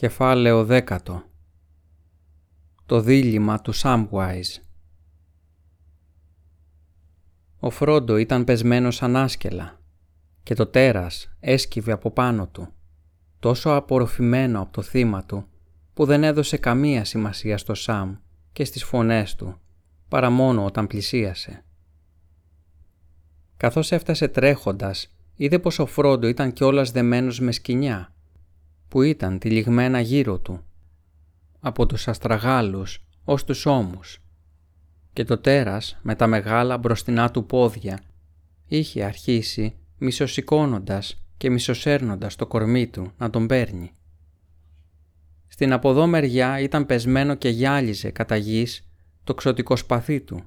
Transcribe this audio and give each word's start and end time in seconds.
Κεφάλαιο 0.00 0.64
δέκατο 0.64 1.22
Το 2.86 3.00
δίλημα 3.00 3.60
του 3.60 3.74
Samwise 3.74 4.62
Ο 7.58 7.70
Φρόντο 7.70 8.16
ήταν 8.16 8.44
πεσμένος 8.44 9.02
ανάσκελα 9.02 9.80
και 10.42 10.54
το 10.54 10.66
τέρας 10.66 11.36
έσκυβε 11.40 11.92
από 11.92 12.10
πάνω 12.10 12.46
του, 12.46 12.68
τόσο 13.38 13.70
απορροφημένο 13.70 14.60
από 14.60 14.72
το 14.72 14.82
θύμα 14.82 15.24
του 15.24 15.46
που 15.94 16.04
δεν 16.04 16.24
έδωσε 16.24 16.56
καμία 16.56 17.04
σημασία 17.04 17.58
στο 17.58 17.74
Σαμ 17.74 18.16
και 18.52 18.64
στις 18.64 18.84
φωνές 18.84 19.34
του, 19.34 19.60
παρά 20.08 20.30
μόνο 20.30 20.64
όταν 20.64 20.86
πλησίασε. 20.86 21.64
Καθώς 23.56 23.92
έφτασε 23.92 24.28
τρέχοντας, 24.28 25.14
είδε 25.34 25.58
πως 25.58 25.78
ο 25.78 25.86
Φρόντο 25.86 26.26
ήταν 26.26 26.52
κιόλας 26.52 26.90
δεμένος 26.90 27.40
με 27.40 27.52
σκηνιά 27.52 28.14
που 28.90 29.02
ήταν 29.02 29.38
τυλιγμένα 29.38 30.00
γύρω 30.00 30.38
του, 30.38 30.64
από 31.60 31.86
τους 31.86 32.08
αστραγάλους 32.08 33.04
ως 33.24 33.44
τους 33.44 33.66
ώμους 33.66 34.22
και 35.12 35.24
το 35.24 35.38
τέρας 35.38 35.98
με 36.02 36.14
τα 36.14 36.26
μεγάλα 36.26 36.78
μπροστινά 36.78 37.30
του 37.30 37.46
πόδια 37.46 38.02
είχε 38.66 39.04
αρχίσει 39.04 39.74
μισοσηκώνοντας 39.98 41.24
και 41.36 41.50
μισοσέρνοντας 41.50 42.36
το 42.36 42.46
κορμί 42.46 42.86
του 42.86 43.12
να 43.18 43.30
τον 43.30 43.46
παίρνει. 43.46 43.92
Στην 45.48 45.72
αποδό 45.72 46.06
μεριά 46.06 46.60
ήταν 46.60 46.86
πεσμένο 46.86 47.34
και 47.34 47.48
γυάλιζε 47.48 48.10
κατά 48.10 48.36
γης 48.36 48.90
το 49.24 49.34
ξωτικό 49.34 49.76
σπαθί 49.76 50.20
του, 50.20 50.42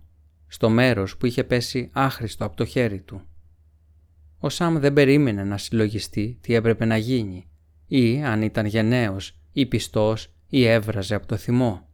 στο 0.47 0.69
μέρος 0.69 1.17
που 1.17 1.25
είχε 1.25 1.43
πέσει 1.43 1.89
άχρηστο 1.93 2.45
από 2.45 2.55
το 2.55 2.65
χέρι 2.65 3.01
του. 3.01 3.21
Ο 4.39 4.49
Σαμ 4.49 4.77
δεν 4.77 4.93
περίμενε 4.93 5.43
να 5.43 5.57
συλλογιστεί 5.57 6.37
τι 6.41 6.53
έπρεπε 6.53 6.85
να 6.85 6.97
γίνει 6.97 7.47
ή 7.95 8.23
αν 8.23 8.41
ήταν 8.41 8.65
γενναίος 8.65 9.37
ή 9.51 9.65
πιστός 9.65 10.33
ή 10.49 10.65
έβραζε 10.65 11.15
από 11.15 11.27
το 11.27 11.37
θυμό. 11.37 11.87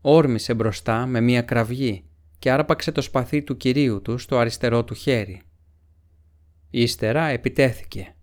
Όρμησε 0.00 0.54
μπροστά 0.54 1.06
με 1.06 1.20
μία 1.20 1.42
κραυγή 1.42 2.04
και 2.38 2.50
άρπαξε 2.50 2.92
το 2.92 3.00
σπαθί 3.00 3.42
του 3.42 3.56
κυρίου 3.56 4.02
του 4.02 4.18
στο 4.18 4.38
αριστερό 4.38 4.84
του 4.84 4.94
χέρι. 4.94 5.42
Ύστερα 6.70 7.24
επιτέθηκε. 7.24 8.14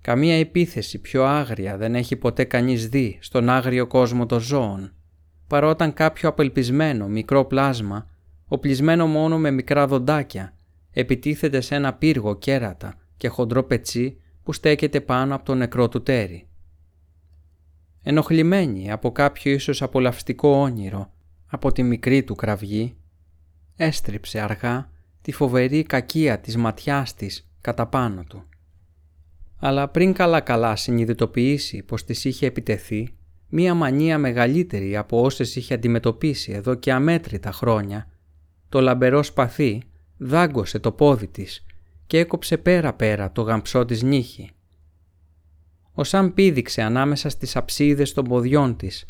Καμία 0.00 0.38
επίθεση 0.38 0.98
πιο 0.98 1.24
άγρια 1.24 1.76
δεν 1.76 1.94
έχει 1.94 2.16
ποτέ 2.16 2.44
κανείς 2.44 2.88
δει 2.88 3.18
στον 3.20 3.48
άγριο 3.48 3.86
κόσμο 3.86 4.26
των 4.26 4.40
ζώων, 4.40 4.92
παρόταν 5.46 5.92
κάποιο 5.92 6.28
απελπισμένο 6.28 7.08
μικρό 7.08 7.44
πλάσμα, 7.44 8.10
οπλισμένο 8.46 9.06
μόνο 9.06 9.38
με 9.38 9.50
μικρά 9.50 9.86
δοντάκια, 9.86 10.56
επιτίθεται 10.90 11.60
σε 11.60 11.74
ένα 11.74 11.94
πύργο 11.94 12.38
κέρατα 12.38 12.94
και 13.16 13.28
χοντρό 13.28 13.64
πετσί 13.64 14.20
που 14.46 14.52
στέκεται 14.52 15.00
πάνω 15.00 15.34
από 15.34 15.44
το 15.44 15.54
νεκρό 15.54 15.88
του 15.88 16.02
τέρι. 16.02 16.48
Ενοχλημένη 18.02 18.90
από 18.90 19.12
κάποιο 19.12 19.52
ίσως 19.52 19.82
απολαυστικό 19.82 20.48
όνειρο 20.48 21.12
από 21.46 21.72
τη 21.72 21.82
μικρή 21.82 22.22
του 22.22 22.34
κραυγή, 22.34 22.96
έστριψε 23.76 24.40
αργά 24.40 24.90
τη 25.22 25.32
φοβερή 25.32 25.82
κακία 25.82 26.40
της 26.40 26.56
ματιάς 26.56 27.14
της 27.14 27.50
κατά 27.60 27.86
πάνω 27.86 28.24
του. 28.28 28.48
Αλλά 29.58 29.88
πριν 29.88 30.12
καλά-καλά 30.12 30.76
συνειδητοποιήσει 30.76 31.82
πως 31.82 32.04
της 32.04 32.24
είχε 32.24 32.46
επιτεθεί 32.46 33.14
μία 33.48 33.74
μανία 33.74 34.18
μεγαλύτερη 34.18 34.96
από 34.96 35.22
όσες 35.22 35.56
είχε 35.56 35.74
αντιμετωπίσει 35.74 36.52
εδώ 36.52 36.74
και 36.74 36.92
αμέτρητα 36.92 37.52
χρόνια, 37.52 38.08
το 38.68 38.80
λαμπερό 38.80 39.22
σπαθί 39.22 39.82
δάγκωσε 40.16 40.78
το 40.78 40.92
πόδι 40.92 41.26
της 41.26 41.65
και 42.06 42.18
έκοψε 42.18 42.56
πέρα-πέρα 42.56 43.32
το 43.32 43.42
γαμψό 43.42 43.84
της 43.84 44.02
νύχη. 44.02 44.50
Ο 45.92 46.04
Σαμ 46.04 46.34
πήδηξε 46.34 46.82
ανάμεσα 46.82 47.28
στις 47.28 47.56
αψίδες 47.56 48.12
των 48.12 48.24
ποδιών 48.24 48.76
της 48.76 49.04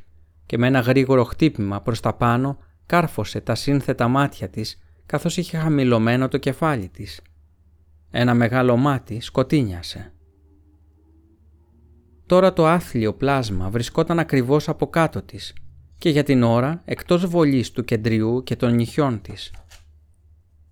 και 0.46 0.58
με 0.58 0.66
ένα 0.66 0.80
γρήγορο 0.80 1.24
χτύπημα 1.24 1.80
προς 1.80 2.00
τα 2.00 2.14
πάνω 2.14 2.58
κάρφωσε 2.86 3.40
τα 3.40 3.54
σύνθετα 3.54 4.08
μάτια 4.08 4.48
της 4.48 4.78
καθώς 5.06 5.36
είχε 5.36 5.56
χαμηλωμένο 5.56 6.28
το 6.28 6.38
κεφάλι 6.38 6.88
της. 6.88 7.20
Ένα 8.10 8.34
μεγάλο 8.34 8.76
μάτι 8.76 9.20
σκοτίνιασε. 9.20 10.12
Τώρα 12.26 12.52
το 12.52 12.66
άθλιο 12.66 13.14
πλάσμα 13.14 13.70
βρισκόταν 13.70 14.18
ακριβώς 14.18 14.68
από 14.68 14.86
κάτω 14.86 15.22
της 15.22 15.54
και 15.98 16.10
για 16.10 16.22
την 16.22 16.42
ώρα 16.42 16.82
εκτός 16.84 17.26
βολής 17.26 17.70
του 17.70 17.84
κεντριού 17.84 18.42
και 18.42 18.56
των 18.56 18.74
νυχιών 18.74 19.20
της. 19.20 19.52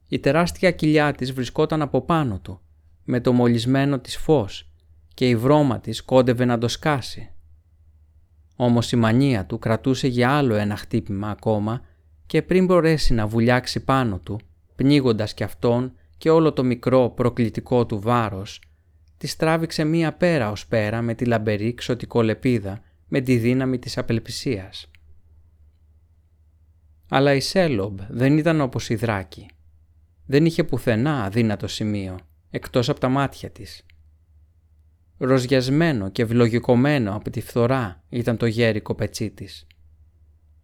Η 0.09 0.19
τεράστια 0.19 0.71
κοιλιά 0.71 1.13
της 1.13 1.33
βρισκόταν 1.33 1.83
από 1.83 2.03
πάνω 2.03 2.39
του, 2.39 2.61
με 3.05 3.21
το 3.21 3.33
μολυσμένο 3.33 3.99
της 3.99 4.17
φως 4.17 4.69
και 5.15 5.29
η 5.29 5.37
βρώμα 5.37 5.81
της 5.81 6.03
κόντευε 6.03 6.45
να 6.45 6.59
το 6.59 6.69
σκάσει. 6.69 7.31
Όμως 8.57 8.93
η 8.93 8.97
μανία 8.97 9.47
του 9.47 9.59
κρατούσε 9.59 10.07
για 10.07 10.31
άλλο 10.31 10.55
ένα 10.55 10.77
χτύπημα 10.77 11.29
ακόμα 11.29 11.81
και 12.27 12.43
πριν 12.43 12.65
μπορέσει 12.65 13.15
να 13.15 13.27
βουλιάξει 13.27 13.81
πάνω 13.81 14.19
του, 14.19 14.41
πνίγοντας 14.77 15.35
κι 15.35 15.45
αυτόν 15.45 15.93
και 16.19 16.31
όλο 16.31 16.53
το 16.53 16.65
μικρό 16.65 17.11
προκλητικό 17.11 17.87
του 17.87 18.01
βάρος, 18.01 18.61
της 19.17 19.37
τράβηξε 19.37 19.85
μία 19.85 20.13
πέρα 20.13 20.51
ως 20.51 20.67
πέρα 20.67 21.03
με 21.03 21.15
τη 21.15 21.25
λαμπερή 21.25 21.75
ξωτικολεπίδα 21.75 22.81
με 23.09 23.21
τη 23.21 23.37
δύναμη 23.37 23.79
της 23.79 23.99
απελπισίας. 23.99 24.91
Αλλά 27.09 27.35
η 27.35 27.41
Σέλομπ 27.41 28.01
δεν 28.09 28.39
ήταν 28.39 28.61
όπως 28.61 28.89
η 28.89 28.95
Δράκη 28.95 29.47
δεν 30.27 30.45
είχε 30.45 30.65
πουθενά 30.65 31.25
αδύνατο 31.25 31.67
σημείο, 31.67 32.19
εκτός 32.51 32.89
από 32.89 33.01
τα 33.01 33.09
μάτια 33.09 33.51
της. 33.51 33.87
Ροζιασμένο 35.19 36.11
και 36.11 36.23
ευλογικωμένο 36.23 37.15
από 37.15 37.31
τη 37.31 37.41
φθορά 37.41 38.03
ήταν 38.09 38.37
το 38.37 38.47
γέρικο 38.47 38.95
πετσί 38.95 39.31
της. 39.31 39.67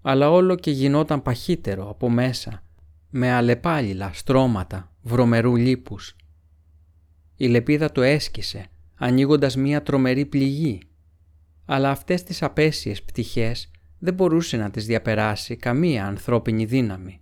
Αλλά 0.02 0.30
όλο 0.30 0.54
και 0.54 0.70
γινόταν 0.70 1.22
παχύτερο 1.22 1.90
από 1.90 2.10
μέσα, 2.10 2.62
με 3.10 3.30
αλεπάλιλα 3.30 4.10
στρώματα 4.14 4.92
βρωμερού 5.02 5.56
λίπους. 5.56 6.16
Η 7.36 7.46
λεπίδα 7.46 7.92
το 7.92 8.02
έσκησε, 8.02 8.66
ανοίγοντας 8.94 9.56
μία 9.56 9.82
τρομερή 9.82 10.26
πληγή, 10.26 10.80
αλλά 11.64 11.90
αυτές 11.90 12.22
τις 12.22 12.42
απέσιες 12.42 13.02
πτυχές 13.02 13.70
δεν 13.98 14.14
μπορούσε 14.14 14.56
να 14.56 14.70
τις 14.70 14.86
διαπεράσει 14.86 15.56
καμία 15.56 16.06
ανθρώπινη 16.06 16.64
δύναμη 16.64 17.20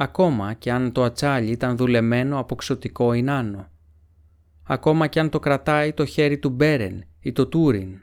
ακόμα 0.00 0.52
και 0.54 0.72
αν 0.72 0.92
το 0.92 1.02
ατσάλι 1.02 1.50
ήταν 1.50 1.76
δουλεμένο 1.76 2.38
από 2.38 2.54
ξωτικό 2.54 3.12
ινάνο. 3.12 3.70
Ακόμα 4.62 5.06
και 5.06 5.20
αν 5.20 5.30
το 5.30 5.38
κρατάει 5.38 5.92
το 5.92 6.04
χέρι 6.04 6.38
του 6.38 6.48
Μπέρεν 6.50 7.04
ή 7.20 7.32
το 7.32 7.46
Τούριν. 7.46 8.00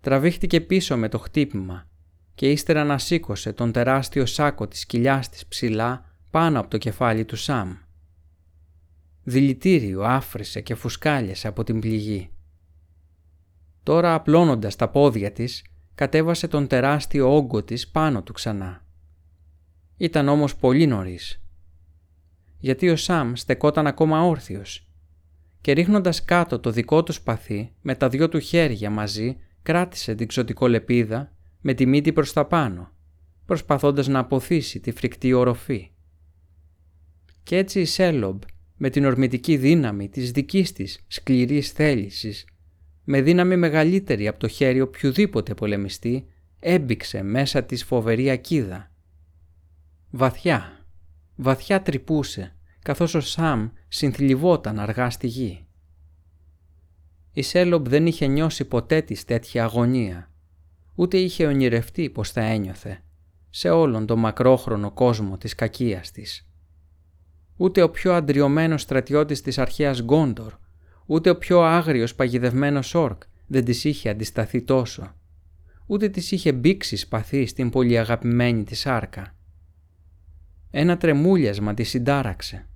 Τραβήχτηκε 0.00 0.60
πίσω 0.60 0.96
με 0.96 1.08
το 1.08 1.18
χτύπημα 1.18 1.88
και 2.34 2.50
ύστερα 2.50 2.84
να 2.84 2.98
σήκωσε 2.98 3.52
τον 3.52 3.72
τεράστιο 3.72 4.26
σάκο 4.26 4.68
της 4.68 4.86
κοιλιάς 4.86 5.28
της 5.28 5.46
ψηλά 5.46 6.04
πάνω 6.30 6.60
από 6.60 6.70
το 6.70 6.78
κεφάλι 6.78 7.24
του 7.24 7.36
Σαμ. 7.36 7.76
Δηλητήριο 9.22 10.02
άφρισε 10.02 10.60
και 10.60 10.74
φουσκάλιασε 10.74 11.48
από 11.48 11.64
την 11.64 11.80
πληγή. 11.80 12.30
Τώρα 13.82 14.14
απλώνοντας 14.14 14.76
τα 14.76 14.88
πόδια 14.88 15.32
της, 15.32 15.64
κατέβασε 15.94 16.48
τον 16.48 16.66
τεράστιο 16.66 17.34
όγκο 17.34 17.62
της 17.62 17.88
πάνω 17.88 18.22
του 18.22 18.32
ξανά. 18.32 18.88
Ήταν 20.00 20.28
όμως 20.28 20.56
πολύ 20.56 20.86
νωρίς. 20.86 21.42
Γιατί 22.58 22.88
ο 22.88 22.96
Σαμ 22.96 23.32
στεκόταν 23.34 23.86
ακόμα 23.86 24.22
όρθιος 24.22 24.88
και 25.60 25.72
ρίχνοντας 25.72 26.24
κάτω 26.24 26.58
το 26.58 26.70
δικό 26.70 27.02
του 27.02 27.12
σπαθί 27.12 27.72
με 27.80 27.94
τα 27.94 28.08
δυο 28.08 28.28
του 28.28 28.38
χέρια 28.38 28.90
μαζί 28.90 29.36
κράτησε 29.62 30.14
την 30.14 30.26
ξωτικολεπίδα 30.26 31.32
με 31.60 31.74
τη 31.74 31.86
μύτη 31.86 32.12
προς 32.12 32.32
τα 32.32 32.46
πάνω, 32.46 32.92
προσπαθώντας 33.44 34.08
να 34.08 34.18
αποθήσει 34.18 34.80
τη 34.80 34.90
φρικτή 34.90 35.32
οροφή. 35.32 35.90
Κι 37.42 37.54
έτσι 37.54 37.80
η 37.80 37.84
Σέλομπ 37.84 38.42
με 38.76 38.90
την 38.90 39.04
ορμητική 39.04 39.56
δύναμη 39.56 40.08
της 40.08 40.30
δικής 40.30 40.72
της 40.72 41.04
σκληρής 41.06 41.70
θέλησης, 41.70 42.44
με 43.04 43.20
δύναμη 43.22 43.56
μεγαλύτερη 43.56 44.28
από 44.28 44.38
το 44.38 44.48
χέρι 44.48 44.80
οποιοδήποτε 44.80 45.54
πολεμιστή, 45.54 46.26
έμπηξε 46.58 47.22
μέσα 47.22 47.64
της 47.64 47.84
φοβερή 47.84 48.30
ακίδα 48.30 48.89
Βαθιά, 50.12 50.86
βαθιά 51.36 51.82
τρυπούσε, 51.82 52.56
καθώς 52.82 53.14
ο 53.14 53.20
Σαμ 53.20 53.68
συνθλιβόταν 53.88 54.78
αργά 54.78 55.10
στη 55.10 55.26
γη. 55.26 55.66
Η 57.32 57.42
Σέλομπ 57.42 57.88
δεν 57.88 58.06
είχε 58.06 58.26
νιώσει 58.26 58.64
ποτέ 58.64 59.00
της 59.02 59.24
τέτοια 59.24 59.64
αγωνία, 59.64 60.30
ούτε 60.94 61.18
είχε 61.18 61.46
ονειρευτεί 61.46 62.10
πως 62.10 62.30
θα 62.30 62.40
ένιωθε 62.40 63.02
σε 63.50 63.70
όλον 63.70 64.06
τον 64.06 64.18
μακρόχρονο 64.18 64.90
κόσμο 64.90 65.38
της 65.38 65.54
κακίας 65.54 66.10
της. 66.10 66.48
Ούτε 67.56 67.82
ο 67.82 67.90
πιο 67.90 68.12
αντριωμένος 68.12 68.82
στρατιώτης 68.82 69.40
της 69.40 69.58
αρχαίας 69.58 70.02
Γκόντορ, 70.02 70.52
ούτε 71.06 71.30
ο 71.30 71.36
πιο 71.36 71.60
άγριος 71.60 72.14
παγιδευμένος 72.14 72.94
όρκ 72.94 73.22
δεν 73.46 73.64
της 73.64 73.84
είχε 73.84 74.08
αντισταθεί 74.08 74.62
τόσο, 74.62 75.14
ούτε 75.86 76.08
της 76.08 76.32
είχε 76.32 76.52
μπήξει 76.52 76.96
σπαθί 76.96 77.46
στην 77.46 77.70
πολύ 77.70 77.98
αγαπημένη 77.98 78.64
της 78.64 78.86
άρκα. 78.86 79.34
Ένα 80.70 80.96
τρεμούλιασμα 80.96 81.74
τη 81.74 81.82
συντάραξε. 81.82 82.68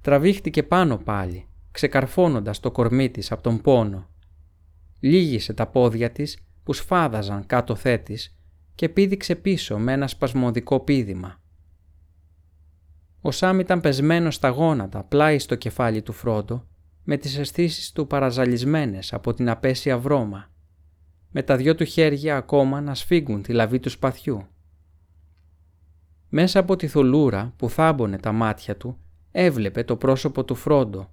Τραβήχτηκε 0.00 0.62
πάνω 0.62 0.96
πάλι, 0.96 1.48
ξεκαρφώνοντας 1.70 2.60
το 2.60 2.70
κορμί 2.70 3.10
της 3.10 3.32
από 3.32 3.42
τον 3.42 3.60
πόνο 3.60 4.10
λίγησε 5.00 5.52
τα 5.52 5.66
πόδια 5.66 6.10
της 6.10 6.38
που 6.64 6.72
σφάδαζαν 6.72 7.46
κάτω 7.46 7.74
θέτης 7.74 8.36
και 8.74 8.88
πήδηξε 8.88 9.34
πίσω 9.34 9.78
με 9.78 9.92
ένα 9.92 10.06
σπασμωδικό 10.06 10.80
πήδημα. 10.80 11.40
Ο 13.20 13.30
Σάμ 13.30 13.58
ήταν 13.60 13.80
πεσμένος 13.80 14.34
στα 14.34 14.48
γόνατα 14.48 15.04
πλάι 15.04 15.38
στο 15.38 15.54
κεφάλι 15.54 16.02
του 16.02 16.12
Φρόντο 16.12 16.66
με 17.04 17.16
τις 17.16 17.38
αισθήσεις 17.38 17.92
του 17.92 18.06
παραζαλισμένες 18.06 19.12
από 19.12 19.34
την 19.34 19.48
απέσια 19.48 19.98
βρώμα, 19.98 20.50
με 21.30 21.42
τα 21.42 21.56
δυο 21.56 21.74
του 21.74 21.84
χέρια 21.84 22.36
ακόμα 22.36 22.80
να 22.80 22.94
σφίγγουν 22.94 23.42
τη 23.42 23.52
λαβή 23.52 23.78
του 23.78 23.90
σπαθιού. 23.90 24.46
Μέσα 26.32 26.58
από 26.58 26.76
τη 26.76 26.86
θολούρα 26.86 27.52
που 27.56 27.70
θάμπονε 27.70 28.18
τα 28.18 28.32
μάτια 28.32 28.76
του 28.76 28.98
έβλεπε 29.30 29.84
το 29.84 29.96
πρόσωπο 29.96 30.44
του 30.44 30.54
Φρόντο 30.54 31.10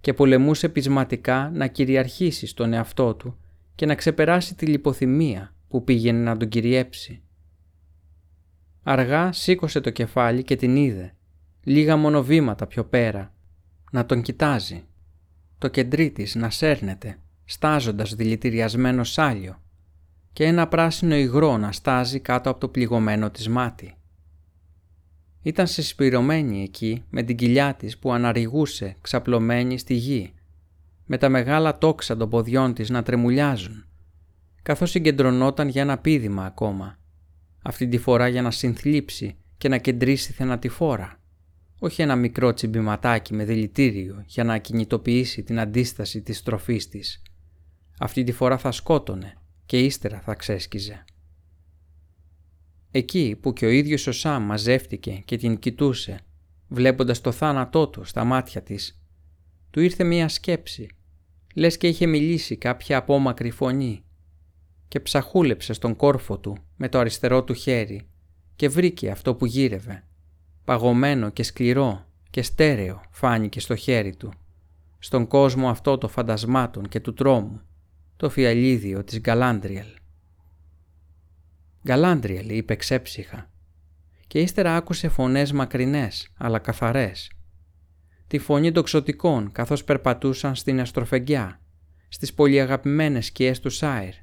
και 0.00 0.14
πολεμούσε 0.14 0.68
πεισματικά 0.68 1.50
να 1.54 1.66
κυριαρχήσει 1.66 2.46
στον 2.46 2.72
εαυτό 2.72 3.14
του 3.14 3.38
και 3.74 3.86
να 3.86 3.94
ξεπεράσει 3.94 4.54
τη 4.54 4.66
λιποθυμία 4.66 5.54
που 5.68 5.84
πήγαινε 5.84 6.18
να 6.18 6.36
τον 6.36 6.48
κυριέψει. 6.48 7.22
Αργά 8.82 9.32
σήκωσε 9.32 9.80
το 9.80 9.90
κεφάλι 9.90 10.42
και 10.42 10.56
την 10.56 10.76
είδε, 10.76 11.14
λίγα 11.64 11.96
μόνο 11.96 12.22
βήματα 12.22 12.66
πιο 12.66 12.84
πέρα, 12.84 13.34
να 13.92 14.06
τον 14.06 14.22
κοιτάζει. 14.22 14.84
Το 15.58 15.68
κεντρί 15.68 16.10
της 16.10 16.34
να 16.34 16.50
σέρνεται, 16.50 17.18
στάζοντας 17.44 18.14
δηλητηριασμένο 18.14 19.04
σάλιο 19.04 19.62
και 20.32 20.44
ένα 20.44 20.68
πράσινο 20.68 21.14
υγρό 21.14 21.56
να 21.56 21.72
στάζει 21.72 22.20
κάτω 22.20 22.50
από 22.50 22.60
το 22.60 22.68
πληγωμένο 22.68 23.30
της 23.30 23.48
μάτι. 23.48 23.97
Ήταν 25.48 25.66
συσπηρωμένη 25.66 26.62
εκεί 26.62 27.04
με 27.10 27.22
την 27.22 27.36
κοιλιά 27.36 27.74
της 27.74 27.98
που 27.98 28.12
αναρριγούσε 28.12 28.96
ξαπλωμένη 29.00 29.78
στη 29.78 29.94
γη, 29.94 30.32
με 31.06 31.18
τα 31.18 31.28
μεγάλα 31.28 31.78
τόξα 31.78 32.16
των 32.16 32.28
ποδιών 32.28 32.74
της 32.74 32.90
να 32.90 33.02
τρεμουλιάζουν, 33.02 33.84
καθώς 34.62 34.90
συγκεντρωνόταν 34.90 35.68
για 35.68 35.82
ένα 35.82 35.98
πίδημα 35.98 36.44
ακόμα, 36.44 36.98
αυτή 37.62 37.88
τη 37.88 37.98
φορά 37.98 38.28
για 38.28 38.42
να 38.42 38.50
συνθλίψει 38.50 39.36
και 39.58 39.68
να 39.68 39.78
κεντρήσει 39.78 40.32
θενατηφόρα, 40.32 41.20
όχι 41.78 42.02
ένα 42.02 42.16
μικρό 42.16 42.54
τσιμπηματάκι 42.54 43.34
με 43.34 43.44
δηλητήριο 43.44 44.24
για 44.26 44.44
να 44.44 44.54
ακινητοποιήσει 44.54 45.42
την 45.42 45.60
αντίσταση 45.60 46.22
της 46.22 46.42
τροφής 46.42 46.88
της. 46.88 47.22
Αυτή 47.98 48.24
τη 48.24 48.32
φορά 48.32 48.58
θα 48.58 48.72
σκότωνε 48.72 49.34
και 49.66 49.78
ύστερα 49.78 50.20
θα 50.20 50.34
ξέσκιζε. 50.34 51.04
Εκεί 52.90 53.38
που 53.40 53.52
και 53.52 53.66
ο 53.66 53.68
ίδιος 53.68 54.06
ο 54.06 54.12
Σάμ 54.12 54.44
μαζεύτηκε 54.44 55.22
και 55.24 55.36
την 55.36 55.58
κοιτούσε, 55.58 56.20
βλέποντας 56.68 57.20
το 57.20 57.32
θάνατό 57.32 57.88
του 57.88 58.04
στα 58.04 58.24
μάτια 58.24 58.62
της, 58.62 59.02
του 59.70 59.80
ήρθε 59.80 60.04
μία 60.04 60.28
σκέψη, 60.28 60.88
λες 61.54 61.76
και 61.76 61.88
είχε 61.88 62.06
μιλήσει 62.06 62.56
κάποια 62.56 62.96
απόμακρη 62.96 63.50
φωνή 63.50 64.02
και 64.88 65.00
ψαχούλεψε 65.00 65.72
στον 65.72 65.96
κόρφο 65.96 66.38
του 66.38 66.56
με 66.76 66.88
το 66.88 66.98
αριστερό 66.98 67.44
του 67.44 67.54
χέρι 67.54 68.08
και 68.56 68.68
βρήκε 68.68 69.10
αυτό 69.10 69.34
που 69.34 69.46
γύρευε. 69.46 70.04
Παγωμένο 70.64 71.30
και 71.30 71.42
σκληρό 71.42 72.06
και 72.30 72.42
στέρεο 72.42 73.00
φάνηκε 73.10 73.60
στο 73.60 73.76
χέρι 73.76 74.16
του, 74.16 74.32
στον 74.98 75.26
κόσμο 75.26 75.68
αυτό 75.68 75.98
το 75.98 76.08
φαντασμάτων 76.08 76.88
και 76.88 77.00
του 77.00 77.14
τρόμου, 77.14 77.60
το 78.16 78.30
φιαλίδιο 78.30 79.04
της 79.04 79.20
Γκαλάντριελ. 79.20 79.86
«Γκαλάντριελ», 81.84 82.48
είπε 82.48 82.74
ξέψυχα. 82.74 83.50
Και 84.26 84.40
ύστερα 84.40 84.76
άκουσε 84.76 85.08
φωνές 85.08 85.52
μακρινές, 85.52 86.28
αλλά 86.36 86.58
καθαρές. 86.58 87.30
Τη 88.26 88.38
φωνή 88.38 88.72
των 88.72 88.82
ξωτικών 88.82 89.52
καθώς 89.52 89.84
περπατούσαν 89.84 90.54
στην 90.54 90.80
αστροφεγγιά, 90.80 91.60
στις 92.08 92.34
πολύ 92.34 92.60
αγαπημένες 92.60 93.26
σκιές 93.26 93.60
του 93.60 93.70
Σάιρ 93.70 94.14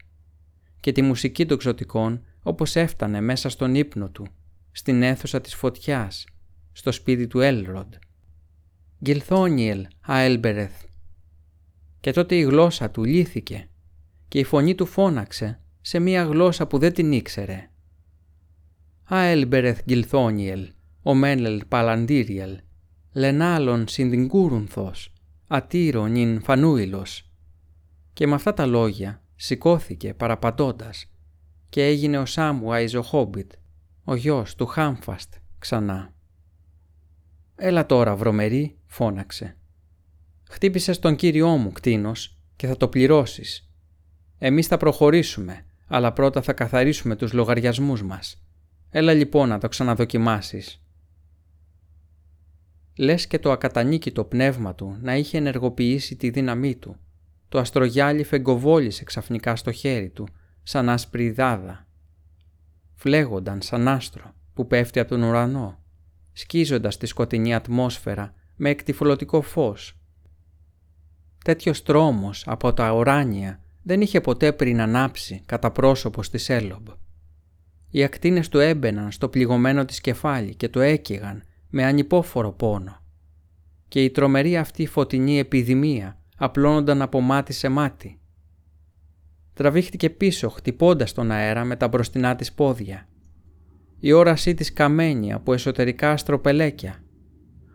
και 0.80 0.92
τη 0.92 1.02
μουσική 1.02 1.46
των 1.46 1.58
ξωτικών 1.58 2.26
όπως 2.44 2.76
έφτανε 2.76 3.22
μέσα 3.22 3.50
στον 3.50 3.76
ύπνο 3.76 4.10
του, 4.10 4.28
στην 4.72 5.02
αίθουσα 5.02 5.42
της 5.42 5.56
φωτιάς, 5.56 6.26
στο 6.72 6.92
σπίτι 6.92 7.28
του 7.28 7.40
Έλροντ. 7.40 7.94
«Γκυλθόνιελ, 9.04 9.88
αέλμπερεθ». 10.02 10.84
Και 12.00 12.12
τότε 12.12 12.36
η 12.36 12.42
γλώσσα 12.42 12.90
του 12.90 13.04
λύθηκε 13.04 13.70
και 14.28 14.40
η 14.40 14.44
φωνή 14.44 14.76
του 14.76 14.86
φώναξε 14.86 15.60
σε 15.88 16.00
μία 16.00 16.24
γλώσσα 16.24 16.68
που 16.68 16.78
δεν 16.78 16.94
την 16.94 17.12
ήξερε. 17.12 17.70
«Αέλμπερεθ 19.04 19.82
Γκυλθόνιελ, 19.84 20.72
ο 21.02 21.14
Μένελ 21.14 21.66
Παλαντήριελ, 21.68 22.60
λενάλων 23.14 23.88
συνδυγκούρουνθος, 23.88 25.14
ατύρων 25.48 26.12
νυν 26.12 26.42
φανούιλος». 26.42 27.32
Και 28.14 28.28
με 28.28 28.34
αυτά 28.34 28.54
τα 28.54 28.66
λόγια 28.66 29.22
σηκώθηκε 29.36 30.14
παραπατώντας 30.14 31.12
και 31.70 31.86
έγινε 31.86 32.18
ο 32.18 32.26
Σάμου 32.26 32.74
Αϊζοχόμπιτ, 32.74 33.52
ο 34.04 34.16
γιος 34.16 34.56
του 34.56 34.66
Χάμφαστ, 34.66 35.34
ξανά. 35.60 36.14
«Έλα 37.56 37.86
τώρα, 37.86 38.16
βρωμερή», 38.16 38.78
φώναξε. 38.86 39.58
«Χτύπησες 40.50 41.00
τον 41.00 41.16
κύριό 41.16 41.58
μου, 41.58 41.72
κτίνος, 41.72 42.38
και 42.56 42.68
θα 42.68 42.78
το 42.78 42.88
πληρώσεις. 42.88 43.70
Εμείς 44.38 44.68
θα 44.68 44.78
προχωρήσουμε, 44.78 45.65
αλλά 45.88 46.14
πρώτα 46.14 46.42
θα 46.42 46.54
καθαρίσουμε 46.54 47.16
τους 47.16 47.34
λογαριασμούς 47.34 48.04
μας. 48.04 48.44
Έλα 48.90 49.14
λοιπόν 49.14 49.50
να 49.50 49.58
το 49.58 49.68
ξαναδοκιμάσεις». 49.68 50.80
Λες 52.98 53.28
και 53.28 53.40
το 53.40 53.52
ακατανίκητο 53.52 54.24
πνεύμα 54.24 54.76
του 54.76 54.98
να 55.02 55.16
είχε 55.16 55.38
ενεργοποιήσει 55.38 56.16
τη 56.16 56.30
δύναμή 56.30 56.76
του. 56.76 56.96
Το 57.50 57.60
αστρογιάλι 57.60 58.24
φεγκοβόλησε 58.24 59.04
ξαφνικά 59.04 59.56
στο 59.56 59.72
χέρι 59.72 60.10
του, 60.10 60.28
σαν 60.64 60.90
άσπρη 60.90 61.32
δάδα. 61.32 61.88
Φλέγονταν 62.94 63.62
σαν 63.62 63.88
άστρο 63.88 64.34
που 64.54 64.68
πέφτει 64.68 65.00
από 65.00 65.10
τον 65.10 65.24
ουρανό, 65.24 65.84
σκίζοντας 66.32 66.98
τη 66.98 67.06
σκοτεινή 67.06 67.56
ατμόσφαιρα 67.56 68.34
με 68.56 68.70
εκτιφολωτικό 68.70 69.42
φως. 69.42 70.00
Τέτοιος 71.44 71.84
τρόμος 71.84 72.44
από 72.48 72.74
τα 72.74 72.94
οράνια 72.94 73.60
δεν 73.88 74.02
είχε 74.02 74.22
ποτέ 74.22 74.54
πριν 74.54 74.82
ανάψει 74.82 75.42
κατά 75.46 75.72
πρόσωπο 75.72 76.24
στη 76.24 76.38
Σέλομπ. 76.38 76.88
Οι 77.90 78.04
ακτίνες 78.04 78.50
του 78.50 78.60
έμπαιναν 78.60 79.12
στο 79.12 79.30
πληγωμένο 79.30 79.86
της 79.86 80.02
κεφάλι 80.02 80.56
και 80.56 80.70
το 80.70 80.80
έκαιγαν 80.80 81.44
με 81.70 81.86
ανυπόφορο 81.86 82.52
πόνο. 82.52 83.02
Και 83.88 84.04
η 84.04 84.10
τρομερή 84.10 84.58
αυτή 84.58 84.86
φωτεινή 84.86 85.40
επιδημία 85.40 86.20
απλώνονταν 86.38 87.02
από 87.02 87.22
μάτι 87.22 87.54
σε 87.54 87.70
μάτι. 87.70 88.20
Τραβήχτηκε 89.54 90.10
πίσω 90.10 90.50
χτυπώντας 90.50 91.14
τον 91.14 91.32
αέρα 91.32 91.64
με 91.64 91.76
τα 91.76 91.88
μπροστινά 91.88 92.36
της 92.36 92.54
πόδια. 92.54 93.08
Η 94.00 94.12
όρασή 94.12 94.54
της 94.54 94.74
καμένη 94.74 95.34
από 95.34 95.54
εσωτερικά 95.54 96.12
αστροπελέκια. 96.12 97.04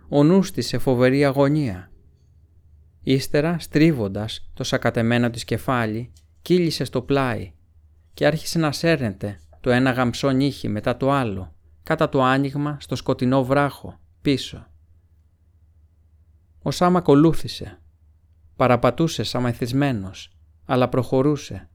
Ο 0.08 0.24
νους 0.24 0.50
της 0.50 0.66
σε 0.66 0.78
φοβερή 0.78 1.24
αγωνία 1.24 1.89
Ύστερα, 3.10 3.58
στρίβοντας 3.58 4.50
το 4.54 4.64
σακατεμένο 4.64 5.30
της 5.30 5.44
κεφάλι, 5.44 6.12
κύλησε 6.42 6.84
στο 6.84 7.02
πλάι 7.02 7.52
και 8.14 8.26
άρχισε 8.26 8.58
να 8.58 8.72
σέρνεται 8.72 9.40
το 9.60 9.70
ένα 9.70 9.90
γαμψό 9.90 10.30
νύχι 10.30 10.68
μετά 10.68 10.96
το 10.96 11.10
άλλο, 11.10 11.54
κατά 11.82 12.08
το 12.08 12.22
άνοιγμα 12.22 12.76
στο 12.80 12.96
σκοτεινό 12.96 13.44
βράχο, 13.44 14.00
πίσω. 14.22 14.66
Ο 16.62 16.70
Σάμ 16.70 16.96
ακολούθησε. 16.96 17.80
Παραπατούσε 18.56 19.22
σαν 19.22 19.42
μεθυσμένος, 19.42 20.36
αλλά 20.64 20.88
προχωρούσε. 20.88 21.68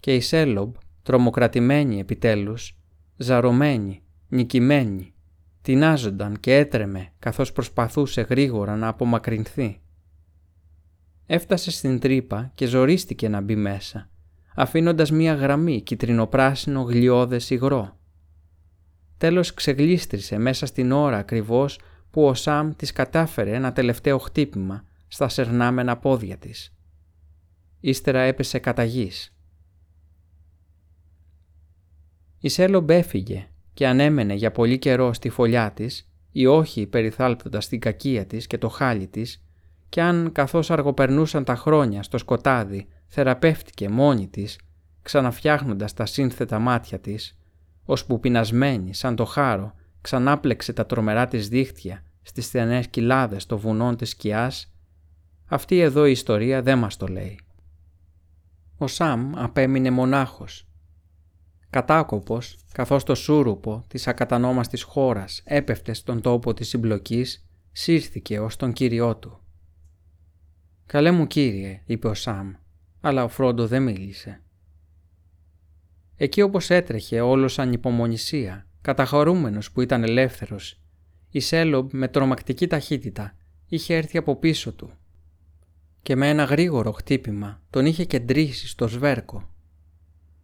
Και 0.00 0.14
η 0.14 0.20
Σέλομπ, 0.20 0.74
τρομοκρατημένη 1.02 1.98
επιτέλους, 1.98 2.78
ζαρωμένη, 3.16 4.02
νικημένη, 4.28 5.14
τεινάζονταν 5.62 6.40
και 6.40 6.56
έτρεμε 6.56 7.12
καθώς 7.18 7.52
προσπαθούσε 7.52 8.20
γρήγορα 8.20 8.76
να 8.76 8.88
απομακρυνθεί. 8.88 9.80
Έφτασε 11.30 11.70
στην 11.70 11.98
τρύπα 11.98 12.50
και 12.54 12.66
ζορίστηκε 12.66 13.28
να 13.28 13.40
μπει 13.40 13.56
μέσα, 13.56 14.10
αφήνοντας 14.54 15.10
μία 15.10 15.34
γραμμή 15.34 15.82
κυτρινοπράσινο 15.82 16.82
γλιώδες 16.82 17.50
υγρό. 17.50 17.98
Τέλος 19.18 19.54
ξεγλίστρισε 19.54 20.38
μέσα 20.38 20.66
στην 20.66 20.92
ώρα 20.92 21.16
ακριβώς 21.16 21.80
που 22.10 22.26
ο 22.26 22.34
Σαμ 22.34 22.72
της 22.76 22.92
κατάφερε 22.92 23.54
ένα 23.54 23.72
τελευταίο 23.72 24.18
χτύπημα 24.18 24.84
στα 25.08 25.28
σερνάμενα 25.28 25.96
πόδια 25.96 26.36
της. 26.36 26.74
Ύστερα 27.80 28.20
έπεσε 28.20 28.58
κατά 28.58 28.84
γης. 28.84 29.36
Η 32.38 32.48
Σέλομπ 32.48 32.90
έφυγε 32.90 33.48
και 33.74 33.86
ανέμενε 33.86 34.34
για 34.34 34.52
πολύ 34.52 34.78
καιρό 34.78 35.12
στη 35.12 35.28
φωλιά 35.28 35.72
της 35.72 36.10
ή 36.32 36.46
όχι 36.46 36.86
περιθάλπτοντας 36.86 37.68
την 37.68 37.80
κακία 37.80 38.26
της 38.26 38.46
και 38.46 38.58
το 38.58 38.68
χάλι 38.68 39.06
της 39.06 39.42
κι 39.88 40.00
αν 40.00 40.32
καθώς 40.32 40.70
αργοπερνούσαν 40.70 41.44
τα 41.44 41.56
χρόνια 41.56 42.02
στο 42.02 42.18
σκοτάδι 42.18 42.88
θεραπεύτηκε 43.06 43.88
μόνη 43.88 44.28
της, 44.28 44.58
ξαναφτιάχνοντας 45.02 45.94
τα 45.94 46.06
σύνθετα 46.06 46.58
μάτια 46.58 46.98
της, 46.98 47.38
ώσπου 47.84 48.20
πεινασμένη 48.20 48.94
σαν 48.94 49.16
το 49.16 49.24
χάρο 49.24 49.74
ξανάπλεξε 50.00 50.72
τα 50.72 50.86
τρομερά 50.86 51.26
της 51.26 51.48
δίχτυα 51.48 52.02
στις 52.22 52.44
στενές 52.44 52.88
κοιλάδες 52.88 53.46
των 53.46 53.58
βουνών 53.58 53.96
της 53.96 54.10
σκιάς, 54.10 54.72
αυτή 55.46 55.80
εδώ 55.80 56.06
η 56.06 56.10
ιστορία 56.10 56.62
δεν 56.62 56.78
μας 56.78 56.96
το 56.96 57.06
λέει. 57.06 57.40
ο 58.78 58.86
Σαμ 58.86 59.32
απέμεινε 59.36 59.90
μονάχος. 59.90 60.68
Κατάκοπος, 61.70 62.58
καθώς 62.72 63.04
το 63.04 63.14
σούρουπο 63.14 63.84
της 63.88 64.06
ακατανόμαστης 64.06 64.82
χώρας 64.82 65.42
έπεφτε 65.44 65.92
στον 65.92 66.20
τόπο 66.20 66.54
της 66.54 66.68
συμπλοκής, 66.68 67.46
σύρθηκε 67.72 68.40
ως 68.40 68.56
τον 68.56 68.72
κύριό 68.72 69.16
του. 69.16 69.40
«Καλέ 70.88 71.10
μου 71.10 71.26
κύριε», 71.26 71.82
είπε 71.84 72.08
ο 72.08 72.14
Σαμ, 72.14 72.52
αλλά 73.00 73.24
ο 73.24 73.28
Φρόντο 73.28 73.66
δεν 73.66 73.82
μίλησε. 73.82 74.42
Εκεί 76.16 76.42
όπως 76.42 76.70
έτρεχε 76.70 77.20
όλος 77.20 77.58
ανυπομονησία, 77.58 78.66
καταχωρούμενος 78.80 79.72
που 79.72 79.80
ήταν 79.80 80.02
ελεύθερος, 80.02 80.80
η 81.30 81.40
Σέλομπ 81.40 81.90
με 81.92 82.08
τρομακτική 82.08 82.66
ταχύτητα 82.66 83.34
είχε 83.66 83.94
έρθει 83.96 84.18
από 84.18 84.36
πίσω 84.36 84.72
του 84.72 84.92
και 86.02 86.16
με 86.16 86.28
ένα 86.28 86.44
γρήγορο 86.44 86.92
χτύπημα 86.92 87.62
τον 87.70 87.86
είχε 87.86 88.04
κεντρήσει 88.04 88.68
στο 88.68 88.88
σβέρκο. 88.88 89.48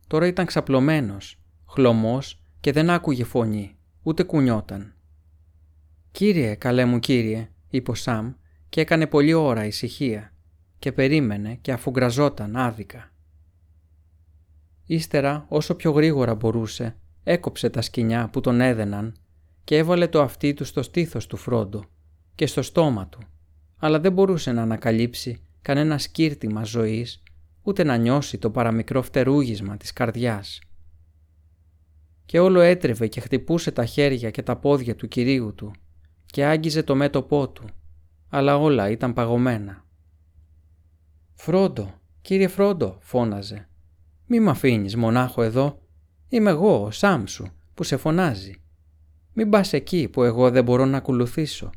Τώρα 0.06 0.26
ήταν 0.26 0.46
ξαπλωμένος, 0.46 1.38
χλωμός 1.68 2.42
και 2.60 2.72
δεν 2.72 2.90
άκουγε 2.90 3.24
φωνή, 3.24 3.76
ούτε 4.02 4.22
κουνιόταν. 4.22 4.94
«Κύριε, 6.10 6.54
καλέ 6.54 6.84
μου 6.84 6.98
κύριε», 6.98 7.48
είπε 7.68 7.90
ο 7.90 7.94
Σαμ 7.94 8.32
και 8.68 8.80
έκανε 8.80 9.06
πολλή 9.06 9.32
ώρα 9.32 9.64
ησυχία 9.64 10.28
και 10.84 10.92
περίμενε 10.92 11.58
και 11.60 11.72
αφουγκραζόταν 11.72 12.56
άδικα. 12.56 13.12
Ύστερα, 14.86 15.46
όσο 15.48 15.74
πιο 15.74 15.90
γρήγορα 15.90 16.34
μπορούσε, 16.34 16.96
έκοψε 17.22 17.70
τα 17.70 17.82
σκοινιά 17.82 18.28
που 18.32 18.40
τον 18.40 18.60
έδαιναν 18.60 19.16
και 19.64 19.76
έβαλε 19.76 20.08
το 20.08 20.22
αυτί 20.22 20.54
του 20.54 20.64
στο 20.64 20.82
στήθος 20.82 21.26
του 21.26 21.36
Φρόντο 21.36 21.84
και 22.34 22.46
στο 22.46 22.62
στόμα 22.62 23.06
του, 23.06 23.18
αλλά 23.76 24.00
δεν 24.00 24.12
μπορούσε 24.12 24.52
να 24.52 24.62
ανακαλύψει 24.62 25.42
κανένα 25.62 25.98
σκύρτημα 25.98 26.64
ζωής, 26.64 27.22
ούτε 27.62 27.84
να 27.84 27.96
νιώσει 27.96 28.38
το 28.38 28.50
παραμικρό 28.50 29.02
φτερούγισμα 29.02 29.76
της 29.76 29.92
καρδιάς. 29.92 30.60
Και 32.24 32.38
όλο 32.40 32.60
έτρεβε 32.60 33.06
και 33.06 33.20
χτυπούσε 33.20 33.70
τα 33.70 33.84
χέρια 33.84 34.30
και 34.30 34.42
τα 34.42 34.56
πόδια 34.56 34.96
του 34.96 35.08
κυρίου 35.08 35.54
του 35.54 35.72
και 36.26 36.44
άγγιζε 36.44 36.82
το 36.82 36.94
μέτωπό 36.94 37.48
του, 37.48 37.64
αλλά 38.28 38.58
όλα 38.58 38.90
ήταν 38.90 39.12
παγωμένα. 39.12 39.83
«Φρόντο, 41.34 42.00
κύριε 42.20 42.48
Φρόντο», 42.48 42.98
φώναζε, 43.00 43.68
«μη 44.26 44.40
μ' 44.40 44.48
αφήνεις 44.48 44.96
μονάχο 44.96 45.42
εδώ, 45.42 45.82
είμαι 46.28 46.50
εγώ 46.50 46.84
ο 46.84 46.90
Σάμσου 46.90 47.46
που 47.74 47.82
σε 47.82 47.96
φωνάζει. 47.96 48.54
Μην 49.32 49.50
πας 49.50 49.72
εκεί 49.72 50.08
που 50.08 50.22
εγώ 50.22 50.50
δεν 50.50 50.64
μπορώ 50.64 50.84
να 50.84 50.96
ακολουθήσω. 50.96 51.70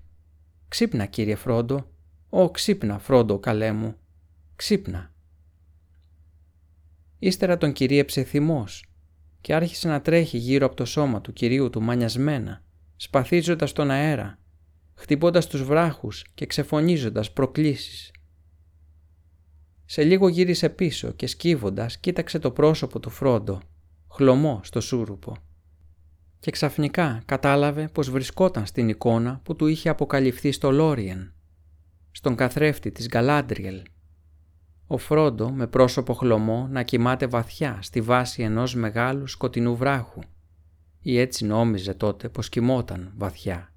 Ξύπνα 0.67 1.05
κύριε 1.05 1.35
Φρόντο, 1.35 1.89
«Ω, 2.29 2.49
ξύπνα, 2.51 2.99
Φρόντο, 2.99 3.39
καλέ 3.39 3.71
μου, 3.71 3.95
ξύπνα». 4.55 5.11
Ύστερα 7.19 7.57
τον 7.57 7.71
κυρίεψε 7.73 8.23
θυμός 8.23 8.85
και 9.41 9.53
άρχισε 9.53 9.87
να 9.87 10.01
τρέχει 10.01 10.37
γύρω 10.37 10.65
από 10.65 10.75
το 10.75 10.85
σώμα 10.85 11.21
του 11.21 11.33
κυρίου 11.33 11.69
του 11.69 11.81
μανιασμένα, 11.81 12.63
σπαθίζοντας 12.95 13.73
τον 13.73 13.91
αέρα, 13.91 14.39
χτυπώντας 14.93 15.47
τους 15.47 15.63
βράχους 15.63 16.25
και 16.33 16.45
ξεφωνίζοντας 16.45 17.31
προκλήσεις. 17.31 18.11
Σε 19.89 20.03
λίγο 20.03 20.27
γύρισε 20.27 20.69
πίσω 20.69 21.11
και 21.11 21.27
σκύβοντας 21.27 21.97
κοίταξε 21.97 22.39
το 22.39 22.51
πρόσωπο 22.51 22.99
του 22.99 23.09
Φρόντο, 23.09 23.61
χλωμό 24.11 24.59
στο 24.63 24.81
σούρουπο. 24.81 25.35
Και 26.39 26.51
ξαφνικά 26.51 27.21
κατάλαβε 27.25 27.87
πως 27.87 28.09
βρισκόταν 28.09 28.65
στην 28.65 28.89
εικόνα 28.89 29.39
που 29.43 29.55
του 29.55 29.67
είχε 29.67 29.89
αποκαλυφθεί 29.89 30.51
στο 30.51 30.71
Λόριεν 30.71 31.31
στον 32.11 32.35
καθρέφτη 32.35 32.91
της 32.91 33.07
Γκαλάντριελ. 33.07 33.81
Ο 34.87 34.97
Φρόντο 34.97 35.51
με 35.51 35.67
πρόσωπο 35.67 36.13
χλωμό 36.13 36.67
να 36.71 36.83
κοιμάται 36.83 37.27
βαθιά 37.27 37.79
στη 37.81 38.01
βάση 38.01 38.43
ενός 38.43 38.75
μεγάλου 38.75 39.27
σκοτεινού 39.27 39.75
βράχου 39.75 40.21
ή 41.01 41.19
έτσι 41.19 41.45
νόμιζε 41.45 41.93
τότε 41.93 42.29
πως 42.29 42.49
κοιμόταν 42.49 43.13
βαθιά. 43.17 43.73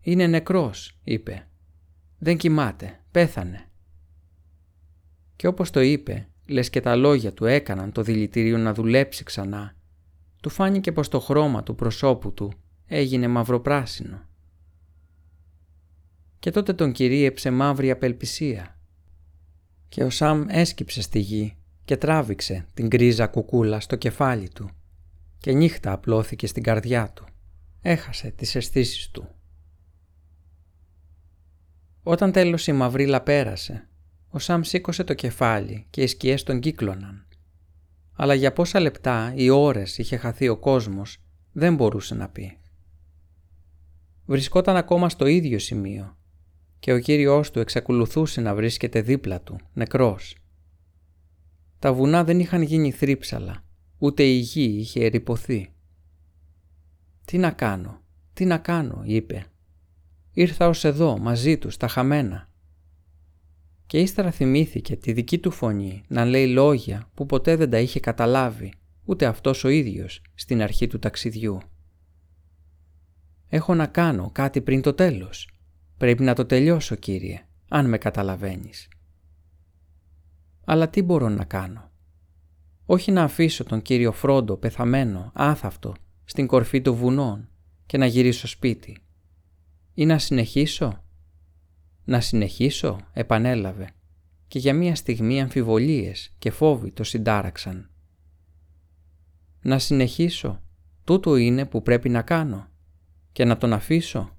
«Είναι 0.00 0.26
νεκρός», 0.26 0.98
είπε. 1.04 1.48
«Δεν 2.18 2.36
κοιμάται, 2.36 3.00
πέθανε». 3.10 3.68
Και 5.36 5.46
όπως 5.46 5.70
το 5.70 5.80
είπε, 5.80 6.28
λες 6.46 6.70
και 6.70 6.80
τα 6.80 6.96
λόγια 6.96 7.32
του 7.32 7.44
έκαναν 7.44 7.92
το 7.92 8.02
δηλητήριο 8.02 8.58
να 8.58 8.74
δουλέψει 8.74 9.24
ξανά, 9.24 9.74
του 10.42 10.50
φάνηκε 10.50 10.92
πως 10.92 11.08
το 11.08 11.20
χρώμα 11.20 11.62
του 11.62 11.74
προσώπου 11.74 12.32
του 12.32 12.52
έγινε 12.86 13.28
μαυροπράσινο 13.28 14.26
και 16.44 16.50
τότε 16.50 16.72
τον 16.72 16.92
κυρίεψε 16.92 17.50
μαύρη 17.50 17.90
απελπισία. 17.90 18.78
Και 19.88 20.04
ο 20.04 20.10
Σαμ 20.10 20.44
έσκυψε 20.48 21.02
στη 21.02 21.18
γη 21.18 21.56
και 21.84 21.96
τράβηξε 21.96 22.66
την 22.74 22.86
γκρίζα 22.86 23.26
κουκούλα 23.26 23.80
στο 23.80 23.96
κεφάλι 23.96 24.48
του 24.48 24.70
και 25.38 25.52
νύχτα 25.52 25.92
απλώθηκε 25.92 26.46
στην 26.46 26.62
καρδιά 26.62 27.10
του. 27.10 27.24
Έχασε 27.80 28.30
τις 28.30 28.54
αισθήσεις 28.54 29.10
του. 29.10 29.28
Όταν 32.02 32.32
τέλος 32.32 32.66
η 32.66 32.72
μαυρίλα 32.72 33.22
πέρασε, 33.22 33.88
ο 34.34 34.38
Σαμ 34.38 34.62
σήκωσε 34.62 35.04
το 35.04 35.14
κεφάλι 35.14 35.86
και 35.90 36.02
οι 36.02 36.06
σκιές 36.06 36.42
τον 36.42 36.60
κύκλωναν. 36.60 37.26
Αλλά 38.12 38.34
για 38.34 38.52
πόσα 38.52 38.80
λεπτά 38.80 39.32
ή 39.36 39.50
ώρες 39.50 39.98
είχε 39.98 40.16
χαθεί 40.16 40.48
ο 40.48 40.56
κόσμος 40.56 41.18
δεν 41.52 41.74
μπορούσε 41.74 42.14
να 42.14 42.28
πει. 42.28 42.58
Βρισκόταν 44.26 44.76
ακόμα 44.76 45.08
στο 45.08 45.26
ίδιο 45.26 45.58
σημείο 45.58 46.16
και 46.78 46.92
ο 46.92 46.98
Κύριος 46.98 47.50
του 47.50 47.58
εξακολουθούσε 47.58 48.40
να 48.40 48.54
βρίσκεται 48.54 49.00
δίπλα 49.00 49.40
του, 49.40 49.58
νεκρός. 49.72 50.36
Τα 51.78 51.92
βουνά 51.92 52.24
δεν 52.24 52.40
είχαν 52.40 52.62
γίνει 52.62 52.90
θρύψαλα, 52.90 53.64
ούτε 53.98 54.22
η 54.22 54.36
γη 54.36 54.76
είχε 54.78 55.04
ερυπωθεί. 55.04 55.72
«Τι 57.24 57.38
να 57.38 57.50
κάνω, 57.50 58.00
τι 58.32 58.44
να 58.44 58.58
κάνω», 58.58 59.02
είπε. 59.04 59.46
«Ήρθα 60.32 60.68
ως 60.68 60.84
εδώ, 60.84 61.18
μαζί 61.18 61.58
τους, 61.58 61.74
στα 61.74 61.88
χαμένα». 61.88 62.52
Και 63.86 64.00
ύστερα 64.00 64.30
θυμήθηκε 64.30 64.96
τη 64.96 65.12
δική 65.12 65.38
του 65.38 65.50
φωνή 65.50 66.04
να 66.08 66.24
λέει 66.24 66.46
λόγια 66.46 67.10
που 67.14 67.26
ποτέ 67.26 67.56
δεν 67.56 67.70
τα 67.70 67.78
είχε 67.78 68.00
καταλάβει, 68.00 68.72
ούτε 69.04 69.26
αυτός 69.26 69.64
ο 69.64 69.68
ίδιος, 69.68 70.22
στην 70.34 70.62
αρχή 70.62 70.86
του 70.86 70.98
ταξιδιού. 70.98 71.58
«Έχω 73.48 73.74
να 73.74 73.86
κάνω 73.86 74.30
κάτι 74.32 74.60
πριν 74.60 74.82
το 74.82 74.94
τέλος», 74.94 75.48
Πρέπει 75.96 76.22
να 76.22 76.34
το 76.34 76.46
τελειώσω, 76.46 76.94
κύριε, 76.94 77.46
αν 77.68 77.88
με 77.88 77.98
καταλαβαίνεις. 77.98 78.88
Αλλά 80.64 80.88
τι 80.88 81.02
μπορώ 81.02 81.28
να 81.28 81.44
κάνω. 81.44 81.90
Όχι 82.86 83.12
να 83.12 83.22
αφήσω 83.22 83.64
τον 83.64 83.82
κύριο 83.82 84.12
Φρόντο 84.12 84.56
πεθαμένο, 84.56 85.30
άθαυτο, 85.34 85.94
στην 86.24 86.46
κορφή 86.46 86.80
των 86.80 86.94
βουνών 86.94 87.48
και 87.86 87.98
να 87.98 88.06
γυρίσω 88.06 88.46
σπίτι. 88.46 88.98
Ή 89.94 90.06
να 90.06 90.18
συνεχίσω. 90.18 91.03
Να 92.04 92.20
συνεχίσω, 92.20 93.00
επανέλαβε. 93.12 93.90
Και 94.48 94.58
για 94.58 94.74
μία 94.74 94.94
στιγμή 94.94 95.40
αμφιβολίες 95.40 96.34
και 96.38 96.50
φόβοι 96.50 96.90
το 96.90 97.04
συντάραξαν. 97.04 97.90
Να 99.62 99.78
συνεχίσω, 99.78 100.62
τούτο 101.04 101.36
είναι 101.36 101.64
που 101.64 101.82
πρέπει 101.82 102.08
να 102.08 102.22
κάνω. 102.22 102.68
Και 103.32 103.44
να 103.44 103.56
τον 103.56 103.72
αφήσω. 103.72 104.36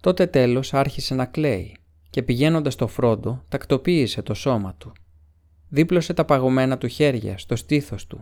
Τότε 0.00 0.26
τέλος 0.26 0.74
άρχισε 0.74 1.14
να 1.14 1.26
κλαίει 1.26 1.76
και 2.10 2.22
πηγαίνοντας 2.22 2.72
στο 2.72 2.86
φρόντο 2.86 3.44
τακτοποίησε 3.48 4.22
το 4.22 4.34
σώμα 4.34 4.74
του. 4.74 4.92
Δίπλωσε 5.68 6.12
τα 6.14 6.24
παγωμένα 6.24 6.78
του 6.78 6.86
χέρια 6.86 7.38
στο 7.38 7.56
στήθος 7.56 8.06
του, 8.06 8.20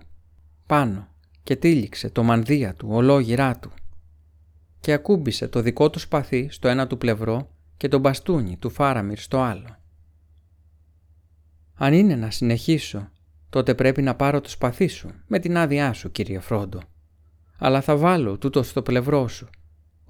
πάνω 0.67 1.09
και 1.43 1.57
τύλιξε 1.57 2.11
το 2.11 2.23
μανδύα 2.23 2.75
του 2.75 2.89
ολόγυρά 2.91 3.59
του 3.59 3.71
και 4.81 4.93
ακούμπησε 4.93 5.49
το 5.49 5.61
δικό 5.61 5.91
του 5.91 5.99
σπαθί 5.99 6.49
στο 6.51 6.69
ένα 6.69 6.87
του 6.87 6.99
πλευρό 6.99 7.51
και 7.77 7.89
το 7.89 7.99
μπαστούνι 7.99 8.57
του 8.57 8.71
Φάραμιρ 8.71 9.19
στο 9.19 9.41
άλλο. 9.41 9.77
«Αν 11.75 11.93
είναι 11.93 12.17
να 12.17 12.31
συνεχίσω, 12.31 13.11
τότε 13.51 13.75
πρέπει 13.75 14.03
να 14.03 14.15
πάρω 14.15 14.41
το 14.41 14.49
σπαθί 14.49 14.87
σου 14.87 15.11
με 15.27 15.39
την 15.39 15.57
άδειά 15.57 15.93
σου, 15.93 16.11
κύριε 16.11 16.41
Φρόντο. 16.41 16.81
Αλλά 17.59 17.81
θα 17.81 17.97
βάλω 17.97 18.39
τούτο 18.39 18.63
στο 18.63 18.83
πλευρό 18.83 19.29
σου 19.29 19.49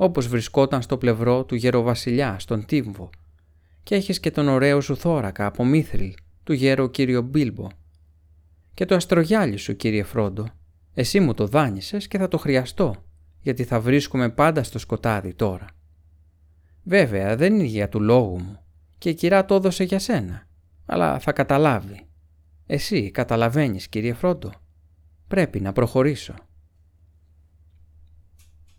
όπως 0.01 0.29
βρισκόταν 0.29 0.83
στο 0.83 0.99
πλευρό 0.99 1.45
του 1.45 1.55
γεροβασιλιά 1.55 2.39
στον 2.39 2.65
Τύμβο 2.65 3.11
και 3.83 3.95
έχεις 3.95 4.21
και 4.21 4.31
τον 4.31 4.49
ωραίο 4.49 4.81
σου 4.81 4.97
θώρακα 4.97 5.47
από 5.47 5.65
Μήθριλ 5.65 6.15
του 6.45 6.53
γέρο 6.53 6.89
κύριο 6.89 7.23
Μπίλμπο 7.23 7.67
και 8.75 8.85
το 8.85 8.95
αστρογιάλι 8.95 9.57
σου 9.57 9.77
κύριε 9.77 10.03
Φρόντο 10.03 10.47
εσύ 10.95 11.21
μου 11.21 11.35
το 11.35 11.47
δάνεισες 11.47 12.09
και 12.09 12.19
θα 12.19 12.29
το 12.29 12.39
χρειαστώ 12.39 13.05
γιατί 13.49 13.65
θα 13.65 13.81
βρίσκομαι 13.81 14.29
πάντα 14.29 14.63
στο 14.63 14.79
σκοτάδι 14.79 15.35
τώρα. 15.35 15.67
Βέβαια 16.83 17.37
δεν 17.37 17.55
είναι 17.55 17.65
για 17.65 17.89
του 17.89 18.01
λόγου 18.01 18.41
μου 18.41 18.59
και 18.99 19.09
η 19.09 19.15
κυρά 19.15 19.45
το 19.45 19.55
έδωσε 19.55 19.85
για 19.85 19.99
σένα 19.99 20.47
αλλά 20.87 21.19
θα 21.19 21.33
καταλάβει. 21.33 22.07
Εσύ 22.67 23.11
καταλαβαίνεις 23.11 23.89
κύριε 23.89 24.15
Φρόντο. 24.15 24.53
Πρέπει 25.29 25.61
να 25.61 25.73
προχωρήσω 25.73 26.35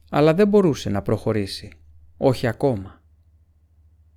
αλλά 0.09 0.33
δεν 0.33 0.47
μπορούσε 0.47 0.89
να 0.89 1.01
προχωρήσει. 1.01 1.71
Όχι 2.17 2.47
ακόμα. 2.47 3.01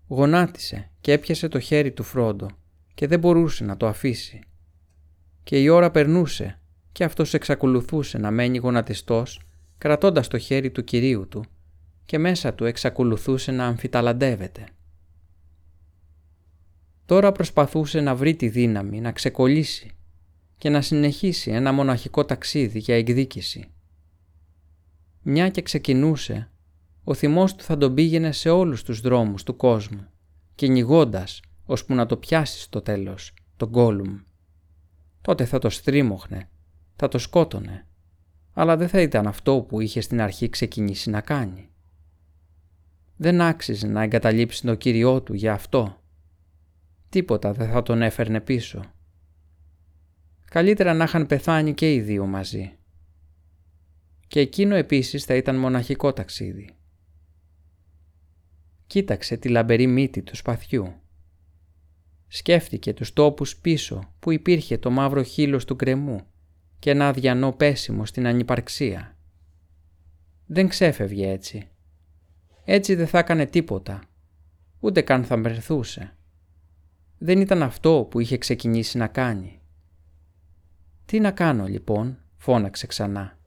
Γονάτισε 0.09 0.91
και 1.01 1.13
έπιασε 1.13 1.49
το 1.49 1.61
χέρι 1.61 1.93
του 1.93 2.03
Φρόντο 2.03 2.49
και 2.95 3.07
δεν 3.07 3.19
μπορούσε 3.19 3.65
να 3.65 3.77
το 3.77 3.87
αφήσει. 3.87 4.41
Και 5.43 5.63
η 5.63 5.69
ώρα 5.69 5.91
περνούσε 5.91 6.61
και 6.93 7.05
αυτός 7.05 7.35
εξακολουθούσε 7.35 8.19
να 8.19 8.31
μένει 8.31 8.59
γονατιστός 8.59 9.41
κρατώντας 9.83 10.29
το 10.29 10.39
χέρι 10.39 10.71
του 10.71 10.85
κυρίου 10.85 11.29
του 11.29 11.45
και 12.05 12.19
μέσα 12.19 12.55
του 12.55 12.65
εξακολουθούσε 12.65 13.53
να 13.53 13.67
αμφιταλαντεύεται. 13.67 14.67
Τώρα 17.07 17.33
προσπαθούσε 17.33 18.01
να 18.01 18.15
βρει 18.15 18.35
τη 18.35 18.49
δύναμη 18.49 19.01
να 19.01 19.13
ξεκολλήσει 19.13 19.91
και 20.57 20.69
να 20.69 20.81
συνεχίσει 20.81 21.51
ένα 21.51 21.73
μοναχικό 21.73 22.25
ταξίδι 22.25 22.79
για 22.79 22.97
εκδίκηση. 22.97 23.71
Μια 25.23 25.49
και 25.49 25.63
ξεκινούσε, 25.63 26.51
ο 27.05 27.15
θυμός 27.15 27.55
του 27.55 27.65
θα 27.65 27.77
τον 27.77 27.95
πήγαινε 27.95 28.33
σε 28.33 28.51
όλους 28.51 28.83
τους 28.83 29.01
δρόμους 29.01 29.43
του 29.43 29.57
κόσμου, 29.57 30.07
κυνηγώντας 30.55 31.41
ώσπου 31.65 31.95
να 31.95 32.07
το 32.07 32.17
πιάσει 32.17 32.61
στο 32.61 32.81
τέλος, 32.81 33.35
τον 33.57 33.69
Γκόλουμ. 33.69 34.19
Τότε 35.21 35.45
θα 35.45 35.59
το 35.59 35.71
στρίμωχνε, 35.71 36.49
θα 36.97 37.09
το 37.09 37.19
σκότωνε, 37.19 37.87
αλλά 38.53 38.77
δεν 38.77 38.89
θα 38.89 39.01
ήταν 39.01 39.27
αυτό 39.27 39.61
που 39.69 39.81
είχε 39.81 40.01
στην 40.01 40.21
αρχή 40.21 40.49
ξεκινήσει 40.49 41.11
να 41.11 41.21
κάνει. 41.21 41.69
Δεν 43.17 43.41
άξιζε 43.41 43.87
να 43.87 44.03
εγκαταλείψει 44.03 44.63
τον 44.63 44.77
Κύριό 44.77 45.23
του 45.23 45.35
για 45.35 45.53
αυτό. 45.53 46.03
Τίποτα 47.09 47.53
δεν 47.53 47.71
θα 47.71 47.83
τον 47.83 48.03
έφερνε 48.03 48.41
πίσω. 48.41 48.83
Καλύτερα 50.45 50.95
να 50.95 51.05
είχαν 51.05 51.27
πεθάνει 51.27 51.75
και 51.75 51.95
οι 51.95 52.01
δύο 52.01 52.27
μαζί. 52.27 52.77
Και 54.27 54.41
εκείνο 54.41 54.75
επίσης 54.75 55.25
θα 55.25 55.35
ήταν 55.35 55.57
μοναχικό 55.57 56.13
ταξίδι. 56.13 56.71
Κοίταξε 58.87 59.37
τη 59.37 59.49
λαμπερή 59.49 59.87
μύτη 59.87 60.23
του 60.23 60.37
σπαθιού. 60.37 60.95
Σκέφτηκε 62.27 62.95
τους 62.95 63.13
τόπους 63.13 63.57
πίσω 63.57 64.15
που 64.19 64.31
υπήρχε 64.31 64.79
το 64.79 64.91
μαύρο 64.91 65.23
χείλος 65.23 65.65
του 65.65 65.77
κρεμού 65.77 66.32
και 66.83 66.91
ένα 66.91 67.09
αδιανό 67.09 67.53
πέσιμο 67.53 68.07
στην 68.07 68.27
ανυπαρξία. 68.27 69.17
Δεν 70.47 70.69
ξέφευγε 70.69 71.31
έτσι. 71.31 71.69
Έτσι 72.65 72.95
δεν 72.95 73.07
θα 73.07 73.19
έκανε 73.19 73.47
τίποτα, 73.47 74.03
ούτε 74.81 75.03
καν 75.03 75.25
θα 75.25 75.37
μπερθούσε. 75.37 76.17
Δεν 77.19 77.41
ήταν 77.41 77.63
αυτό 77.63 78.07
που 78.11 78.21
είχε 78.21 78.39
ξεκινήσει 78.39 78.99
να 78.99 79.07
κάνει. 79.07 79.61
«Τι 81.05 81.21
να 81.21 81.31
κάνω 81.31 81.67
λοιπόν» 81.67 82.19
φώναξε 82.37 82.87
ξανά. 82.87 83.39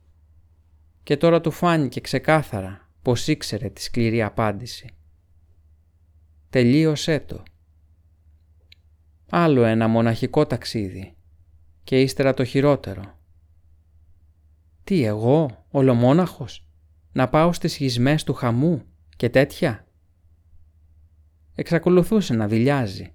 Και 1.04 1.18
τώρα 1.18 1.42
του 1.42 1.52
φάνηκε 1.52 2.00
ξεκάθαρα 2.02 2.90
πως 3.02 3.28
ήξερε 3.28 3.70
τη 3.70 3.82
σκληρή 3.82 4.24
απάντηση. 4.24 4.90
Τελείωσέ 6.50 7.20
το. 7.20 7.44
Άλλο 9.30 9.64
ένα 9.64 9.88
μοναχικό 9.88 10.46
ταξίδι 10.46 11.16
και 11.84 12.02
ύστερα 12.02 12.34
το 12.34 12.44
χειρότερο. 12.44 13.16
Τι 14.86 15.04
εγώ, 15.04 15.66
ολομόναχος, 15.70 16.68
να 17.12 17.30
πάω 17.30 17.54
στις 17.54 17.78
γυσμές 17.78 18.24
του 18.24 18.34
χαμού 18.34 18.82
και 19.16 19.30
τέτοια; 19.30 19.88
Εξακολουθούσε 21.56 22.34
να 22.34 22.48
δηλιάζει, 22.48 23.14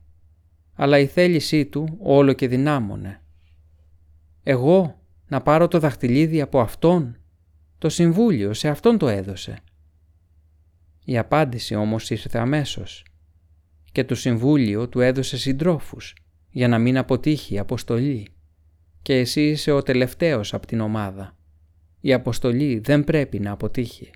αλλά 0.74 0.98
η 0.98 1.06
θέλησή 1.06 1.66
του 1.66 1.96
όλο 2.00 2.32
και 2.32 2.48
δυνάμωνε. 2.48 3.22
Εγώ 4.42 5.00
να 5.28 5.40
πάρω 5.40 5.68
το 5.68 5.78
δαχτυλίδι 5.78 6.40
από 6.40 6.60
αυτόν, 6.60 7.16
το 7.78 7.88
συμβούλιο 7.88 8.52
σε 8.52 8.68
αυτόν 8.68 8.98
το 8.98 9.08
έδωσε. 9.08 9.58
Η 11.04 11.18
απάντηση 11.18 11.74
όμως 11.74 12.10
ήρθε 12.10 12.38
αμέσως 12.38 13.04
και 13.92 14.04
το 14.04 14.14
συμβούλιο 14.14 14.88
του 14.88 15.00
έδωσε 15.00 15.38
συντρόφους 15.38 16.14
για 16.50 16.68
να 16.68 16.78
μην 16.78 16.98
αποτύχει 16.98 17.54
η 17.54 17.58
αποστολή 17.58 18.28
και 19.02 19.14
εσύ 19.14 19.48
είσαι 19.48 19.70
ο 19.70 19.82
τελευταίος 19.82 20.54
από 20.54 20.66
την 20.66 20.80
ομάδα. 20.80 21.38
Η 22.00 22.12
αποστολή 22.12 22.78
δεν 22.78 23.04
πρέπει 23.04 23.40
να 23.40 23.50
αποτύχει. 23.50 24.10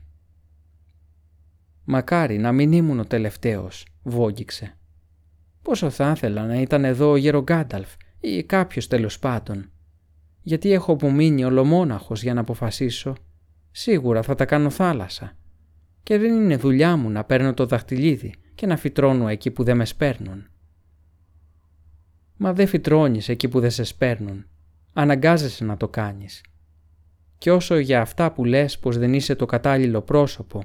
«Μακάρι 1.84 2.38
να 2.38 2.52
μην 2.52 2.72
ήμουν 2.72 3.00
ο 3.00 3.04
τελευταίος», 3.04 3.86
βόγγιξε. 4.02 4.76
«Πόσο 5.62 5.90
θα 5.90 6.10
ήθελα 6.16 6.46
να 6.46 6.60
ήταν 6.60 6.84
εδώ 6.84 7.10
ο 7.10 7.16
Γερογκάνταλφ 7.16 7.94
ή 8.20 8.42
κάποιος 8.42 8.86
τέλος 8.86 9.18
πάντων. 9.18 9.70
Γιατί 10.42 10.72
έχω 10.72 10.92
απομείνει 10.92 11.44
ολομόναχος 11.44 12.22
για 12.22 12.34
να 12.34 12.40
αποφασίσω. 12.40 13.14
Σίγουρα 13.70 14.22
θα 14.22 14.34
τα 14.34 14.44
κάνω 14.44 14.70
θάλασσα. 14.70 15.36
Και 16.02 16.18
δεν 16.18 16.34
είναι 16.34 16.56
δουλειά 16.56 16.96
μου 16.96 17.10
να 17.10 17.24
παίρνω 17.24 17.54
το 17.54 17.66
δαχτυλίδι 17.66 18.34
και 18.54 18.66
να 18.66 18.76
φυτρώνω 18.76 19.28
εκεί 19.28 19.50
που 19.50 19.64
δεν 19.64 19.76
με 19.76 19.84
σπέρνουν. 19.84 20.48
Μα 22.36 22.52
δεν 22.52 22.66
φυτρώνεις 22.66 23.28
εκεί 23.28 23.48
που 23.48 23.60
δεν 23.60 23.70
σε 23.70 23.84
σπέρνουν. 23.84 24.46
Αναγκάζεσαι 24.92 25.64
να 25.64 25.76
το 25.76 25.88
κάνεις. 25.88 26.42
Και 27.44 27.52
όσο 27.52 27.78
για 27.78 28.00
αυτά 28.00 28.32
που 28.32 28.44
λες 28.44 28.78
πως 28.78 28.98
δεν 28.98 29.14
είσαι 29.14 29.34
το 29.34 29.46
κατάλληλο 29.46 30.02
πρόσωπο, 30.02 30.62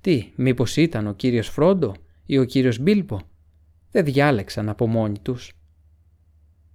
τι, 0.00 0.32
μήπως 0.36 0.76
ήταν 0.76 1.06
ο 1.06 1.12
κύριος 1.12 1.48
Φρόντο 1.48 1.94
ή 2.26 2.38
ο 2.38 2.44
κύριος 2.44 2.78
Μπίλπο, 2.78 3.20
δεν 3.90 4.04
διάλεξαν 4.04 4.68
από 4.68 4.86
μόνοι 4.86 5.18
τους. 5.22 5.52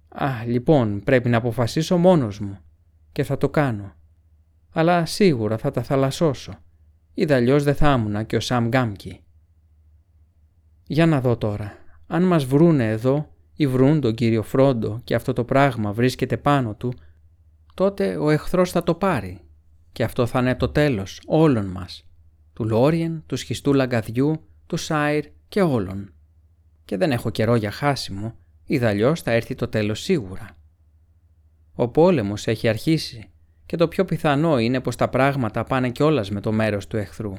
Α, 0.08 0.28
λοιπόν, 0.46 1.02
πρέπει 1.04 1.28
να 1.28 1.36
αποφασίσω 1.36 1.96
μόνος 1.96 2.40
μου 2.40 2.58
και 3.12 3.24
θα 3.24 3.38
το 3.38 3.48
κάνω. 3.48 3.94
Αλλά 4.70 5.06
σίγουρα 5.06 5.58
θα 5.58 5.70
τα 5.70 5.82
θαλασσώσω. 5.82 6.52
Ιδαλλιώς 7.14 7.62
δεν 7.62 7.74
θα 7.74 7.92
ήμουνα 7.92 8.22
και 8.22 8.36
ο 8.36 8.40
Σαμ 8.40 8.68
Γκάμκι. 8.68 9.20
Για 10.86 11.06
να 11.06 11.20
δω 11.20 11.36
τώρα. 11.36 11.76
Αν 12.06 12.22
μας 12.22 12.44
βρούνε 12.44 12.90
εδώ 12.90 13.30
ή 13.56 13.66
βρουν 13.66 14.00
τον 14.00 14.14
κύριο 14.14 14.42
Φρόντο 14.42 15.00
και 15.04 15.14
αυτό 15.14 15.32
το 15.32 15.44
πράγμα 15.44 15.92
βρίσκεται 15.92 16.36
πάνω 16.36 16.74
του, 16.74 16.92
τότε 17.74 18.16
ο 18.16 18.30
εχθρός 18.30 18.70
θα 18.70 18.82
το 18.82 18.94
πάρει 18.94 19.43
και 19.94 20.04
αυτό 20.04 20.26
θα 20.26 20.40
είναι 20.40 20.54
το 20.54 20.68
τέλος 20.68 21.20
όλων 21.26 21.66
μας, 21.66 22.06
του 22.52 22.64
Λόριεν, 22.64 23.22
του 23.26 23.36
σχιστού 23.36 23.74
λαγκαδιού, 23.74 24.40
του 24.66 24.76
Σάιρ 24.76 25.24
και 25.48 25.62
όλων. 25.62 26.12
Και 26.84 26.96
δεν 26.96 27.12
έχω 27.12 27.30
καιρό 27.30 27.54
για 27.54 27.70
χάσιμο, 27.70 28.34
ιδαλλιώς 28.64 29.22
θα 29.22 29.30
έρθει 29.30 29.54
το 29.54 29.68
τέλος 29.68 30.00
σίγουρα. 30.00 30.56
Ο 31.74 31.88
πόλεμος 31.88 32.46
έχει 32.46 32.68
αρχίσει 32.68 33.30
και 33.66 33.76
το 33.76 33.88
πιο 33.88 34.04
πιθανό 34.04 34.58
είναι 34.58 34.80
πως 34.80 34.96
τα 34.96 35.08
πράγματα 35.08 35.64
πάνε 35.64 35.90
κιόλας 35.90 36.30
με 36.30 36.40
το 36.40 36.52
μέρος 36.52 36.86
του 36.86 36.96
εχθρού. 36.96 37.32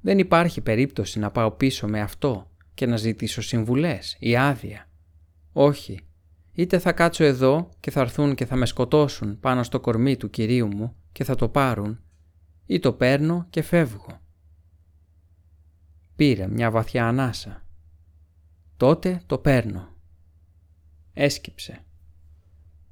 Δεν 0.00 0.18
υπάρχει 0.18 0.60
περίπτωση 0.60 1.18
να 1.18 1.30
πάω 1.30 1.50
πίσω 1.50 1.88
με 1.88 2.00
αυτό 2.00 2.50
και 2.74 2.86
να 2.86 2.96
ζητήσω 2.96 3.42
συμβουλές 3.42 4.16
ή 4.18 4.36
άδεια. 4.36 4.88
Όχι. 5.52 6.00
Είτε 6.52 6.78
θα 6.78 6.92
κάτσω 6.92 7.24
εδώ 7.24 7.68
και 7.80 7.90
θα 7.90 8.00
έρθουν 8.00 8.34
και 8.34 8.46
θα 8.46 8.56
με 8.56 8.66
σκοτώσουν 8.66 9.40
πάνω 9.40 9.62
στο 9.62 9.80
κορμί 9.80 10.16
του 10.16 10.30
κυρίου 10.30 10.66
μου 10.66 10.96
και 11.12 11.24
θα 11.24 11.34
το 11.34 11.48
πάρουν, 11.48 12.00
ή 12.66 12.78
το 12.78 12.92
παίρνω 12.92 13.46
και 13.50 13.62
φεύγω. 13.62 14.20
Πήρε 16.16 16.46
μια 16.46 16.70
βαθιά 16.70 17.08
ανάσα. 17.08 17.62
Τότε 18.76 19.22
το 19.26 19.38
παίρνω. 19.38 19.88
Έσκυψε. 21.12 21.84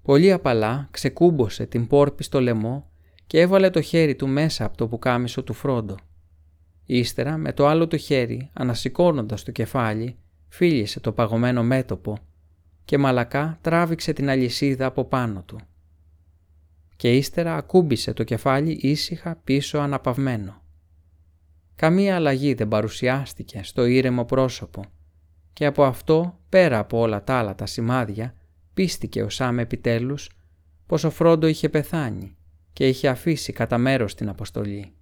Πολύ 0.03 0.33
απαλά 0.33 0.89
ξεκούμπωσε 0.91 1.67
την 1.67 1.87
πόρπη 1.87 2.23
στο 2.23 2.41
λαιμό 2.41 2.91
και 3.27 3.41
έβαλε 3.41 3.71
το 3.71 3.81
χέρι 3.81 4.15
του 4.15 4.29
μέσα 4.29 4.65
από 4.65 4.77
το 4.77 4.89
πουκάμισο 4.89 5.43
του 5.43 5.53
Φρόντο. 5.53 5.95
Ύστερα 6.87 7.37
με 7.37 7.53
το 7.53 7.67
άλλο 7.67 7.87
το 7.87 7.97
χέρι, 7.97 8.51
ανασηκώνοντας 8.53 9.43
το 9.43 9.51
κεφάλι, 9.51 10.19
φίλησε 10.49 11.01
το 11.01 11.13
παγωμένο 11.13 11.63
μέτωπο 11.63 12.17
και 12.85 12.99
μαλακά 12.99 13.59
τράβηξε 13.61 14.13
την 14.13 14.29
αλυσίδα 14.29 14.87
από 14.87 15.05
πάνω 15.05 15.43
του. 15.43 15.61
Και 17.01 17.17
ύστερα 17.17 17.57
ακούμπησε 17.57 18.13
το 18.13 18.25
κεφάλι 18.25 18.79
ήσυχα 18.81 19.37
πίσω 19.45 19.79
αναπαυμένο. 19.79 20.63
Καμία 21.75 22.15
αλλαγή 22.15 22.55
δεν 22.55 22.69
παρουσιάστηκε 22.69 23.61
στο 23.63 23.85
ήρεμο 23.85 24.25
πρόσωπο 24.25 24.85
και 25.53 25.67
από 25.67 25.85
αυτό, 25.85 26.39
πέρα 26.49 26.79
από 26.79 26.99
όλα 26.99 27.25
τα 27.25 27.35
άλλα 27.35 27.55
τα 27.55 27.67
σημάδια, 27.67 28.35
πίστηκε 28.75 29.23
ο 29.23 29.29
Σάμ 29.29 29.59
επιτέλους 29.59 30.31
πως 30.87 31.05
ο 31.05 31.11
Φρόντο 31.11 31.47
είχε 31.47 31.69
πεθάνει 31.69 32.37
και 32.73 32.89
είχε 32.89 33.09
αφήσει 33.09 33.53
κατά 33.53 33.79
μέρος 33.79 34.15
την 34.15 34.29
αποστολή. 34.29 34.93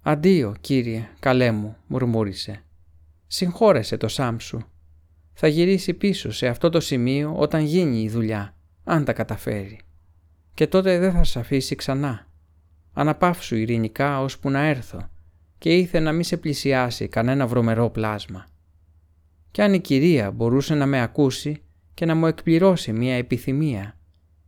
«Αντίο, 0.00 0.54
κύριε, 0.60 1.08
καλέ 1.18 1.50
μου», 1.50 1.76
μουρμούρισε. 1.86 2.64
«Συγχώρεσε 3.26 3.96
το 3.96 4.08
Σάμ 4.08 4.36
σου. 4.38 4.64
Θα 5.32 5.46
γυρίσει 5.46 5.94
πίσω 5.94 6.32
σε 6.32 6.46
αυτό 6.46 6.70
το 6.70 6.80
σημείο 6.80 7.34
όταν 7.36 7.64
γίνει 7.64 8.02
η 8.02 8.08
δουλειά, 8.08 8.53
αν 8.84 9.04
τα 9.04 9.12
καταφέρει. 9.12 9.80
Και 10.54 10.66
τότε 10.66 10.98
δεν 10.98 11.12
θα 11.12 11.24
σε 11.24 11.38
αφήσει 11.38 11.74
ξανά. 11.74 12.26
Αναπαύσου 12.92 13.56
ειρηνικά 13.56 14.20
ώσπου 14.20 14.50
να 14.50 14.60
έρθω 14.60 15.08
και 15.58 15.76
ήθε 15.76 16.00
να 16.00 16.12
μην 16.12 16.24
σε 16.24 16.36
πλησιάσει 16.36 17.08
κανένα 17.08 17.46
βρωμερό 17.46 17.90
πλάσμα. 17.90 18.46
Κι 19.50 19.62
αν 19.62 19.74
η 19.74 19.80
κυρία 19.80 20.30
μπορούσε 20.30 20.74
να 20.74 20.86
με 20.86 21.00
ακούσει 21.02 21.62
και 21.94 22.04
να 22.04 22.14
μου 22.14 22.26
εκπληρώσει 22.26 22.92
μια 22.92 23.14
επιθυμία, 23.14 23.98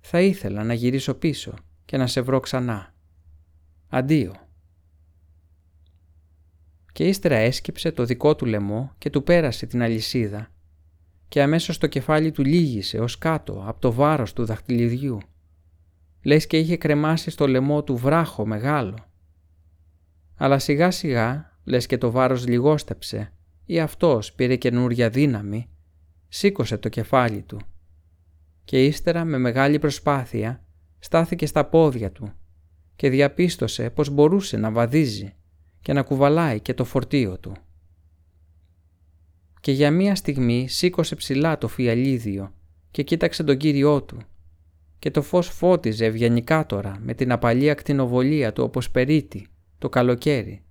θα 0.01 0.20
ήθελα 0.20 0.64
να 0.64 0.75
γυρίσω 0.75 1.14
πίσω 1.14 1.55
και 1.85 1.96
να 1.96 2.07
σε 2.07 2.20
βρω 2.20 2.40
ξανά. 2.40 2.94
Αντίο 3.88 4.35
και 6.96 7.05
ύστερα 7.05 7.37
έσκυψε 7.37 7.92
το 7.92 8.05
δικό 8.05 8.37
του 8.37 8.44
λαιμό 8.44 8.92
και 8.99 9.11
του 9.11 9.22
πέρασε 9.22 9.66
την 9.66 9.83
αλυσίδα 9.83 10.51
και 11.28 11.42
αμέσως 11.42 11.78
το 11.78 11.86
κεφάλι 11.86 12.30
του 12.30 12.44
λύγησε 12.44 12.98
ως 12.98 13.18
κάτω 13.18 13.64
από 13.66 13.80
το 13.80 13.92
βάρος 13.92 14.32
του 14.32 14.44
δαχτυλιδιού. 14.44 15.18
Λες 16.22 16.46
και 16.46 16.58
είχε 16.58 16.76
κρεμάσει 16.76 17.30
στο 17.30 17.46
λαιμό 17.46 17.82
του 17.82 17.96
βράχο 17.96 18.46
μεγάλο. 18.46 18.96
Αλλά 20.36 20.58
σιγά 20.58 20.90
σιγά, 20.90 21.58
λες 21.64 21.86
και 21.86 21.98
το 21.98 22.10
βάρος 22.10 22.46
λιγόστεψε 22.46 23.32
ή 23.64 23.80
αυτός 23.80 24.32
πήρε 24.32 24.56
καινούρια 24.56 25.10
δύναμη, 25.10 25.68
σήκωσε 26.28 26.78
το 26.78 26.88
κεφάλι 26.88 27.42
του 27.42 27.58
και 28.64 28.84
ύστερα 28.84 29.24
με 29.24 29.38
μεγάλη 29.38 29.78
προσπάθεια 29.78 30.64
στάθηκε 30.98 31.46
στα 31.46 31.64
πόδια 31.64 32.12
του 32.12 32.32
και 32.96 33.10
διαπίστωσε 33.10 33.90
πως 33.90 34.10
μπορούσε 34.10 34.56
να 34.56 34.70
βαδίζει 34.70 35.34
και 35.80 35.92
να 35.92 36.02
κουβαλάει 36.02 36.60
και 36.60 36.74
το 36.74 36.84
φορτίο 36.84 37.38
του. 37.38 37.56
Και 39.66 39.72
για 39.72 39.90
μία 39.90 40.14
στιγμή 40.14 40.68
σήκωσε 40.68 41.14
ψηλά 41.14 41.59
το 41.59 41.68
φιαλίδιο 41.68 42.52
και 42.90 43.02
κοίταξε 43.02 43.44
τον 43.44 43.57
κύριό 43.57 44.02
του 44.02 44.18
και 44.98 45.11
το 45.11 45.22
φως 45.22 45.48
φώτιζε 45.48 46.05
ευγενικά 46.05 46.66
τώρα 46.66 46.98
με 47.00 47.14
την 47.14 47.33
απαλή 47.33 47.70
ακτινοβολία 47.70 48.52
του 48.52 48.64
όπως 48.64 48.90
περίτη 48.90 49.46
το 49.79 49.88
καλοκαίρι 49.88 50.62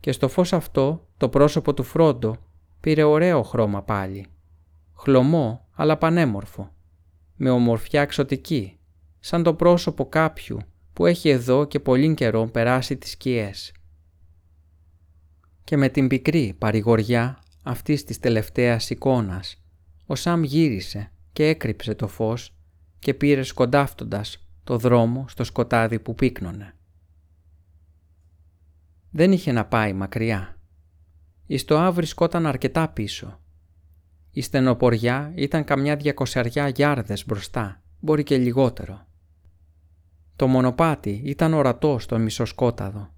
και 0.00 0.12
στο 0.12 0.28
φως 0.28 0.52
αυτό 0.52 1.08
το 1.16 1.28
πρόσωπο 1.28 1.74
του 1.74 1.82
Φρόντο 1.82 2.36
πήρε 2.80 3.02
ωραίο 3.02 3.42
χρώμα 3.42 3.82
πάλι. 3.82 4.26
Χλωμό 4.94 5.68
αλλά 5.72 5.96
πανέμορφο, 5.96 6.74
με 7.36 7.50
ομορφιά 7.50 8.00
εξωτική, 8.00 8.78
σαν 9.20 9.42
το 9.42 9.54
πρόσωπο 9.54 10.06
κάποιου 10.06 10.58
που 10.92 11.06
έχει 11.06 11.28
εδώ 11.28 11.64
και 11.64 11.80
πολύ 11.80 12.14
καιρό 12.14 12.46
περάσει 12.46 12.96
τις 12.96 13.10
σκιές. 13.10 13.72
Και 15.64 15.76
με 15.76 15.88
την 15.88 16.08
πικρή 16.08 16.54
παρηγοριά 16.58 17.42
αυτής 17.62 18.04
της 18.04 18.18
τελευταίας 18.18 18.90
εικόνας, 18.90 19.62
ο 20.06 20.14
Σαμ 20.14 20.42
γύρισε 20.42 21.12
και 21.32 21.48
έκρυψε 21.48 21.94
το 21.94 22.08
φως 22.08 22.56
και 22.98 23.14
πήρε 23.14 23.42
σκοντάφτοντας 23.42 24.46
το 24.64 24.78
δρόμο 24.78 25.24
στο 25.28 25.44
σκοτάδι 25.44 25.98
που 25.98 26.14
πύκνωνε. 26.14 26.74
Δεν 29.10 29.32
είχε 29.32 29.52
να 29.52 29.64
πάει 29.64 29.92
μακριά. 29.92 30.56
Η 31.46 31.56
στοά 31.56 31.92
βρισκόταν 31.92 32.46
αρκετά 32.46 32.88
πίσω. 32.88 33.40
Η 34.30 34.40
στενοποριά 34.40 35.32
ήταν 35.34 35.64
καμιά 35.64 35.96
διακοσαριά 35.96 36.68
γιάρδες 36.68 37.26
μπροστά, 37.26 37.82
μπορεί 38.00 38.22
και 38.22 38.38
λιγότερο. 38.38 39.06
Το 40.36 40.46
μονοπάτι 40.46 41.22
ήταν 41.24 41.54
ορατό 41.54 41.98
στο 41.98 42.18
μισοσκόταδο. 42.18 43.14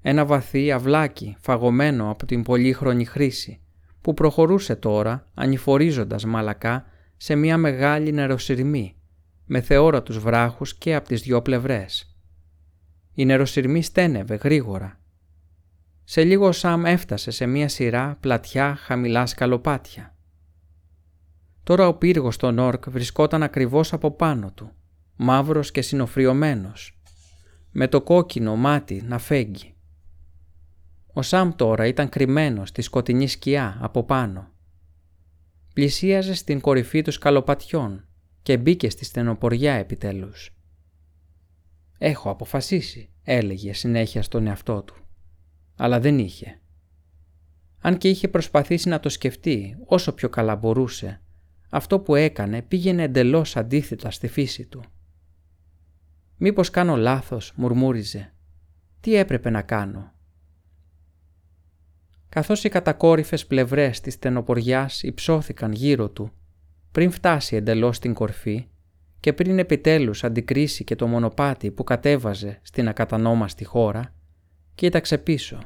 Ένα 0.00 0.24
βαθύ 0.24 0.72
αυλάκι 0.72 1.36
φαγωμένο 1.38 2.10
από 2.10 2.26
την 2.26 2.42
πολύχρονη 2.42 3.04
χρήση 3.04 3.60
που 4.06 4.14
προχωρούσε 4.14 4.76
τώρα 4.76 5.26
ανηφορίζοντας 5.34 6.24
μαλακά 6.24 6.84
σε 7.16 7.34
μια 7.34 7.56
μεγάλη 7.56 8.12
νεροσυρμή 8.12 8.96
με 9.44 9.60
θεόρατους 9.60 10.18
βράχους 10.18 10.74
και 10.74 10.94
από 10.94 11.08
τις 11.08 11.22
δυο 11.22 11.42
πλευρές. 11.42 12.16
Η 13.14 13.24
νεροσυρμή 13.24 13.82
στένευε 13.82 14.34
γρήγορα. 14.34 15.00
Σε 16.04 16.24
λίγο 16.24 16.46
ο 16.46 16.52
Σαμ 16.52 16.86
έφτασε 16.86 17.30
σε 17.30 17.46
μια 17.46 17.68
σειρά 17.68 18.16
πλατιά 18.20 18.76
χαμηλά 18.76 19.26
σκαλοπάτια. 19.26 20.16
Τώρα 21.62 21.88
ο 21.88 21.94
πύργος 21.94 22.36
των 22.36 22.58
Όρκ 22.58 22.90
βρισκόταν 22.90 23.42
ακριβώς 23.42 23.92
από 23.92 24.10
πάνω 24.10 24.52
του 24.52 24.72
μαύρος 25.16 25.70
και 25.70 25.82
συνοφριωμένος, 25.82 26.98
με 27.70 27.88
το 27.88 28.02
κόκκινο 28.02 28.56
μάτι 28.56 29.02
να 29.06 29.18
φέγγει. 29.18 29.75
Ο 31.18 31.22
Σαμ 31.22 31.52
τώρα 31.56 31.86
ήταν 31.86 32.08
κρυμμένος 32.08 32.68
στη 32.68 32.82
σκοτεινή 32.82 33.28
σκιά 33.28 33.78
από 33.80 34.04
πάνω. 34.04 34.48
Πλησίαζε 35.74 36.34
στην 36.34 36.60
κορυφή 36.60 37.02
του 37.02 37.10
σκαλοπατιών 37.10 38.06
και 38.42 38.56
μπήκε 38.56 38.90
στη 38.90 39.04
στενοποριά 39.04 39.72
επιτέλους. 39.72 40.56
«Έχω 41.98 42.30
αποφασίσει», 42.30 43.10
έλεγε 43.22 43.72
συνέχεια 43.72 44.22
στον 44.22 44.46
εαυτό 44.46 44.82
του. 44.82 44.94
Αλλά 45.76 46.00
δεν 46.00 46.18
είχε. 46.18 46.60
Αν 47.80 47.98
και 47.98 48.08
είχε 48.08 48.28
προσπαθήσει 48.28 48.88
να 48.88 49.00
το 49.00 49.08
σκεφτεί 49.08 49.76
όσο 49.84 50.12
πιο 50.12 50.28
καλά 50.28 50.56
μπορούσε, 50.56 51.20
αυτό 51.70 52.00
που 52.00 52.14
έκανε 52.14 52.62
πήγαινε 52.62 53.02
εντελώς 53.02 53.56
αντίθετα 53.56 54.10
στη 54.10 54.28
φύση 54.28 54.66
του. 54.66 54.84
«Μήπως 56.36 56.70
κάνω 56.70 56.96
λάθος», 56.96 57.52
μουρμούριζε. 57.56 58.34
«Τι 59.00 59.14
έπρεπε 59.14 59.50
να 59.50 59.62
κάνω» 59.62 60.14
καθώς 62.36 62.64
οι 62.64 62.68
κατακόρυφες 62.68 63.46
πλευρές 63.46 64.00
της 64.00 64.14
στενοποριάς 64.14 65.02
υψώθηκαν 65.02 65.72
γύρω 65.72 66.10
του, 66.10 66.32
πριν 66.92 67.10
φτάσει 67.10 67.56
εντελώς 67.56 67.96
στην 67.96 68.14
κορφή 68.14 68.66
και 69.20 69.32
πριν 69.32 69.58
επιτέλους 69.58 70.24
αντικρίσει 70.24 70.84
και 70.84 70.96
το 70.96 71.06
μονοπάτι 71.06 71.70
που 71.70 71.84
κατέβαζε 71.84 72.58
στην 72.62 72.88
ακατανόμαστη 72.88 73.64
χώρα, 73.64 74.14
κοίταξε 74.74 75.18
πίσω. 75.18 75.58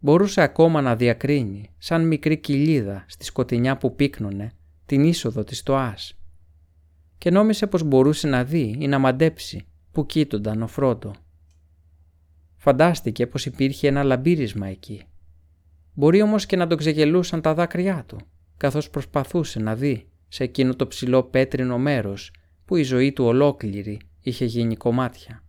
Μπορούσε 0.00 0.40
ακόμα 0.40 0.80
να 0.80 0.96
διακρίνει, 0.96 1.70
σαν 1.78 2.06
μικρή 2.06 2.38
κοιλίδα 2.38 3.04
στη 3.08 3.24
σκοτεινιά 3.24 3.76
που 3.76 3.94
πύκνωνε, 3.94 4.52
την 4.86 5.04
είσοδο 5.04 5.44
της 5.44 5.58
στοάς 5.58 6.18
και 7.18 7.30
νόμισε 7.30 7.66
πως 7.66 7.82
μπορούσε 7.82 8.28
να 8.28 8.44
δει 8.44 8.76
ή 8.78 8.86
να 8.88 8.98
μαντέψει 8.98 9.66
που 9.92 10.06
κοίτονταν 10.06 10.62
ο 10.62 10.66
Φρόντο. 10.66 11.12
Φαντάστηκε 12.56 13.26
πως 13.26 13.46
υπήρχε 13.46 13.88
ένα 13.88 14.02
λαμπύρισμα 14.02 14.66
εκεί. 14.66 15.02
Μπορεί 15.94 16.22
όμως 16.22 16.46
και 16.46 16.56
να 16.56 16.66
τον 16.66 16.78
ξεγελούσαν 16.78 17.40
τα 17.40 17.54
δάκρυά 17.54 18.04
του, 18.06 18.18
καθώς 18.56 18.90
προσπαθούσε 18.90 19.58
να 19.60 19.74
δει 19.74 20.08
σε 20.28 20.44
εκείνο 20.44 20.74
το 20.74 20.86
ψηλό 20.86 21.22
πέτρινο 21.22 21.78
μέρος 21.78 22.32
που 22.64 22.76
η 22.76 22.82
ζωή 22.82 23.12
του 23.12 23.24
ολόκληρη 23.24 24.00
είχε 24.20 24.44
γίνει 24.44 24.76
κομμάτια. 24.76 25.42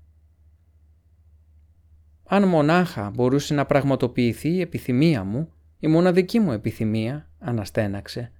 Αν 2.23 2.47
μονάχα 2.47 3.09
μπορούσε 3.09 3.53
να 3.53 3.65
πραγματοποιηθεί 3.65 4.49
η 4.49 4.61
επιθυμία 4.61 5.23
μου, 5.23 5.51
η 5.79 5.87
μοναδική 5.87 6.39
μου 6.39 6.51
επιθυμία, 6.51 7.29
αναστέναξε, 7.39 8.31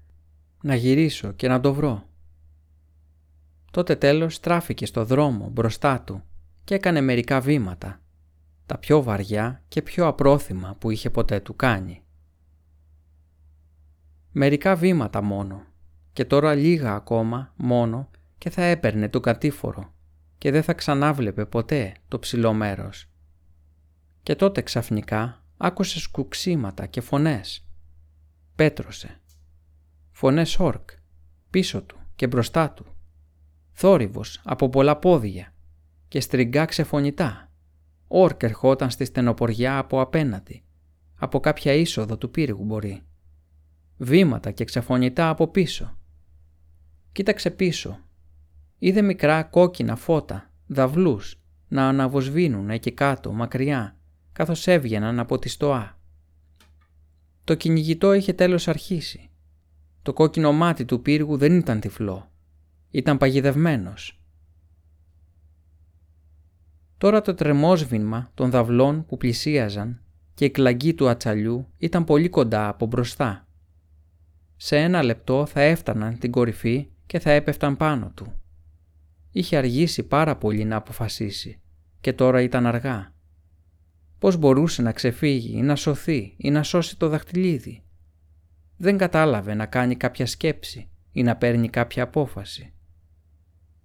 να 0.62 0.76
γυρίσω 0.76 1.32
και 1.32 1.48
να 1.48 1.60
το 1.60 1.74
βρω. 1.74 2.04
Τότε 3.72 3.96
τέλος 3.96 4.36
στράφηκε 4.36 4.86
στο 4.86 5.06
δρόμο 5.06 5.50
μπροστά 5.50 6.02
του 6.02 6.24
και 6.64 6.76
έκανε 6.76 7.02
μερικά 7.02 7.42
βήματα, 7.42 8.02
τα 8.68 8.78
πιο 8.78 9.04
βαριά 9.04 9.64
και 9.68 9.82
πιο 9.82 10.08
απρόθυμα 10.08 10.76
που 10.80 10.92
είχε 10.92 11.10
ποτέ 11.10 11.40
του 11.40 11.56
κάνει. 11.56 12.04
Μερικά 14.32 14.76
βήματα 14.76 15.22
μόνο 15.22 15.66
και 16.14 16.26
τώρα 16.26 16.54
λίγα 16.54 16.94
ακόμα 16.94 17.54
μόνο 17.56 18.10
και 18.38 18.50
θα 18.50 18.62
έπαιρνε 18.62 19.10
το 19.10 19.20
κατήφορο 19.20 19.94
και 20.38 20.52
δεν 20.52 20.64
θα 20.64 20.74
ξανάβλεπε 20.74 21.46
ποτέ 21.46 21.94
το 22.08 22.20
ψηλό 22.20 22.54
μέρος. 22.54 23.10
Και 24.24 24.36
τότε 24.36 24.62
ξαφνικά 24.62 25.44
άκουσε 25.58 26.00
σκουξίματα 26.00 26.86
και 26.86 27.02
φωνές. 27.02 27.68
Πέτρωσε. 28.56 29.22
Φωνές 30.12 30.60
όρκ, 30.60 30.90
πίσω 31.50 31.82
του 31.82 31.98
και 32.16 32.28
μπροστά 32.28 32.72
του 32.72 32.86
θόρυβος 33.72 34.42
από 34.44 34.70
πολλά 34.70 34.98
πόδια 34.98 35.54
και 36.08 36.20
στριγκά 36.20 36.66
ξεφωνητά. 36.66 37.47
Όρκ 38.08 38.44
ερχόταν 38.44 38.90
στη 38.90 39.06
στενοποριά 39.06 39.78
από 39.78 40.02
απέναντι, 40.02 40.64
από 41.16 41.40
κάποια 41.40 41.74
είσοδο 41.74 42.18
του 42.18 42.32
πύργου 42.32 42.64
μπορεί. 42.64 43.02
Βήματα 43.98 44.52
και 44.52 44.64
ξεφωνητά 44.64 45.30
από 45.30 45.48
πίσω. 45.48 45.98
Κοίταξε 47.12 47.52
πίσω. 47.52 48.00
Είδε 48.78 49.02
μικρά 49.02 49.44
κόκκινα 49.44 49.96
φώτα, 49.96 50.52
δαυλούς, 50.68 51.42
να 51.68 51.88
αναβοσβήνουν 51.88 52.70
εκεί 52.70 52.92
κάτω, 52.92 53.32
μακριά, 53.32 53.98
καθώς 54.34 54.68
έβγαιναν 54.68 55.20
από 55.20 55.40
τη 55.40 55.50
στοά. 55.50 56.00
Το 57.44 57.56
κυνηγητό 57.56 58.14
είχε 58.14 58.34
τέλος 58.34 58.68
αρχίσει. 58.68 59.30
Το 60.02 60.14
κόκκινο 60.14 60.52
μάτι 60.52 60.86
του 60.86 61.02
πύργου 61.02 61.38
δεν 61.38 61.58
ήταν 61.58 61.80
τυφλό. 61.80 62.32
Ήταν 62.92 63.18
παγιδευμένος. 63.18 64.17
Τώρα 66.98 67.22
το 67.22 67.34
τρεμόσβηνμα 67.34 68.32
των 68.34 68.50
δαυλών 68.50 69.06
που 69.06 69.18
πλησίαζαν 69.18 70.02
και 70.34 70.46
η 70.46 70.50
κλαγκή 70.50 70.94
του 70.94 71.08
ατσαλιού 71.10 71.68
ήταν 71.78 72.04
πολύ 72.04 72.30
κοντά 72.30 72.68
από 72.68 72.86
μπροστά. 72.86 73.48
Σε 74.56 74.78
ένα 74.78 75.04
λεπτό 75.04 75.46
θα 75.46 75.62
έφταναν 75.62 76.20
την 76.20 76.32
κορυφή 76.32 76.88
και 77.06 77.20
θα 77.20 77.32
έπεφταν 77.32 77.78
πάνω 77.78 78.12
του. 78.16 78.34
Είχε 79.32 79.58
αργήσει 79.58 80.04
πάρα 80.04 80.36
πολύ 80.36 80.64
να 80.64 80.76
αποφασίσει 80.76 81.60
και 82.02 82.14
τώρα 82.14 82.42
ήταν 82.42 82.66
αργά. 82.66 83.14
Πώς 84.20 84.38
μπορούσε 84.38 84.82
να 84.82 84.92
ξεφύγει 84.92 85.58
ή 85.58 85.62
να 85.62 85.76
σωθεί 85.76 86.34
ή 86.38 86.50
να 86.50 86.64
σώσει 86.64 86.98
το 86.98 87.10
δαχτυλίδι; 87.10 87.84
Δεν 88.78 88.98
κατάλαβε 88.98 89.54
να 89.54 89.66
κάνει 89.66 89.96
κάποια 89.96 90.26
σκέψη 90.26 90.90
ή 91.12 91.24
να 91.24 91.36
παίρνει 91.36 91.70
κάποια 91.70 92.04
απόφαση. 92.04 92.74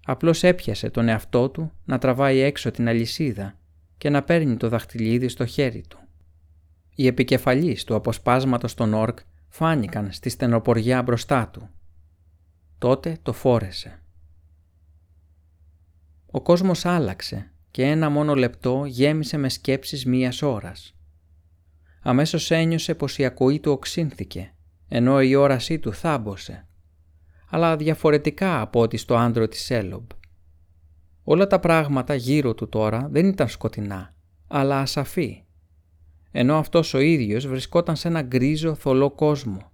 Απλώς 0.05 0.43
έπιασε 0.43 0.91
τον 0.91 1.09
εαυτό 1.09 1.49
του 1.49 1.73
να 1.85 1.99
τραβάει 1.99 2.39
έξω 2.39 2.71
την 2.71 2.89
αλυσίδα 2.89 3.59
και 3.99 4.11
να 4.11 4.23
παίρνει 4.23 4.57
το 4.57 4.69
δαχτυλίδι 4.69 5.29
στο 5.29 5.47
χέρι 5.47 5.85
του. 5.89 5.99
Η 6.95 7.07
επικεφαλής 7.07 7.85
του 7.85 7.95
αποσπάσματος 7.95 8.75
των 8.75 8.95
όρκ 8.95 9.19
φάνηκαν 9.49 10.13
στη 10.13 10.29
στενοποριά 10.29 11.03
μπροστά 11.03 11.49
του. 11.49 11.69
Τότε 12.79 13.19
το 13.23 13.33
φόρεσε. 13.33 14.03
Ο 16.27 16.41
κόσμος 16.41 16.85
άλλαξε 16.85 17.51
και 17.71 17.83
ένα 17.83 18.11
μόνο 18.11 18.35
λεπτό 18.35 18.85
γέμισε 18.85 19.37
με 19.37 19.49
σκέψεις 19.49 20.07
μίας 20.07 20.43
ώρας. 20.43 20.97
Αμέσως 22.03 22.51
ένιωσε 22.51 22.95
πως 22.95 23.19
η 23.19 23.25
ακοή 23.25 23.61
του 23.61 23.73
οξύνθηκε, 23.73 24.55
ενώ 24.89 25.23
η 25.23 25.35
όρασή 25.35 25.79
του 25.79 25.93
θάμπωσε. 25.93 26.67
Αλλά 27.55 27.77
διαφορετικά 27.77 28.61
από 28.61 28.81
ό,τι 28.81 28.97
στο 28.97 29.17
άντρο 29.17 29.49
της 29.49 29.71
Έλομπ. 29.71 30.11
Όλα 31.25 31.47
τα 31.47 31.61
πράγματα 31.61 32.15
γύρω 32.15 32.55
του 32.55 32.69
τώρα 32.69 33.09
δεν 33.11 33.27
ήταν 33.27 33.49
σκοτεινά, 33.49 34.15
αλλά 34.47 34.79
ασαφή. 34.79 35.45
Ενώ 36.31 36.57
αυτός 36.57 36.95
ο 36.95 36.99
ίδιος 36.99 37.47
βρισκόταν 37.47 37.97
σε 37.97 38.09
ένα 38.09 38.23
γκρίζο 38.23 38.75
θολό 38.75 39.11
κόσμο, 39.11 39.73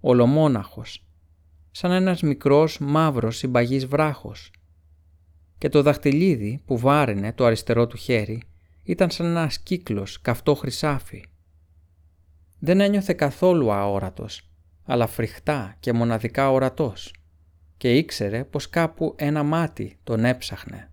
ολομόναχος, 0.00 1.06
σαν 1.70 1.90
ένας 1.90 2.22
μικρός 2.22 2.78
μαύρος 2.78 3.36
συμπαγής 3.36 3.86
βράχος. 3.86 4.50
Και 5.58 5.68
το 5.68 5.82
δαχτυλίδι 5.82 6.62
που 6.64 6.78
βάραινε 6.78 7.32
το 7.32 7.44
αριστερό 7.44 7.86
του 7.86 7.96
χέρι 7.96 8.42
ήταν 8.82 9.10
σαν 9.10 9.26
ένας 9.26 9.58
κύκλος 9.58 10.20
καυτό 10.20 10.54
χρυσάφι. 10.54 11.24
Δεν 12.58 12.80
ένιωθε 12.80 13.12
καθόλου 13.12 13.72
αόρατος, 13.72 14.47
αλλά 14.90 15.06
φρικτά 15.06 15.76
και 15.80 15.92
μοναδικά 15.92 16.50
ορατός 16.50 17.14
και 17.76 17.96
ήξερε 17.96 18.44
πως 18.44 18.70
κάπου 18.70 19.14
ένα 19.18 19.42
μάτι 19.42 19.98
τον 20.04 20.24
έψαχνε. 20.24 20.90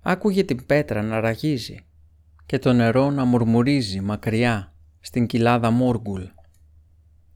Άκουγε 0.00 0.44
την 0.44 0.66
πέτρα 0.66 1.02
να 1.02 1.20
ραγίζει 1.20 1.86
και 2.46 2.58
το 2.58 2.72
νερό 2.72 3.10
να 3.10 3.24
μουρμουρίζει 3.24 4.00
μακριά 4.00 4.74
στην 5.00 5.26
κοιλάδα 5.26 5.70
Μόργουλ 5.70 6.22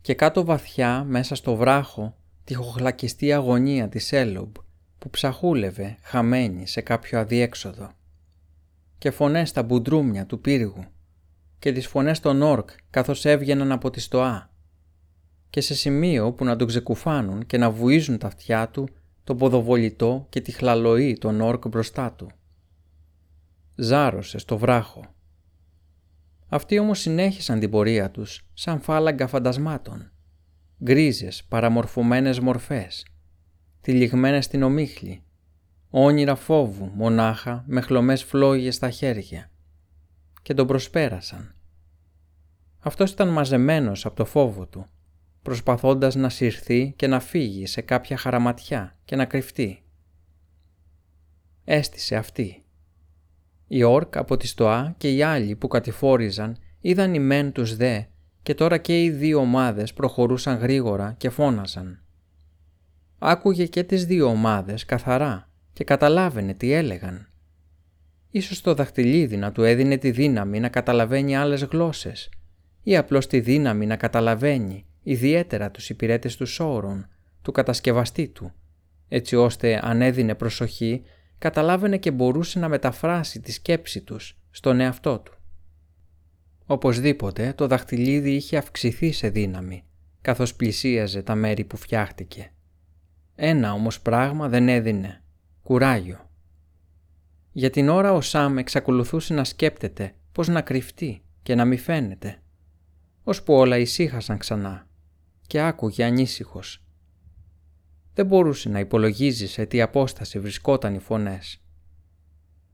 και 0.00 0.14
κάτω 0.14 0.44
βαθιά 0.44 1.04
μέσα 1.04 1.34
στο 1.34 1.56
βράχο 1.56 2.16
τη 2.44 2.54
χοχλακιστή 2.54 3.32
αγωνία 3.32 3.88
της 3.88 4.12
Έλομπ 4.12 4.54
που 4.98 5.10
ψαχούλευε 5.10 5.96
χαμένη 6.02 6.66
σε 6.66 6.80
κάποιο 6.80 7.18
αδιέξοδο 7.18 7.92
και 8.98 9.10
φωνές 9.10 9.48
στα 9.48 9.62
μπουντρούμια 9.62 10.26
του 10.26 10.40
πύργου 10.40 10.84
και 11.58 11.72
τις 11.72 11.86
φωνές 11.86 12.20
των 12.20 12.42
όρκ 12.42 12.70
καθώς 12.90 13.24
έβγαιναν 13.24 13.72
από 13.72 13.90
τη 13.90 14.00
στοά 14.00 14.47
και 15.50 15.60
σε 15.60 15.74
σημείο 15.74 16.32
που 16.32 16.44
να 16.44 16.56
τον 16.56 16.66
ξεκουφάνουν 16.66 17.46
και 17.46 17.58
να 17.58 17.70
βουίζουν 17.70 18.18
τα 18.18 18.26
αυτιά 18.26 18.68
του 18.68 18.88
το 19.24 19.34
ποδοβολητό 19.34 20.26
και 20.28 20.40
τη 20.40 20.52
χλαλοή 20.52 21.18
των 21.18 21.40
όρκ 21.40 21.68
μπροστά 21.68 22.12
του. 22.12 22.30
Ζάρωσε 23.74 24.38
στο 24.38 24.58
βράχο. 24.58 25.14
Αυτοί 26.48 26.78
όμως 26.78 27.00
συνέχισαν 27.00 27.60
την 27.60 27.70
πορεία 27.70 28.10
τους 28.10 28.46
σαν 28.54 28.80
φάλαγγα 28.80 29.26
φαντασμάτων. 29.26 30.10
Γκρίζες, 30.84 31.44
παραμορφωμένες 31.44 32.40
μορφές, 32.40 33.06
τυλιγμένες 33.80 34.44
στην 34.44 34.62
ομίχλη, 34.62 35.22
όνειρα 35.90 36.34
φόβου 36.34 36.90
μονάχα 36.94 37.64
με 37.66 37.80
χλωμές 37.80 38.22
φλόγες 38.24 38.74
στα 38.74 38.90
χέρια 38.90 39.50
και 40.42 40.54
τον 40.54 40.66
προσπέρασαν. 40.66 41.54
Αυτός 42.78 43.10
ήταν 43.10 43.28
μαζεμένος 43.28 44.06
από 44.06 44.16
το 44.16 44.24
φόβο 44.24 44.66
του 44.66 44.86
προσπαθώντας 45.48 46.14
να 46.14 46.28
συρθεί 46.28 46.92
και 46.96 47.06
να 47.06 47.20
φύγει 47.20 47.66
σε 47.66 47.80
κάποια 47.80 48.16
χαραματιά 48.16 48.96
και 49.04 49.16
να 49.16 49.24
κρυφτεί. 49.24 49.82
Έστησε 51.64 52.16
αυτή. 52.16 52.64
Οι 53.66 53.82
όρκ 53.82 54.16
από 54.16 54.36
τη 54.36 54.46
στοά 54.46 54.94
και 54.98 55.14
οι 55.14 55.22
άλλοι 55.22 55.56
που 55.56 55.68
κατηφόριζαν 55.68 56.56
είδαν 56.80 57.14
οι 57.14 57.18
μεν 57.18 57.52
τους 57.52 57.76
δε 57.76 58.00
και 58.42 58.54
τώρα 58.54 58.78
και 58.78 59.02
οι 59.02 59.10
δύο 59.10 59.38
ομάδες 59.40 59.92
προχωρούσαν 59.92 60.58
γρήγορα 60.58 61.14
και 61.18 61.30
φώναζαν. 61.30 62.02
Άκουγε 63.18 63.66
και 63.66 63.82
τις 63.82 64.06
δύο 64.06 64.26
ομάδες 64.26 64.84
καθαρά 64.84 65.50
και 65.72 65.84
καταλάβαινε 65.84 66.54
τι 66.54 66.72
έλεγαν. 66.72 67.28
Ίσως 68.30 68.60
το 68.60 68.74
δαχτυλίδι 68.74 69.36
να 69.36 69.52
του 69.52 69.62
έδινε 69.62 69.96
τη 69.96 70.10
δύναμη 70.10 70.60
να 70.60 70.68
καταλαβαίνει 70.68 71.36
άλλες 71.36 71.62
γλώσσες 71.62 72.28
ή 72.82 72.96
απλώς 72.96 73.26
τη 73.26 73.40
δύναμη 73.40 73.86
να 73.86 73.96
καταλαβαίνει 73.96 74.82
ιδιαίτερα 75.10 75.70
τους 75.70 75.90
υπηρέτες 75.90 76.36
του 76.36 76.46
Σόρων, 76.46 77.08
του 77.42 77.52
κατασκευαστή 77.52 78.28
του, 78.28 78.52
έτσι 79.08 79.36
ώστε 79.36 79.80
αν 79.82 80.02
έδινε 80.02 80.34
προσοχή 80.34 81.02
καταλάβαινε 81.38 81.98
και 81.98 82.10
μπορούσε 82.10 82.58
να 82.58 82.68
μεταφράσει 82.68 83.40
τη 83.40 83.52
σκέψη 83.52 84.00
τους 84.00 84.38
στον 84.50 84.80
εαυτό 84.80 85.18
του. 85.18 85.34
Οπωσδήποτε 86.66 87.52
το 87.56 87.66
δαχτυλίδι 87.66 88.34
είχε 88.34 88.56
αυξηθεί 88.56 89.12
σε 89.12 89.28
δύναμη, 89.28 89.84
καθώς 90.20 90.54
πλησίαζε 90.54 91.22
τα 91.22 91.34
μέρη 91.34 91.64
που 91.64 91.76
φτιάχτηκε. 91.76 92.52
Ένα 93.34 93.72
όμως 93.72 94.00
πράγμα 94.00 94.48
δεν 94.48 94.68
έδινε, 94.68 95.22
κουράγιο. 95.62 96.30
Για 97.52 97.70
την 97.70 97.88
ώρα 97.88 98.12
ο 98.12 98.20
Σάμ 98.20 98.58
εξακολουθούσε 98.58 99.34
να 99.34 99.44
σκέπτεται 99.44 100.14
πώς 100.32 100.48
να 100.48 100.60
κρυφτεί 100.60 101.22
και 101.42 101.54
να 101.54 101.64
μη 101.64 101.76
φαίνεται, 101.76 102.42
ώσπου 103.22 103.54
όλα 103.54 103.78
ησύχασαν 103.78 104.38
ξανά 104.38 104.87
και 105.48 105.60
άκουγε 105.60 106.04
ανήσυχος. 106.04 106.82
Δεν 108.14 108.26
μπορούσε 108.26 108.68
να 108.68 108.78
υπολογίζει 108.78 109.46
σε 109.46 109.66
τι 109.66 109.80
απόσταση 109.80 110.38
βρισκόταν 110.40 110.94
οι 110.94 110.98
φωνές. 110.98 111.62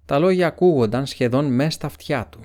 Τα 0.05 0.19
λόγια 0.19 0.47
ακούγονταν 0.47 1.07
σχεδόν 1.07 1.53
μέσα 1.55 1.71
στα 1.71 1.87
αυτιά 1.87 2.27
του. 2.27 2.41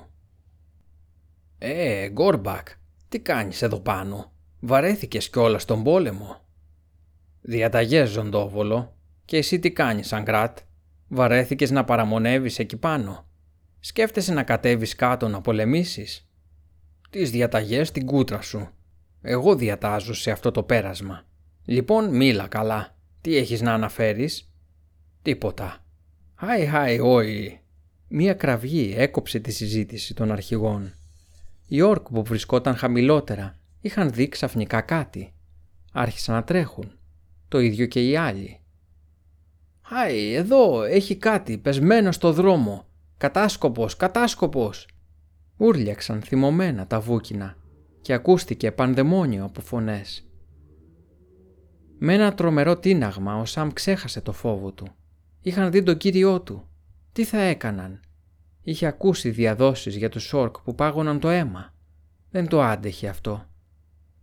«Ε, 1.57 2.09
Γκόρμπακ, 2.09 2.67
τι 3.09 3.19
κάνεις 3.19 3.61
εδώ 3.61 3.79
πάνω, 3.79 4.31
βαρέθηκες 4.59 5.29
κιόλας 5.29 5.61
στον 5.61 5.83
πόλεμο». 5.83 6.41
«Διαταγές, 7.41 8.09
Ζοντόβολο, 8.09 8.95
και 9.25 9.37
εσύ 9.37 9.59
τι 9.59 9.71
κάνεις, 9.71 10.13
Αγκράτ, 10.13 10.57
βαρέθηκες 11.07 11.71
να 11.71 11.83
παραμονεύεις 11.83 12.59
εκεί 12.59 12.77
πάνω; 12.77 13.27
Σκέφτεσαι 13.79 14.33
να 14.33 14.43
κατέβεις 14.43 14.95
κάτω 14.95 15.27
να 15.27 15.41
πολεμήσεις». 15.41 16.29
«Τις 17.09 17.31
διαταγές 17.31 17.91
την 17.91 18.05
κούτρα 18.05 18.41
σου», 18.41 18.73
εγώ 19.21 19.55
διατάζω 19.55 20.13
σε 20.13 20.31
αυτό 20.31 20.51
το 20.51 20.63
πέρασμα. 20.63 21.23
Λοιπόν, 21.65 22.15
μίλα 22.15 22.47
καλά. 22.47 22.95
Τι 23.21 23.35
έχεις 23.35 23.61
να 23.61 23.73
αναφέρεις; 23.73 24.49
Τίποτα. 25.21 25.83
Χάι, 26.35 26.65
χάι, 26.65 26.99
όι. 26.99 27.59
Μία 28.07 28.33
κραυγή 28.33 28.93
έκοψε 28.97 29.39
τη 29.39 29.51
συζήτηση 29.51 30.13
των 30.13 30.31
αρχηγών. 30.31 30.93
Οι 31.67 31.81
όρκ 31.81 32.09
που 32.09 32.23
βρισκόταν 32.23 32.75
χαμηλότερα 32.75 33.55
είχαν 33.81 34.11
δει 34.11 34.29
ξαφνικά 34.29 34.81
κάτι. 34.81 35.33
Άρχισαν 35.93 36.35
να 36.35 36.43
τρέχουν. 36.43 36.91
Το 37.47 37.59
ίδιο 37.59 37.85
και 37.85 38.09
οι 38.09 38.15
άλλοι. 38.15 38.59
«Χάι, 39.81 40.33
εδώ 40.33 40.83
έχει 40.83 41.15
κάτι 41.15 41.57
πεσμένο 41.57 42.11
στο 42.11 42.31
δρόμο. 42.31 42.85
Κατάσκοπος, 43.17 43.95
κατάσκοπος!» 43.95 44.87
Ούρλιαξαν 45.57 46.21
θυμωμένα 46.21 46.87
τα 46.87 46.99
βούκινα 46.99 47.57
και 48.09 48.15
ακούστηκε 48.15 48.71
πανδαιμόνιο 48.71 49.43
από 49.43 49.61
φωνές. 49.61 50.27
Με 51.99 52.13
ένα 52.13 52.33
τρομερό 52.33 52.77
τίναγμα 52.77 53.37
ο 53.37 53.45
Σαμ 53.45 53.69
ξέχασε 53.73 54.21
το 54.21 54.31
φόβο 54.31 54.71
του. 54.71 54.87
Είχαν 55.41 55.71
δει 55.71 55.83
τον 55.83 55.97
κύριό 55.97 56.41
του. 56.41 56.67
Τι 57.11 57.23
θα 57.23 57.41
έκαναν; 57.41 57.99
Είχε 58.61 58.85
ακούσει 58.85 59.29
διαδόσεις 59.29 59.95
για 59.95 60.09
τους 60.09 60.23
Σόρκ 60.23 60.59
που 60.59 60.75
πάγωναν 60.75 61.19
το 61.19 61.29
αίμα. 61.29 61.73
Δεν 62.29 62.47
το 62.47 62.61
άντεχε 62.61 63.07
αυτό. 63.07 63.45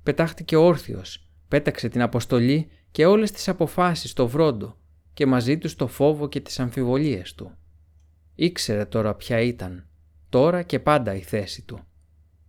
Πετάχτηκε 0.03 0.57
όρθιος, 0.57 1.31
πέταξε 1.49 1.88
την 1.88 2.03
αποστολή 2.03 2.68
και 2.90 3.07
όλες 3.07 3.31
τις 3.31 3.49
αποφάσεις 3.49 4.11
στο 4.11 4.29
βρόντο 4.29 4.77
και 5.14 5.27
μαζί 5.27 5.59
τους 5.59 5.75
το 5.75 5.87
φόβο 5.87 6.29
και 6.29 6.40
τις 6.40 6.61
αμφιβολίες 6.61 7.35
του. 7.35 7.57
Ήξερε 8.35 8.85
τώρα 8.85 9.14
ποια 9.14 9.40
ήταν, 9.40 9.87
τώρα 10.29 10.62
και 10.62 10.79
πάντα 10.79 11.14
η 11.14 11.20
θέση 11.20 11.62
του 11.62 11.86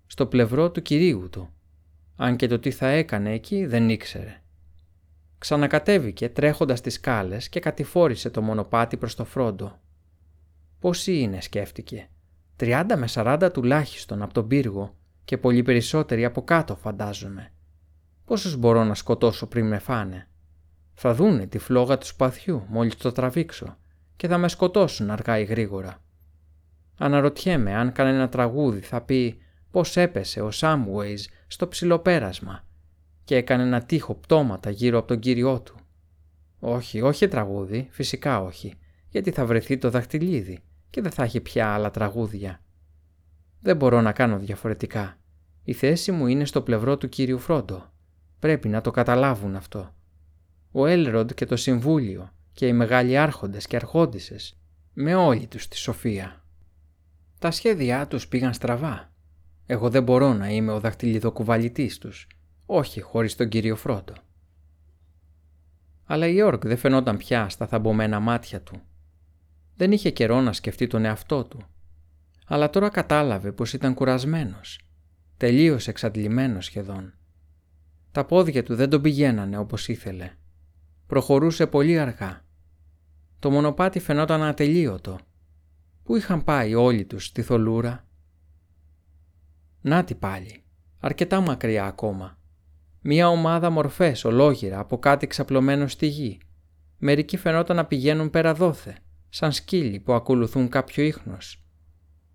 στο 0.07 0.25
πλευρό 0.25 0.71
του 0.71 0.81
κυρίου 0.81 1.29
του, 1.31 1.49
αν 2.15 2.35
και 2.35 2.47
το 2.47 2.59
τι 2.59 2.71
θα 2.71 2.87
έκανε 2.87 3.33
εκεί 3.33 3.65
δεν 3.65 3.89
ήξερε. 3.89 4.41
Ξανακατέβηκε 5.37 6.29
τρέχοντας 6.29 6.81
τις 6.81 6.93
σκάλες 6.93 7.49
και 7.49 7.59
κατηφόρησε 7.59 8.29
το 8.29 8.41
μονοπάτι 8.41 8.97
προς 8.97 9.15
το 9.15 9.25
φρόντο. 9.25 9.79
Πόσοι 10.79 11.19
είναι, 11.19 11.41
σκέφτηκε. 11.41 12.09
30 12.59 12.83
με 12.97 13.07
40 13.13 13.49
τουλάχιστον 13.53 14.21
από 14.21 14.33
τον 14.33 14.47
πύργο 14.47 14.95
και 15.25 15.37
πολύ 15.37 15.63
περισσότεροι 15.63 16.25
από 16.25 16.43
κάτω 16.43 16.75
φαντάζομαι. 16.75 17.51
Πόσους 18.25 18.55
μπορώ 18.55 18.83
να 18.83 18.93
σκοτώσω 18.93 19.47
πριν 19.47 19.67
με 19.67 19.79
φάνε; 19.79 20.27
Θα 20.93 21.13
δούνε 21.13 21.47
τη 21.47 21.57
φλόγα 21.57 21.97
του 21.97 22.05
σπαθιού 22.05 22.63
μόλις 22.67 22.95
το 22.95 23.11
τραβήξω 23.11 23.77
και 24.15 24.27
θα 24.27 24.37
με 24.37 24.47
σκοτώσουν 24.47 25.09
αργά 25.09 25.39
ή 25.39 25.43
γρήγορα. 25.43 26.03
Αναρωτιέμαι 26.97 27.75
αν 27.75 27.91
κανένα 27.91 28.29
τραγούδι 28.29 28.79
θα 28.79 29.01
πει 29.01 29.41
πως 29.77 29.97
έπεσε 29.97 30.41
ο 30.41 30.51
Σάμουέιζ 30.51 31.25
στο 31.47 31.67
ψηλοπέρασμα 31.67 32.63
και 33.23 33.35
έκανε 33.35 33.63
ένα 33.63 33.81
τείχο 33.81 34.15
πτώματα 34.15 34.69
γύρω 34.69 34.97
από 34.97 35.07
τον 35.07 35.19
κύριό 35.19 35.61
του. 35.61 35.75
Όχι, 36.59 37.01
όχι 37.01 37.27
τραγούδι, 37.27 37.87
φυσικά 37.91 38.41
όχι, 38.41 38.73
γιατί 39.09 39.31
θα 39.31 39.45
βρεθεί 39.45 39.77
το 39.77 39.89
δαχτυλίδι 39.89 40.59
και 40.89 41.01
δεν 41.01 41.11
θα 41.11 41.23
έχει 41.23 41.41
πια 41.41 41.67
άλλα 41.67 41.91
τραγούδια. 41.91 42.61
Δεν 43.61 43.75
μπορώ 43.75 44.01
να 44.01 44.11
κάνω 44.11 44.39
διαφορετικά. 44.39 45.17
Η 45.63 45.73
θέση 45.73 46.11
μου 46.11 46.27
είναι 46.27 46.45
στο 46.45 46.61
πλευρό 46.61 46.97
του 46.97 47.09
κύριου 47.09 47.39
Φρόντο. 47.39 47.91
Πρέπει 48.39 48.67
να 48.69 48.81
το 48.81 48.91
καταλάβουν 48.91 49.55
αυτό. 49.55 49.93
Ο 50.71 50.85
Έλροντ 50.85 51.31
και 51.31 51.45
το 51.45 51.55
Συμβούλιο 51.55 52.31
και 52.51 52.67
οι 52.67 52.73
μεγάλοι 52.73 53.17
άρχοντες 53.17 53.67
και 53.67 53.75
αρχόντισες, 53.75 54.57
με 54.93 55.15
όλη 55.15 55.47
τους 55.47 55.67
τη 55.67 55.77
σοφία. 55.77 56.43
Τα 57.39 57.51
σχέδιά 57.51 58.07
τους 58.07 58.27
πήγαν 58.27 58.53
στραβά. 58.53 59.15
Εγώ 59.69 59.89
δεν 59.89 60.03
μπορώ 60.03 60.33
να 60.33 60.49
είμαι 60.49 60.71
ο 60.71 60.79
δαχτυλιδοκουβαλητής 60.79 61.97
τους, 61.97 62.27
όχι 62.65 63.01
χωρίς 63.01 63.35
τον 63.35 63.49
κύριο 63.49 63.75
Φρόντο. 63.75 64.13
Αλλά 66.05 66.27
η 66.27 66.41
Όρκ 66.41 66.65
δεν 66.65 66.77
φαινόταν 66.77 67.17
πια 67.17 67.49
στα 67.49 67.67
θαμπομένα 67.67 68.19
μάτια 68.19 68.61
του. 68.61 68.81
Δεν 69.75 69.91
είχε 69.91 70.11
καιρό 70.11 70.41
να 70.41 70.53
σκεφτεί 70.53 70.87
τον 70.87 71.05
εαυτό 71.05 71.43
του. 71.43 71.65
Αλλά 72.45 72.69
τώρα 72.69 72.89
κατάλαβε 72.89 73.51
πως 73.51 73.73
ήταν 73.73 73.93
κουρασμένος. 73.93 74.79
Τελείως 75.37 75.87
εξαντλημένος 75.87 76.65
σχεδόν. 76.65 77.13
Τα 78.11 78.25
πόδια 78.25 78.63
του 78.63 78.75
δεν 78.75 78.89
τον 78.89 79.01
πηγαίνανε 79.01 79.57
όπως 79.57 79.87
ήθελε. 79.87 80.31
Προχωρούσε 81.07 81.67
πολύ 81.67 81.99
αργά. 81.99 82.45
Το 83.39 83.51
μονοπάτι 83.51 83.99
φαινόταν 83.99 84.43
ατελείωτο. 84.43 85.19
Πού 86.03 86.15
είχαν 86.15 86.43
πάει 86.43 86.75
όλοι 86.75 87.05
τους 87.05 87.25
στη 87.25 87.41
θολούρα; 87.41 88.06
Νάτι 89.81 90.15
πάλι. 90.15 90.63
Αρκετά 90.99 91.39
μακριά 91.39 91.85
ακόμα. 91.85 92.37
Μία 93.01 93.29
ομάδα 93.29 93.69
μορφές 93.69 94.25
ολόγυρα 94.25 94.79
από 94.79 94.99
κάτι 94.99 95.27
ξαπλωμένο 95.27 95.87
στη 95.87 96.05
γη. 96.07 96.39
Μερικοί 96.97 97.37
φαινόταν 97.37 97.75
να 97.75 97.85
πηγαίνουν 97.85 98.29
πέρα 98.29 98.53
δόθε, 98.53 98.97
σαν 99.29 99.51
σκύλοι 99.51 99.99
που 99.99 100.13
ακολουθούν 100.13 100.69
κάποιο 100.69 101.03
ίχνος. 101.03 101.63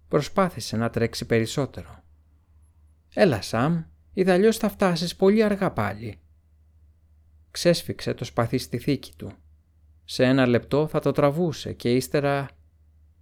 Προσπάθησε 0.09 0.77
να 0.77 0.91
τρέξει 0.91 1.27
περισσότερο. 1.27 2.03
«Έλα, 3.15 3.43
Σαμ, 3.43 3.85
ιδαλλιώς 4.13 4.57
θα 4.57 4.69
φτάσεις 4.69 5.17
πολύ 5.17 5.43
αργά 5.43 5.71
πάλι». 5.71 6.19
Ξέσφιξε 7.51 8.15
το 8.15 8.25
σπαθί 8.25 8.59
στη 8.59 8.79
θήκη 8.79 9.13
του. 9.17 9.33
Σε 10.05 10.25
ένα 10.25 10.47
λεπτό 10.47 10.87
θα 10.87 11.01
το 11.01 11.13
τραβούσε 11.13 11.73
και 11.73 11.95
ύστερα 11.95 12.49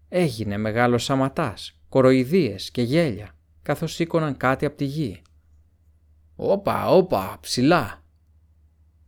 έγινε 0.08 0.56
μεγάλος 0.56 1.04
σαματάς, 1.04 1.80
κοροϊδίες 1.88 2.70
και 2.70 2.82
γέλια, 2.82 3.34
καθώς 3.70 3.92
σήκωναν 3.94 4.36
κάτι 4.36 4.66
από 4.66 4.76
τη 4.76 4.84
γη. 4.84 5.22
«Όπα, 6.36 6.88
όπα, 6.88 7.38
ψηλά!» 7.40 8.02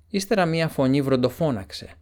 Ύστερα 0.08 0.46
μία 0.46 0.68
φωνή 0.68 1.02
βροντοφώναξε. 1.02 1.94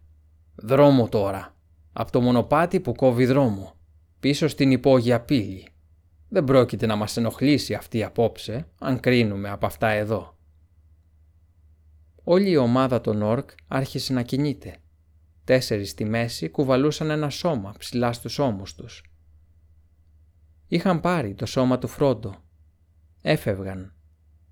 «Δρόμο 0.55 1.09
τώρα, 1.09 1.55
από 1.93 2.11
το 2.11 2.21
μονοπάτι 2.21 2.79
που 2.79 2.93
κόβει 2.93 3.25
δρόμο, 3.25 3.73
πίσω 4.19 4.47
στην 4.47 4.71
υπόγεια 4.71 5.21
πύλη. 5.21 5.67
Δεν 6.29 6.43
πρόκειται 6.43 6.85
να 6.85 6.95
μας 6.95 7.17
ενοχλήσει 7.17 7.73
αυτή 7.73 8.03
απόψε, 8.03 8.67
αν 8.79 8.99
κρίνουμε 8.99 9.49
από 9.49 9.65
αυτά 9.65 9.87
εδώ». 9.87 10.37
Όλη 12.23 12.49
η 12.49 12.57
ομάδα 12.57 13.01
των 13.01 13.21
Ορκ 13.21 13.49
άρχισε 13.67 14.13
να 14.13 14.21
κινείται. 14.21 14.75
Τέσσερις 15.43 15.89
στη 15.89 16.05
μέση 16.05 16.49
κουβαλούσαν 16.49 17.09
ένα 17.09 17.29
σώμα 17.29 17.73
ψηλά 17.77 18.13
στους 18.13 18.39
ώμους 18.39 18.75
τους. 18.75 19.03
Είχαν 20.67 20.99
πάρει 20.99 21.33
το 21.33 21.45
σώμα 21.45 21.77
του 21.77 21.87
Φρόντο. 21.87 22.35
Έφευγαν 23.21 23.93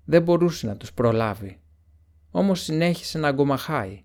δεν 0.04 0.22
μπορούσε 0.22 0.66
να 0.66 0.76
τους 0.76 0.92
προλάβει. 0.92 1.60
Όμως 2.30 2.60
συνέχισε 2.60 3.18
να 3.18 3.28
αγκομαχάει. 3.28 4.04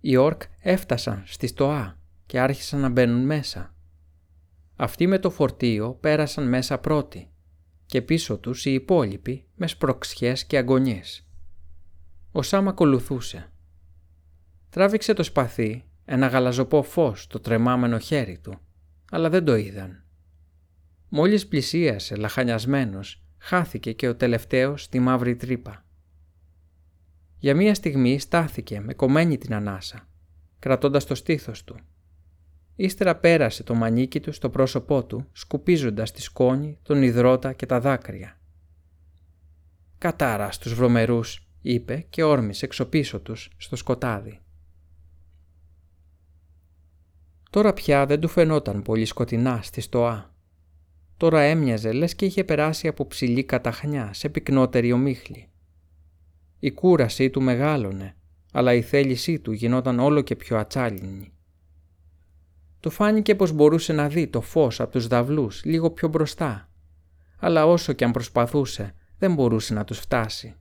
Οι 0.00 0.16
όρκ 0.16 0.42
έφτασαν 0.60 1.22
στη 1.26 1.46
στοά 1.46 1.98
και 2.26 2.40
άρχισαν 2.40 2.80
να 2.80 2.88
μπαίνουν 2.88 3.24
μέσα. 3.24 3.74
Αυτοί 4.76 5.06
με 5.06 5.18
το 5.18 5.30
φορτίο 5.30 5.94
πέρασαν 5.94 6.48
μέσα 6.48 6.78
πρώτοι 6.78 7.30
και 7.86 8.02
πίσω 8.02 8.38
τους 8.38 8.64
οι 8.64 8.72
υπόλοιποι 8.72 9.46
με 9.54 9.66
σπροξιές 9.66 10.44
και 10.44 10.58
αγωνιές. 10.58 11.28
Ο 12.32 12.42
Σάμ 12.42 12.68
ακολουθούσε. 12.68 13.52
Τράβηξε 14.70 15.12
το 15.12 15.22
σπαθί, 15.22 15.84
ένα 16.04 16.26
γαλαζοπό 16.26 16.82
φως 16.82 17.22
στο 17.22 17.40
τρεμάμενο 17.40 17.98
χέρι 17.98 18.38
του, 18.38 18.58
αλλά 19.10 19.30
δεν 19.30 19.44
το 19.44 19.56
είδαν. 19.56 20.04
Μόλις 21.08 21.46
πλησίασε 21.46 22.16
λαχανιασμένος, 22.16 23.25
χάθηκε 23.46 23.92
και 23.92 24.08
ο 24.08 24.16
τελευταίος 24.16 24.82
στη 24.82 24.98
μαύρη 24.98 25.36
τρύπα. 25.36 25.84
Για 27.38 27.54
μία 27.54 27.74
στιγμή 27.74 28.18
στάθηκε 28.18 28.80
με 28.80 28.94
κομμένη 28.94 29.38
την 29.38 29.54
ανάσα, 29.54 30.08
κρατώντας 30.58 31.04
το 31.04 31.14
στήθος 31.14 31.64
του. 31.64 31.76
Ύστερα 32.76 33.16
πέρασε 33.16 33.62
το 33.62 33.74
μανίκι 33.74 34.20
του 34.20 34.32
στο 34.32 34.50
πρόσωπό 34.50 35.04
του, 35.04 35.26
σκουπίζοντας 35.32 36.12
τη 36.12 36.22
σκόνη, 36.22 36.78
τον 36.82 37.02
υδρότα 37.02 37.52
και 37.52 37.66
τα 37.66 37.80
δάκρυα. 37.80 38.38
«Κατάρα 39.98 40.50
στους 40.50 40.74
βρωμερούς», 40.74 41.46
είπε 41.60 42.06
και 42.10 42.22
όρμησε 42.22 42.64
εξωπίσω 42.64 43.20
τους 43.20 43.50
στο 43.56 43.76
σκοτάδι. 43.76 44.40
Τώρα 47.50 47.72
πια 47.72 48.06
δεν 48.06 48.20
του 48.20 48.28
φαινόταν 48.28 48.82
πολύ 48.82 49.04
σκοτεινά 49.04 49.60
στη 49.62 49.80
στοά 49.80 50.35
Τώρα 51.16 51.40
έμοιαζε 51.40 51.92
λες 51.92 52.14
και 52.14 52.24
είχε 52.24 52.44
περάσει 52.44 52.88
από 52.88 53.06
ψηλή 53.06 53.44
καταχνιά 53.44 54.12
σε 54.12 54.28
πυκνότερη 54.28 54.92
ομίχλη. 54.92 55.48
Η 56.58 56.70
κούρασή 56.70 57.30
του 57.30 57.42
μεγάλωνε, 57.42 58.16
αλλά 58.52 58.74
η 58.74 58.82
θέλησή 58.82 59.38
του 59.38 59.52
γινόταν 59.52 59.98
όλο 59.98 60.20
και 60.20 60.36
πιο 60.36 60.58
ατσάλινη. 60.58 61.32
Του 62.80 62.90
φάνηκε 62.90 63.34
πως 63.34 63.52
μπορούσε 63.52 63.92
να 63.92 64.08
δει 64.08 64.26
το 64.26 64.40
φως 64.40 64.80
από 64.80 64.92
τους 64.92 65.06
δαυλούς 65.06 65.64
λίγο 65.64 65.90
πιο 65.90 66.08
μπροστά, 66.08 66.70
αλλά 67.38 67.66
όσο 67.66 67.92
και 67.92 68.04
αν 68.04 68.10
προσπαθούσε 68.10 68.94
δεν 69.18 69.34
μπορούσε 69.34 69.74
να 69.74 69.84
τους 69.84 69.98
φτάσει. 69.98 70.54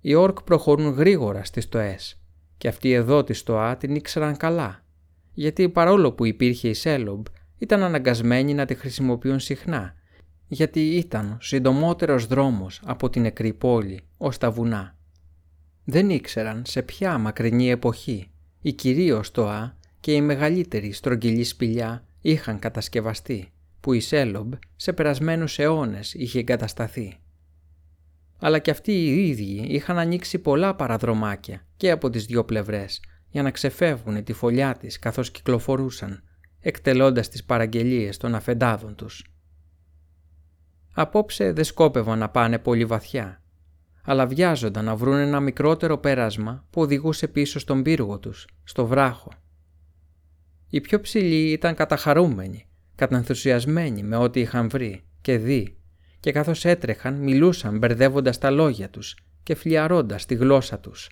Οι 0.00 0.14
όρκ 0.14 0.42
προχωρούν 0.42 0.92
γρήγορα 0.92 1.44
στις 1.44 1.64
στοές 1.64 2.20
και 2.56 2.68
αυτοί 2.68 2.92
εδώ 2.92 3.24
της 3.24 3.38
στοά 3.38 3.76
την 3.76 3.94
ήξεραν 3.94 4.36
καλά, 4.36 4.84
γιατί 5.32 5.68
παρόλο 5.68 6.12
που 6.12 6.24
υπήρχε 6.24 6.68
η 6.68 6.74
Σέλομπ 6.74 7.26
ήταν 7.64 7.82
αναγκασμένοι 7.82 8.54
να 8.54 8.64
τη 8.64 8.74
χρησιμοποιούν 8.74 9.40
συχνά, 9.40 9.94
γιατί 10.46 10.80
ήταν 10.80 11.30
ο 11.30 11.38
συντομότερος 11.40 12.26
δρόμος 12.26 12.80
από 12.84 13.10
την 13.10 13.22
νεκρή 13.22 13.52
πόλη 13.52 14.00
ως 14.16 14.38
τα 14.38 14.50
βουνά. 14.50 14.96
Δεν 15.84 16.10
ήξεραν 16.10 16.62
σε 16.66 16.82
ποια 16.82 17.18
μακρινή 17.18 17.70
εποχή 17.70 18.30
η 18.60 18.72
κυρίως 18.72 19.30
το 19.30 19.48
Α 19.48 19.76
και 20.00 20.12
η 20.12 20.20
μεγαλύτερη 20.20 20.92
στρογγυλή 20.92 21.44
σπηλιά 21.44 22.04
είχαν 22.20 22.58
κατασκευαστεί, 22.58 23.52
που 23.80 23.92
η 23.92 24.00
Σέλομπ 24.00 24.52
σε 24.76 24.92
περασμένους 24.92 25.58
αιώνες 25.58 26.14
είχε 26.14 26.38
εγκατασταθεί. 26.38 27.16
Αλλά 28.38 28.58
και 28.58 28.70
αυτοί 28.70 28.92
οι 28.92 29.28
ίδιοι 29.28 29.66
είχαν 29.68 29.98
ανοίξει 29.98 30.38
πολλά 30.38 30.74
παραδρομάκια 30.74 31.66
και 31.76 31.90
από 31.90 32.10
τις 32.10 32.24
δύο 32.24 32.44
πλευρές 32.44 33.00
για 33.30 33.42
να 33.42 33.50
ξεφεύγουν 33.50 34.24
τη 34.24 34.32
φωλιά 34.32 34.74
της 34.74 34.98
καθώς 34.98 35.30
κυκλοφορούσαν 35.30 36.22
εκτελώντας 36.66 37.28
τις 37.28 37.44
παραγγελίες 37.44 38.16
των 38.16 38.34
αφεντάδων 38.34 38.94
τους. 38.94 39.24
Απόψε 40.94 41.52
δεν 41.52 41.64
σκόπευαν 41.64 42.18
να 42.18 42.28
πάνε 42.28 42.58
πολύ 42.58 42.84
βαθιά, 42.84 43.42
αλλά 44.02 44.26
βιάζονταν 44.26 44.84
να 44.84 44.96
βρουν 44.96 45.14
ένα 45.14 45.40
μικρότερο 45.40 45.98
πέρασμα 45.98 46.66
που 46.70 46.80
οδηγούσε 46.80 47.28
πίσω 47.28 47.58
στον 47.58 47.82
πύργο 47.82 48.18
τους, 48.18 48.46
στο 48.64 48.86
βράχο. 48.86 49.32
Οι 50.68 50.80
πιο 50.80 51.00
ψηλοί 51.00 51.52
ήταν 51.52 51.74
καταχαρούμενοι, 51.74 52.68
κατανθουσιασμένοι 52.94 54.02
με 54.02 54.16
ό,τι 54.16 54.40
είχαν 54.40 54.68
βρει 54.68 55.04
και 55.20 55.38
δει 55.38 55.78
και 56.20 56.32
καθώς 56.32 56.64
έτρεχαν 56.64 57.14
μιλούσαν 57.14 57.78
μπερδεύοντας 57.78 58.38
τα 58.38 58.50
λόγια 58.50 58.90
τους 58.90 59.16
και 59.42 59.54
φλιαρώντας 59.54 60.26
τη 60.26 60.34
γλώσσα 60.34 60.78
τους. 60.78 61.08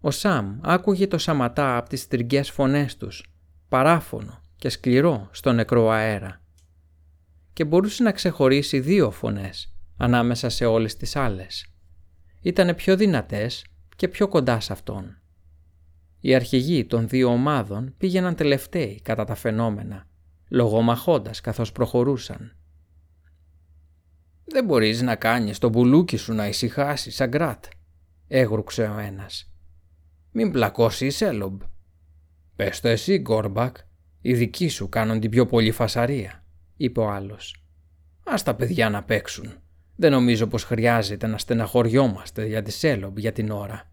Ο 0.00 0.10
Σαμ 0.10 0.58
άκουγε 0.62 1.06
το 1.06 1.18
σαματά 1.18 1.76
από 1.76 1.88
τις 1.88 2.06
τριγκές 2.06 2.50
φωνές 2.50 2.96
τους 2.96 3.24
παράφωνο 3.68 4.40
και 4.56 4.68
σκληρό 4.68 5.28
στο 5.32 5.52
νεκρό 5.52 5.90
αέρα 5.90 6.40
και 7.52 7.64
μπορούσε 7.64 8.02
να 8.02 8.12
ξεχωρίσει 8.12 8.80
δύο 8.80 9.10
φωνές 9.10 9.74
ανάμεσα 9.96 10.48
σε 10.48 10.64
όλες 10.64 10.96
τις 10.96 11.16
άλλες. 11.16 11.66
Ήτανε 12.40 12.74
πιο 12.74 12.96
δυνατές 12.96 13.66
και 13.96 14.08
πιο 14.08 14.28
κοντά 14.28 14.60
σε 14.60 14.72
αυτόν. 14.72 15.20
Οι 16.20 16.34
αρχηγοί 16.34 16.84
των 16.84 17.08
δύο 17.08 17.28
ομάδων 17.28 17.94
πήγαιναν 17.98 18.34
τελευταίοι 18.34 19.00
κατά 19.00 19.24
τα 19.24 19.34
φαινόμενα, 19.34 20.06
λογομαχώντας 20.48 21.40
καθώς 21.40 21.72
προχωρούσαν. 21.72 22.56
«Δεν 24.44 24.64
μπορείς 24.64 25.02
να 25.02 25.16
κάνεις 25.16 25.58
το 25.58 25.68
μπουλούκι 25.68 26.16
σου 26.16 26.32
να 26.32 26.48
ησυχάσεις, 26.48 27.14
Σαγκράτ», 27.14 27.64
έγρουξε 28.28 28.82
ο 28.82 28.98
ένας. 28.98 29.52
«Μην 30.30 30.50
πλακώσεις 30.50 31.00
η 31.00 31.10
Σέλομπ», 31.10 31.60
«Πες 32.56 32.80
το 32.80 32.88
εσύ, 32.88 33.18
Γκόρμπακ. 33.18 33.76
Οι 34.20 34.34
δικοί 34.34 34.68
σου 34.68 34.88
κάνουν 34.88 35.20
την 35.20 35.30
πιο 35.30 35.46
πολύ 35.46 35.70
φασαρία», 35.70 36.44
είπε 36.76 37.00
ο 37.00 37.10
άλλος. 37.10 37.64
«Ας 38.24 38.42
τα 38.42 38.54
παιδιά 38.54 38.90
να 38.90 39.02
παίξουν. 39.02 39.54
Δεν 39.96 40.10
νομίζω 40.10 40.46
πως 40.46 40.64
χρειάζεται 40.64 41.26
να 41.26 41.38
στεναχωριόμαστε 41.38 42.46
για 42.46 42.62
τη 42.62 42.70
Σέλομπ 42.70 43.18
για 43.18 43.32
την 43.32 43.50
ώρα. 43.50 43.90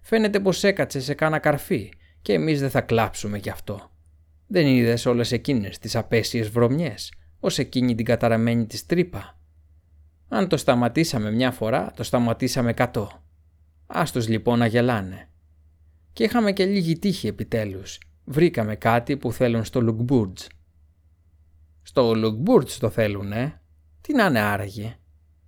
Φαίνεται 0.00 0.40
πως 0.40 0.64
έκατσε 0.64 1.00
σε 1.00 1.14
κάνα 1.14 1.38
καρφί 1.38 1.92
και 2.22 2.32
εμείς 2.32 2.60
δεν 2.60 2.70
θα 2.70 2.80
κλάψουμε 2.80 3.38
γι' 3.38 3.50
αυτό. 3.50 3.90
Δεν 4.46 4.66
είδες 4.66 5.06
όλες 5.06 5.32
εκείνες 5.32 5.78
τις 5.78 5.96
απέσιες 5.96 6.48
βρωμιές, 6.48 7.12
ως 7.40 7.58
εκείνη 7.58 7.94
την 7.94 8.04
καταραμένη 8.04 8.66
της 8.66 8.86
τρύπα; 8.86 9.38
Αν 10.28 10.48
το 10.48 10.56
σταματήσαμε 10.56 11.30
μια 11.30 11.50
φορά, 11.50 11.92
το 11.96 12.02
σταματήσαμε 12.02 12.70
εκατό. 12.70 13.24
Άσ' 13.86 14.04
τους 14.04 14.28
λοιπόν 14.28 14.58
να 14.58 14.66
γελάνε. 14.66 15.28
Και 16.12 16.24
είχαμε 16.24 16.52
και 16.52 16.64
λίγη 16.64 16.98
τύχη 16.98 17.26
επιτέλους. 17.26 17.98
Βρήκαμε 18.24 18.76
κάτι 18.76 19.16
που 19.16 19.32
θέλουν 19.32 19.64
στο 19.64 19.80
Λουκμπούρτζ. 19.80 20.42
Στο 21.82 22.14
Λουκμπούρτζ 22.14 22.76
το 22.76 22.90
θέλουνε. 22.90 23.60
Τι 24.00 24.14
να 24.14 24.24
είναι 24.24 24.40
άραγε; 24.40 24.96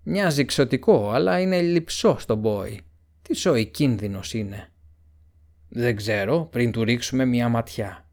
Μοιάζει 0.03 0.41
εξωτικό, 0.41 1.11
αλλά 1.11 1.41
είναι 1.41 1.61
λειψό 1.61 2.17
στο 2.19 2.39
μπόι. 2.39 2.81
Τι 3.23 3.35
σόι 3.35 3.67
κίνδυνος 3.67 4.35
είναι; 4.35 4.69
Δεν 5.69 5.97
ξέρω, 5.97 6.49
πριν 6.51 6.73
του 6.73 6.85
ρίξουμε 6.85 7.25
μια 7.25 7.49
ματιά. 7.49 8.09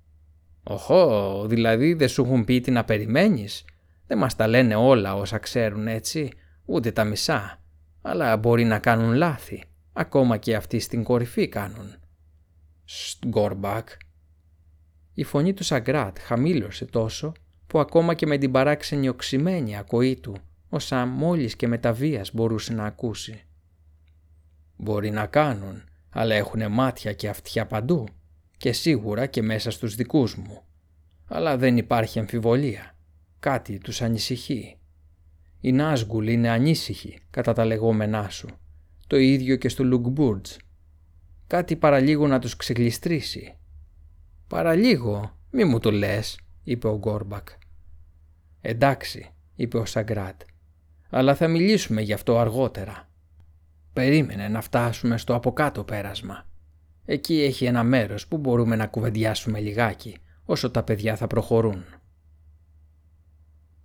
Οχό, 0.64 1.46
δηλαδή 1.48 1.94
δεν 1.94 2.08
σου 2.08 2.24
έχουν 2.24 2.44
πει 2.44 2.62
τι 2.62 2.72
να 2.72 2.84
περιμένεις; 2.84 3.66
Δεν 4.08 4.18
μας 4.18 4.36
τα 4.36 4.48
λένε 4.48 4.76
όλα 4.76 5.16
όσα 5.16 5.38
ξέρουν 5.38 5.88
έτσι, 5.88 6.30
ούτε 6.66 6.92
τα 6.92 7.04
μισά. 7.04 7.62
Αλλά 8.02 8.38
μπορεί 8.38 8.64
να 8.64 8.80
κάνουν 8.80 9.14
λάθη. 9.14 9.64
Ακόμα 9.94 10.38
και 10.38 10.56
αυτοί 10.56 10.80
στην 10.80 11.04
κορυφή 11.04 11.48
κάνουν. 11.48 11.96
Στ, 12.94 13.26
Γκόρμπακ. 13.28 13.90
Η 15.14 15.24
φωνή 15.24 15.54
του 15.54 15.64
Σαγκράτ 15.64 16.18
χαμήλωσε 16.20 16.86
τόσο 16.86 17.32
που 17.68 17.80
ακόμα 17.80 18.14
και 18.14 18.26
με 18.26 18.38
την 18.38 18.52
παράξενη 18.52 19.10
οξυμένη 19.10 19.78
ακοή 19.78 20.16
του 20.16 20.36
ο 20.70 20.80
Σαμ 20.80 21.10
μόλις 21.10 21.56
και 21.56 21.68
με 21.68 21.78
τα 21.78 21.94
βίας 21.94 22.34
μπορούσε 22.34 22.74
να 22.74 22.86
ακούσει. 22.86 23.44
Μπορεί 24.78 25.10
να 25.10 25.26
κάνουν, 25.26 25.84
αλλά 26.10 26.36
έχουνε 26.36 26.68
μάτια 26.68 27.14
και 27.14 27.30
αυτιά 27.30 27.66
παντού 27.66 28.08
και 28.58 28.72
σίγουρα 28.72 29.26
και 29.26 29.42
μέσα 29.42 29.72
στους 29.72 29.96
δικούς 29.96 30.36
μου. 30.36 30.62
Αλλά 31.26 31.58
δεν 31.58 31.78
υπάρχει 31.78 32.20
αμφιβολία. 32.20 32.96
Κάτι 33.40 33.78
τους 33.78 34.02
ανησυχεί. 34.02 34.78
Οι 35.62 35.72
Νάζγκουλ 35.72 36.28
είναι 36.28 36.50
ανήσυχοι 36.50 37.20
κατά 37.30 37.54
τα 37.54 37.66
λεγόμενά 37.66 38.30
σου. 38.30 38.48
Το 39.08 39.18
ίδιο 39.18 39.56
και 39.56 39.70
στο 39.70 39.84
Λουγκμπούρτζ. 39.84 40.52
Κάτι 41.52 41.76
παραλίγο 41.76 42.28
να 42.28 42.40
τους 42.40 42.56
ξεγλιστρήσει. 42.56 43.58
«Παραλίγο, 44.48 45.38
μη 45.52 45.64
μου 45.64 45.80
το 45.80 45.92
λες», 45.92 46.40
είπε 46.64 46.88
ο 46.88 46.98
Γκόρμπακ. 46.98 47.48
«Εντάξει», 48.62 49.34
είπε 49.56 49.78
ο 49.78 49.86
Σαγκράτ, 49.86 50.42
«αλλά 51.10 51.36
θα 51.36 51.48
μιλήσουμε 51.48 52.02
γι' 52.02 52.14
αυτό 52.14 52.38
αργότερα». 52.38 53.10
Περίμενε 53.94 54.48
να 54.48 54.62
φτάσουμε 54.62 55.18
στο 55.18 55.36
από 55.36 55.54
κάτω 55.54 55.84
πέρασμα. 55.84 56.48
Εκεί 57.06 57.42
έχει 57.42 57.66
ένα 57.66 57.84
μέρος 57.84 58.28
που 58.28 58.38
μπορούμε 58.38 58.76
να 58.76 58.88
κουβεντιάσουμε 58.88 59.60
λιγάκι 59.60 60.18
όσο 60.46 60.72
τα 60.72 60.84
παιδιά 60.84 61.16
θα 61.16 61.28
προχωρούν. 61.28 61.84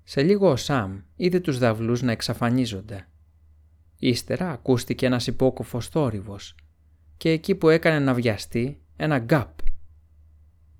Σε 0.04 0.22
λίγο 0.22 0.50
ο 0.50 0.56
Σαμ 0.56 1.00
είδε 1.16 1.40
τους 1.40 1.58
δαυλούς 1.58 2.02
να 2.02 2.12
εξαφανίζονται. 2.12 3.08
Ύστερα 3.98 4.50
ακούστηκε 4.50 5.06
ένας 5.06 5.26
υπόκοφος 5.26 5.88
θόρυβος 5.88 6.54
και 7.16 7.30
εκεί 7.30 7.54
που 7.54 7.68
έκανε 7.68 7.98
να 7.98 8.14
βιαστεί 8.14 8.80
ένα 8.96 9.18
γκάπ. 9.18 9.58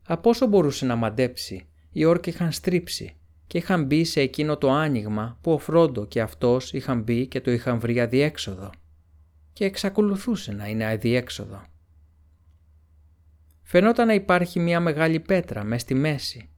Από 0.07 0.31
όσο 0.31 0.47
μπορούσε 0.47 0.87
να 0.87 0.97
μαντέψει, 0.97 1.67
οι 1.91 2.05
όρκοι 2.05 2.29
είχαν 2.29 2.53
στρίψει 2.53 3.17
και 3.47 3.59
είχαν 3.59 3.85
μπει 3.85 4.05
σε 4.05 4.21
εκείνο 4.21 4.57
το 4.57 4.71
άνοιγμα 4.71 5.39
που 5.41 5.53
ο 5.53 5.59
Φρόντο 5.59 6.07
και 6.07 6.21
αυτός 6.21 6.73
είχαν 6.73 7.03
μπει 7.03 7.27
και 7.27 7.41
το 7.41 7.51
είχαν 7.51 7.81
βρει 7.81 8.01
αδιέξοδο 8.01 8.71
και 9.53 9.65
εξακολουθούσε 9.65 10.53
να 10.53 10.69
είναι 10.69 10.87
αδιέξοδο. 10.87 11.63
Φαινόταν 13.63 14.07
να 14.07 14.15
υπάρχει 14.15 14.61
μια 14.61 14.81
μεγάλη 14.81 15.21
πέτρα 15.21 15.65
μες 15.65 15.81
στη 15.81 15.95
μέση. 15.95 16.51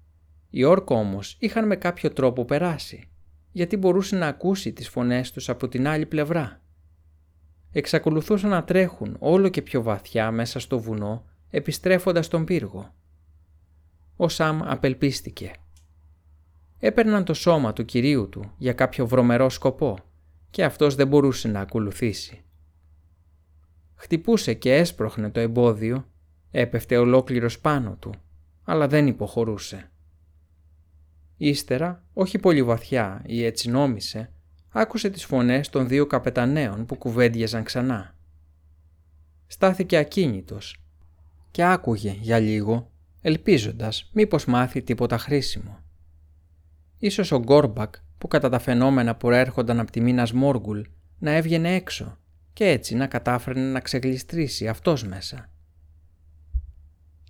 Οι 0.51 0.65
όρκο 0.65 0.95
όμως 0.95 1.37
είχαν 1.39 1.67
με 1.67 1.77
κάποιο 1.77 2.13
τρόπο 2.13 2.45
περάσει, 2.45 3.09
γιατί 3.53 3.77
μπορούσε 3.77 4.17
να 4.17 4.27
ακούσει 4.27 4.73
τις 4.73 4.89
φωνές 4.89 5.31
τους 5.31 5.49
από 5.49 5.69
την 5.69 5.89
άλλη 5.89 6.07
πλευρά. 6.07 6.63
Εξακολουθούσαν 7.79 8.51
να 8.51 8.65
τρέχουν 8.65 9.17
όλο 9.19 9.49
και 9.49 9.63
πιο 9.63 9.83
βαθιά 9.83 10.31
μέσα 10.31 10.61
στο 10.61 10.79
βουνό, 10.79 11.25
επιστρέφοντας 11.51 12.29
τον 12.29 12.45
πύργο. 12.45 12.95
Ο 14.17 14.29
Σαμ 14.29 14.63
απελπίστηκε. 14.65 15.53
Έπαιρναν 16.79 17.25
το 17.25 17.35
σώμα 17.35 17.73
του 17.73 17.85
κυρίου 17.85 18.29
του 18.29 18.53
για 18.57 18.73
κάποιο 18.73 19.07
βρωμερό 19.07 19.51
σκοπό 19.51 19.99
και 20.51 20.65
αυτός 20.65 20.95
δεν 20.95 21.09
μπορούσε 21.09 21.49
να 21.49 21.61
ακολουθήσει. 21.61 22.45
Χτυπούσε 23.95 24.55
και 24.55 24.75
έσπροχνε 24.75 25.31
το 25.31 25.41
εμπόδιο 25.41 26.07
Έπεφτε 26.51 26.97
ολόκληρος 26.97 27.61
πάνω 27.61 27.97
του, 28.01 28.15
αλλά 28.65 28.89
δεν 28.89 29.07
υποχωρούσε. 29.07 29.91
Ύστερα, 31.37 32.05
όχι 32.13 32.39
πολύ 32.39 32.63
βαθιά 32.63 33.23
ή 33.27 33.45
έτσι 33.45 33.71
νόμισε, 33.71 34.33
άκουσε 34.71 35.11
τις 35.11 35.25
φωνές 35.25 35.69
των 35.69 35.89
δύο 35.89 36.07
καπεταναίων 36.07 36.87
που 36.87 36.97
κουβέντιαζαν 36.97 37.65
ξανά. 37.65 38.15
Στάθηκε 39.47 39.97
ακίνητος 39.97 40.83
και 41.51 41.65
άκουγε 41.65 42.17
για 42.21 42.39
λίγο, 42.39 42.91
ελπίζοντας 43.21 44.11
μήπως 44.13 44.45
μάθει 44.45 44.83
τίποτα 44.83 45.19
χρήσιμο. 45.19 45.79
Ίσως 46.99 47.33
ο 47.33 47.39
Γκόρμπακ 47.39 47.95
που 48.19 48.29
κατά 48.29 48.49
τα 48.49 48.59
φαινόμενα 48.59 49.15
προέρχονταν 49.15 49.81
από 49.81 49.91
τη 49.91 50.01
μήνα 50.01 50.29
Μόργουλ 50.35 50.81
να 51.19 51.31
έβγαινε 51.31 51.75
έξω 51.75 52.19
και 52.53 52.69
έτσι 52.69 52.95
να 52.95 53.07
κατάφερνε 53.07 53.71
να 53.71 53.81
ξεγλιστρήσει 53.81 54.69
αυτός 54.69 55.05
μέσα. 55.05 55.51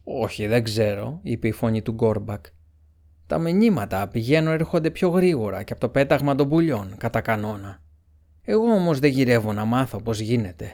«Όχι, 0.05 0.47
δεν 0.47 0.63
ξέρω», 0.63 1.21
είπε 1.23 1.49
η 1.49 1.53
φωνή 1.53 1.83
του 1.83 1.93
Γκόρμπακ. 1.93 2.47
«Τα 3.29 3.39
μηνύματα 3.39 4.09
πηγαίνουν 4.09 4.53
έρχονται 4.53 4.91
πιο 4.91 5.09
γρήγορα 5.09 5.63
και 5.63 5.73
από 5.73 5.81
το 5.81 5.89
πέταγμα 5.89 6.35
των 6.35 6.49
πουλιών, 6.49 6.95
κατά 6.97 7.21
κανόνα. 7.21 7.83
Εγώ 8.43 8.73
όμως 8.73 8.99
δεν 8.99 9.11
γυρεύω 9.11 9.53
να 9.53 9.65
μάθω 9.65 10.03
πώς 10.03 10.21
γίνεται. 10.21 10.73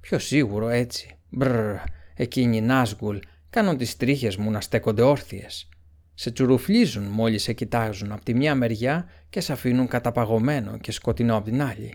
Πιο 0.00 0.18
σίγουρο 0.18 0.68
έτσι. 0.68 1.18
Μπρρ, 1.30 1.74
εκείνοι 2.14 2.56
οι 2.56 2.60
Νάσγκουλ 2.60 3.16
κάνουν 3.50 3.76
τις 3.76 3.96
τρίχες 3.96 4.36
μου 4.36 4.50
να 4.50 4.60
στέκονται 4.60 5.02
όρθιες. 5.02 5.68
Σε 6.14 6.30
τσουρουφλίζουν 6.30 7.02
μόλις 7.02 7.42
σε 7.42 7.52
κοιτάζουν 7.52 8.12
από 8.12 8.24
τη 8.24 8.34
μια 8.34 8.54
μεριά 8.54 9.08
και 9.28 9.40
σε 9.40 9.52
αφήνουν 9.52 9.88
καταπαγωμένο 9.88 10.78
και 10.78 10.92
σκοτεινό 10.92 11.36
από 11.36 11.44
την 11.44 11.62
άλλη. 11.62 11.94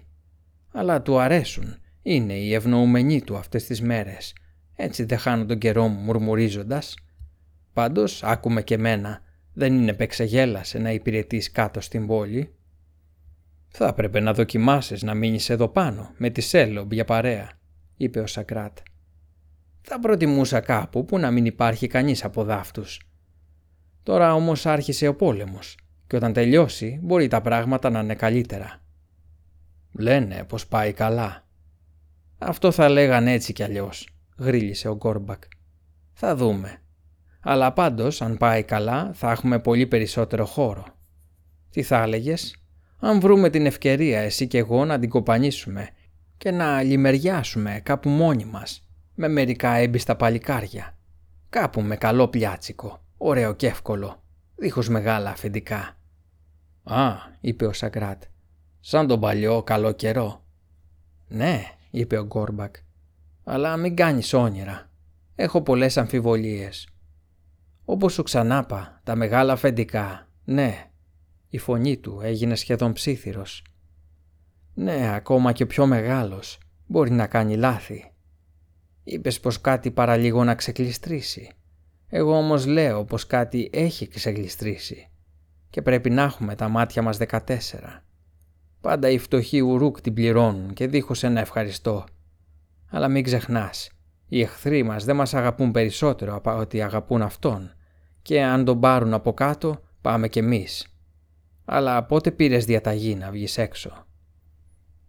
Αλλά 0.71 1.01
του 1.01 1.19
αρέσουν, 1.19 1.77
είναι 2.01 2.33
οι 2.33 2.53
ευνοούμενοι 2.53 3.21
του 3.21 3.37
αυτές 3.37 3.65
τις 3.65 3.81
μέρες 3.81 4.33
έτσι 4.75 5.03
δεν 5.03 5.17
χάνω 5.17 5.45
τον 5.45 5.57
καιρό 5.57 5.87
μου 5.87 5.99
μουρμουρίζοντας. 5.99 6.95
Πάντως, 7.73 8.23
άκουμε 8.23 8.61
και 8.61 8.77
μένα, 8.77 9.21
δεν 9.57 9.73
είναι 9.73 9.93
πεξεγέλασε 9.93 10.77
να 10.77 10.91
υπηρετείς 10.91 11.51
κάτω 11.51 11.81
στην 11.81 12.07
πόλη. 12.07 12.55
Θα 13.67 13.87
έπρεπε 13.87 14.19
να 14.19 14.33
δοκιμάσεις 14.33 15.03
να 15.03 15.13
μείνεις 15.13 15.49
εδώ 15.49 15.67
πάνω, 15.67 16.13
με 16.17 16.29
τη 16.29 16.41
Σέλομπ 16.41 16.93
για 16.93 17.05
παρέα, 17.05 17.51
είπε 17.97 18.19
ο 18.19 18.27
Σακράτ. 18.27 18.77
Θα 19.81 19.99
προτιμούσα 19.99 20.59
κάπου 20.59 21.05
που 21.05 21.19
να 21.19 21.31
μην 21.31 21.45
υπάρχει 21.45 21.87
κανείς 21.87 22.23
από 22.23 22.43
δάφτους. 22.43 23.09
Τώρα 24.03 24.33
όμως 24.33 24.65
άρχισε 24.65 25.07
ο 25.07 25.15
πόλεμος 25.15 25.77
και 26.07 26.15
όταν 26.15 26.33
τελειώσει 26.33 26.99
μπορεί 27.01 27.27
τα 27.27 27.41
πράγματα 27.41 27.89
να 27.89 27.99
είναι 27.99 28.15
καλύτερα. 28.15 28.81
Λένε 29.91 30.43
πως 30.47 30.67
πάει 30.67 30.93
καλά. 30.93 31.47
Αυτό 32.37 32.71
θα 32.71 32.89
λέγαν 32.89 33.27
έτσι 33.27 33.53
κι 33.53 33.63
αλλιώς 33.63 34.09
γρίλησε 34.37 34.87
ο 34.87 34.95
Γκόρμπακ. 34.95 35.43
Θα 36.13 36.35
δούμε. 36.35 36.79
Αλλά 37.47 37.73
πάντως, 37.73 38.21
αν 38.21 38.37
πάει 38.37 38.63
καλά, 38.63 39.11
θα 39.13 39.31
έχουμε 39.31 39.59
πολύ 39.59 39.87
περισσότερο 39.87 40.45
χώρο. 40.45 40.85
Τι 41.69 41.83
θα 41.83 42.01
έλεγες, 42.01 42.55
αν 42.99 43.19
βρούμε 43.19 43.49
την 43.49 43.65
ευκαιρία 43.65 44.19
εσύ 44.19 44.47
και 44.47 44.57
εγώ 44.57 44.85
να 44.85 44.99
την 44.99 45.09
κοπανίσουμε 45.09 45.89
και 46.37 46.51
να 46.51 46.81
λιμεριάσουμε 46.81 47.79
κάπου 47.83 48.09
μόνοι 48.09 48.45
μας, 48.45 48.87
με 49.15 49.27
μερικά 49.27 49.73
έμπιστα 49.73 50.15
παλικάρια. 50.15 50.97
Κάπου 51.49 51.81
με 51.81 51.95
καλό 51.95 52.27
πιάτσικο, 52.27 53.01
ωραίο 53.17 53.53
και 53.53 53.67
εύκολο, 53.67 54.23
δίχως 54.55 54.89
μεγάλα 54.89 55.29
αφεντικά. 55.29 55.97
«Α», 56.83 57.13
είπε 57.41 57.65
ο 57.65 57.73
Σαγκράτ, 57.73 58.23
«σαν 58.79 59.07
τον 59.07 59.19
παλιό 59.19 59.63
καλό 59.63 59.91
καιρό». 59.91 60.43
«Ναι», 61.27 61.63
είπε 61.91 62.17
ο 62.17 62.25
Γκόρμπακ, 62.25 62.75
αλλά 63.43 63.77
μην 63.77 63.95
κάνεις 63.95 64.33
όνειρα. 64.33 64.89
Έχω 65.35 65.61
πολλές 65.61 65.97
αμφιβολίες. 65.97 66.87
Όπως 67.85 68.13
σου 68.13 68.23
ξανάπα, 68.23 69.01
τα 69.03 69.15
μεγάλα 69.15 69.53
αφεντικά, 69.53 70.27
ναι. 70.43 70.89
Η 71.49 71.57
φωνή 71.57 71.97
του 71.97 72.19
έγινε 72.23 72.55
σχεδόν 72.55 72.93
ψήθυρος. 72.93 73.63
Ναι, 74.73 75.13
ακόμα 75.15 75.51
και 75.51 75.65
πιο 75.65 75.85
μεγάλος. 75.85 76.59
Μπορεί 76.85 77.11
να 77.11 77.27
κάνει 77.27 77.55
λάθη. 77.55 78.11
Είπες 79.03 79.39
πως 79.39 79.61
κάτι 79.61 79.91
παραλίγο 79.91 80.43
να 80.43 80.55
ξεκλειστρήσει. 80.55 81.51
Εγώ 82.07 82.37
όμως 82.37 82.65
λέω 82.65 83.05
πως 83.05 83.27
κάτι 83.27 83.69
έχει 83.73 84.07
ξεκλειστρήσει. 84.07 85.09
Και 85.69 85.81
πρέπει 85.81 86.09
να 86.09 86.21
έχουμε 86.23 86.55
τα 86.55 86.67
μάτια 86.69 87.01
μας 87.01 87.17
14. 87.17 88.03
Πάντα 88.81 89.09
οι 89.09 89.17
φτωχοί 89.17 89.61
ουρούκ 89.61 90.01
την 90.01 90.13
πληρώνουν 90.13 90.73
και 90.73 90.87
δίχως 90.87 91.23
ένα 91.23 91.39
ευχαριστώ 91.39 92.05
αλλά 92.95 93.07
μην 93.07 93.23
ξεχνάς, 93.23 93.89
οι 94.27 94.41
εχθροί 94.41 94.83
μας 94.83 95.05
δεν 95.05 95.15
μας 95.15 95.33
αγαπούν 95.33 95.71
περισσότερο 95.71 96.35
από 96.35 96.57
ότι 96.57 96.81
αγαπούν 96.81 97.21
αυτόν 97.21 97.74
και 98.25 98.43
αν 98.43 98.65
τον 98.65 98.79
πάρουν 98.79 99.13
από 99.13 99.33
κάτω 99.33 99.81
πάμε 100.01 100.27
κι 100.27 100.39
εμείς. 100.39 100.87
Αλλά 101.65 102.03
πότε 102.03 102.31
πήρες 102.31 102.65
διαταγή 102.65 103.15
να 103.15 103.31
βγεις 103.31 103.57
έξω; 103.57 104.05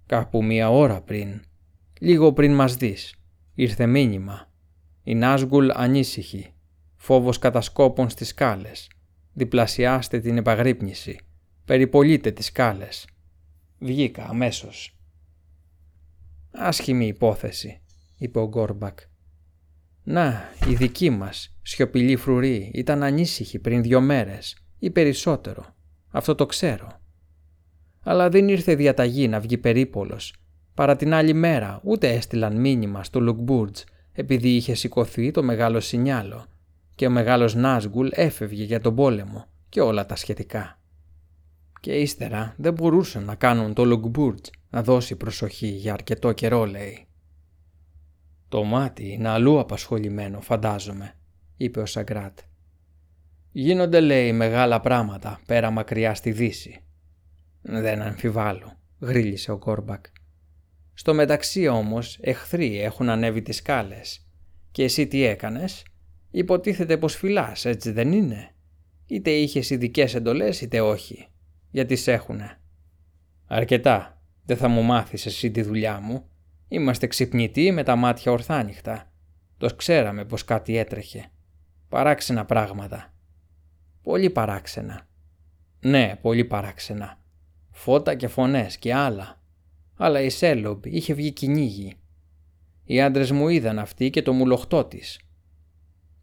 Κάπου 0.07 0.45
μία 0.45 0.71
ώρα 0.71 1.01
πριν. 1.01 1.43
Λίγο 2.01 2.33
πριν 2.33 2.55
μας 2.55 2.77
δεις. 2.77 3.15
Ήρθε 3.55 3.87
μήνυμα. 3.87 4.51
Η 5.03 5.15
Νάσγκουλ 5.15 5.69
ανήσυχη. 5.73 6.55
Φόβος 6.97 7.39
κατασκόπων 7.39 8.09
στις 8.09 8.29
σκάλες. 8.29 8.91
Διπλασιάστε 9.33 10.21
την 10.21 10.37
επαγρύπνηση. 10.37 11.19
Περιπολείτε 11.65 12.31
τις 12.31 12.47
σκάλες. 12.47 13.09
Βγήκα 13.79 14.27
αμέσως. 14.29 14.97
Άσχημη 16.51 17.07
υπόθεση, 17.07 17.81
είπε 18.17 18.39
ο 18.39 18.49
Γκόρμπακ. 18.49 18.99
Να, 20.09 20.49
οι 20.69 20.75
δικοί 20.75 21.11
μας, 21.11 21.57
σιωπηλοί 21.63 22.17
φρουροί, 22.17 22.71
ήταν 22.75 23.03
ανήσυχοι 23.03 23.59
πριν 23.59 23.83
δυο 23.83 24.01
μέρες 24.01 24.57
ή 24.79 24.91
περισσότερο. 24.91 25.75
Αυτό 26.11 26.35
το 26.35 26.47
ξέρω. 26.47 27.01
Αλλά 28.03 28.29
δεν 28.29 28.49
ήρθε 28.49 28.75
διαταγή 28.75 29.29
να 29.29 29.41
βγει 29.41 29.59
περίπολος. 29.59 30.35
Παρά 30.75 30.97
την 30.97 31.15
άλλη 31.15 31.33
μέρα 31.33 31.81
ούτε 31.83 32.09
έστειλαν 32.09 32.61
μήνυμα 32.61 33.05
στο 33.05 33.21
Λουκμπούρτζ 33.21 33.81
επειδή 34.13 34.49
είχε 34.49 34.75
σηκωθεί 34.75 35.31
το 35.31 35.43
μεγάλο 35.43 35.81
σινιάλο 35.81 36.47
και 36.95 37.07
ο 37.07 37.11
μεγάλος 37.11 37.55
Νάζγκουλ 37.55 38.09
έφευγε 38.11 38.65
για 38.65 38.81
τον 38.81 38.95
πόλεμο 38.95 39.45
και 39.69 39.81
όλα 39.81 40.07
τα 40.07 40.17
σχετικά. 40.17 40.81
Και 41.81 41.93
ύστερα 41.93 42.55
δεν 42.57 42.73
μπορούσαν 42.73 43.25
να 43.25 43.35
κάνουν 43.35 43.75
το 43.75 43.85
Λουκμπούρτζ 43.85 44.49
να 44.71 44.83
δώσει 44.83 45.17
προσοχή 45.17 45.69
για 45.69 45.93
αρκετό 45.93 46.33
καιρό 46.33 46.65
λέει. 46.67 47.06
«Το 48.57 48.65
μάτι 48.65 49.13
είναι 49.13 49.29
αλλού 49.29 49.59
απασχολημένο 49.59 50.41
φαντάζομαι», 50.41 51.15
είπε 51.57 51.81
ο 51.81 51.87
Σαγκράτ. 51.87 52.39
«Γίνονται 53.53 54.01
λέει 54.01 54.33
μεγάλα 54.33 54.81
πράγματα 54.81 55.41
πέρα 55.47 55.71
μακριά 55.71 56.15
στη 56.15 56.33
Δύση». 56.33 56.85
«Δεν 57.63 58.03
αμφιβάλλω», 58.03 58.79
γρίλησε 59.01 59.53
ο 59.53 59.59
Κόρμπακ. 59.59 60.07
«Στο 60.95 61.15
μεταξύ 61.15 61.67
όμως 61.67 62.19
εχθροί 62.21 62.81
έχουν 62.81 63.09
ανέβει 63.09 63.43
τις 63.43 63.57
σκάλες. 63.57 64.27
Και 64.71 64.83
εσύ 64.83 65.07
τι 65.07 65.23
έκανες» 65.23 65.85
Υποτίθεται 66.31 66.97
πως 66.97 67.15
φυλάς, 67.15 67.65
έτσι 67.65 67.91
δεν 67.91 68.13
είναι; 68.13 68.55
Είτε 69.07 69.31
είχες 69.31 69.71
ειδικές 69.71 70.15
εντολές 70.15 70.61
είτε 70.61 70.81
όχι. 70.81 71.29
Γιατί 71.71 71.97
σε 71.97 72.13
έχουνε. 72.13 72.61
Αρκετά. 73.47 74.23
Δεν 74.45 74.57
θα 74.57 74.69
μου 74.69 74.83
μάθεις 74.83 75.27
εσύ 75.27 75.51
τη 75.51 75.63
δουλειά 75.63 76.01
μου. 76.01 76.31
Είμαστε 76.69 77.07
ξυπνητοί 77.07 77.71
με 77.73 77.83
τα 77.83 77.97
μάτια 77.97 78.33
ορθάνυχτα. 78.33 79.13
Το 79.59 79.75
ξέραμε 79.77 80.25
πως 80.25 80.45
κάτι 80.45 80.77
έτρεχε. 80.77 81.31
Παράξενα 81.89 82.45
πράγματα. 82.45 83.15
Πολύ 84.03 84.31
παράξενα. 84.31 85.09
Ναι, 85.81 86.17
πολύ 86.23 86.45
παράξενα. 86.45 87.21
Φώτα 87.71 88.15
και 88.15 88.29
φωνές 88.29 88.79
και 88.79 88.95
άλλα. 88.95 89.41
Αλλά 89.97 90.21
η 90.21 90.31
Σέλομπ 90.31 90.87
είχε 90.87 91.15
βγει 91.15 91.33
κυνήγι. 91.33 91.95
Οι 92.85 93.01
άντρες 93.01 93.31
μου 93.31 93.49
είδαν 93.49 93.79
αυτή 93.79 94.11
και 94.11 94.23
το 94.23 94.33
μουλοχτό 94.33 94.85
της. 94.85 95.21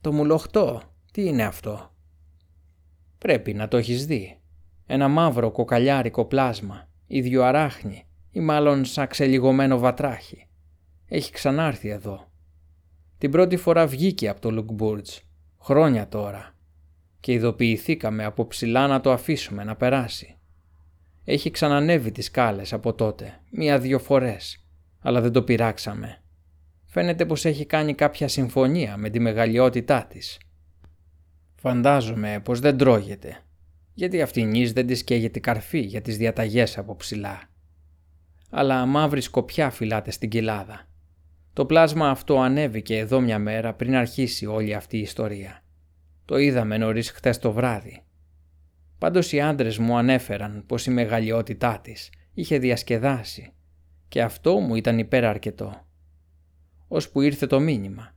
Το 0.01 0.13
μουλοχτό, 0.13 0.81
τι 1.11 1.25
είναι 1.25 1.43
αυτό; 1.43 1.93
Πρέπει 3.17 3.53
να 3.53 3.67
το 3.67 3.77
έχεις 3.77 4.05
δει. 4.05 4.39
Ένα 4.85 5.07
μαύρο 5.07 5.51
κοκαλιάρικο 5.51 6.25
πλάσμα, 6.25 6.89
ίδιο 7.07 7.43
αράχνη 7.43 8.05
ή 8.33 8.39
μάλλον 8.39 8.85
σαν 8.85 9.07
ξελιγωμένο 9.07 9.77
βατράχι. 9.77 10.47
Έχει 11.07 11.31
ξανάρθει 11.31 11.89
εδώ. 11.89 12.31
Την 13.17 13.31
πρώτη 13.31 13.57
φορά 13.57 13.87
βγήκε 13.87 14.29
από 14.29 14.41
το 14.41 14.51
Λουκμπούρτζ, 14.51 15.09
χρόνια 15.61 16.07
τώρα, 16.07 16.55
και 17.19 17.33
ειδοποιηθήκαμε 17.33 18.23
από 18.23 18.47
ψηλά 18.47 18.87
να 18.87 19.01
το 19.01 19.11
αφήσουμε 19.11 19.63
να 19.63 19.75
περάσει. 19.75 20.37
Έχει 21.23 21.51
ξανανεύει 21.51 22.11
τις 22.11 22.25
σκάλες 22.25 22.73
από 22.73 22.93
τότε, 22.93 23.41
μία-δυο 23.51 23.99
φορές, 23.99 24.67
αλλά 24.99 25.21
δεν 25.21 25.31
το 25.31 25.43
πειράξαμε 25.43 26.17
φαίνεται 26.93 27.25
πως 27.25 27.45
έχει 27.45 27.65
κάνει 27.65 27.93
κάποια 27.93 28.27
συμφωνία 28.27 28.97
με 28.97 29.09
τη 29.09 29.19
μεγαλειότητά 29.19 30.05
της. 30.09 30.39
Φαντάζομαι 31.55 32.41
πως 32.43 32.59
δεν 32.59 32.77
τρώγεται, 32.77 33.37
γιατί 33.93 34.21
αυτήν 34.21 34.73
δεν 34.73 34.87
της 34.87 35.03
καίγεται 35.03 35.39
καρφί 35.39 35.79
για 35.79 36.01
τις 36.01 36.17
διαταγές 36.17 36.77
από 36.77 36.95
ψηλά. 36.95 37.52
Αλλά 38.55 38.85
μαύρη 38.85 39.21
σκοπιά 39.21 39.69
φυλάται 39.69 40.11
στην 40.11 40.29
κοιλάδα. 40.29 40.87
Το 41.53 41.65
πλάσμα 41.65 42.09
αυτό 42.09 42.39
ανέβηκε 42.39 42.97
εδώ 42.97 43.19
μια 43.19 43.39
μέρα 43.39 43.73
πριν 43.73 43.95
αρχίσει 43.95 44.45
όλη 44.45 44.73
αυτή 44.73 44.97
η 44.97 45.01
ιστορία. 45.01 45.63
Το 46.25 46.37
είδαμε 46.37 46.77
νωρίς 46.77 47.11
χτες 47.11 47.39
το 47.39 47.51
βράδυ. 47.51 48.03
Πάντως 48.97 49.31
οι 49.31 49.41
άντρες 49.41 49.77
μου 49.77 49.97
ανέφεραν 49.97 50.63
πως 50.65 50.85
η 50.85 50.91
μεγαλειότητά 50.91 51.79
της 51.83 52.11
είχε 52.33 52.57
διασκεδάσει 52.57 53.53
και 54.07 54.21
αυτό 54.21 54.59
μου 54.59 54.75
ήταν 54.75 54.99
υπεραρκετό 54.99 55.85
ώσπου 56.87 57.21
ήρθε 57.21 57.47
το 57.47 57.59
μήνυμα. 57.59 58.15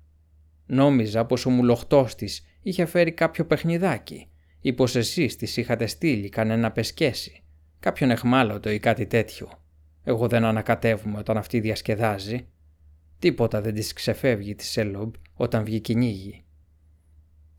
Νόμιζα 0.67 1.25
πως 1.25 1.47
ο 1.47 1.51
μουλοχτός 1.51 2.15
της 2.15 2.47
είχε 2.63 2.85
φέρει 2.85 3.13
κάποιο 3.13 3.47
παιχνιδάκι 3.47 4.29
ή 4.61 4.73
πως 4.73 4.97
εσείς 4.97 5.37
της 5.37 5.57
είχατε 5.57 5.87
στείλει 5.87 6.29
κανένα 6.29 6.73
πεσκέση, 6.73 7.43
κάποιον 7.81 8.11
εχμάλωτο 8.11 8.71
ή 8.71 8.79
κάτι 8.79 9.07
τέτοιο. 9.07 9.49
Εγώ 10.09 10.29
δεν 10.29 10.45
ανακατεύουμε 10.45 11.19
όταν 11.19 11.37
αυτή 11.37 11.61
διασκεδάζει. 11.61 12.47
Τίποτα 13.19 13.61
δεν 13.61 13.75
της 13.75 13.93
ξεφεύγει 13.93 14.55
της 14.55 14.71
Σέλομπ 14.71 15.15
όταν 15.35 15.65
βγει 15.65 15.81
κυνήγι. 15.81 16.45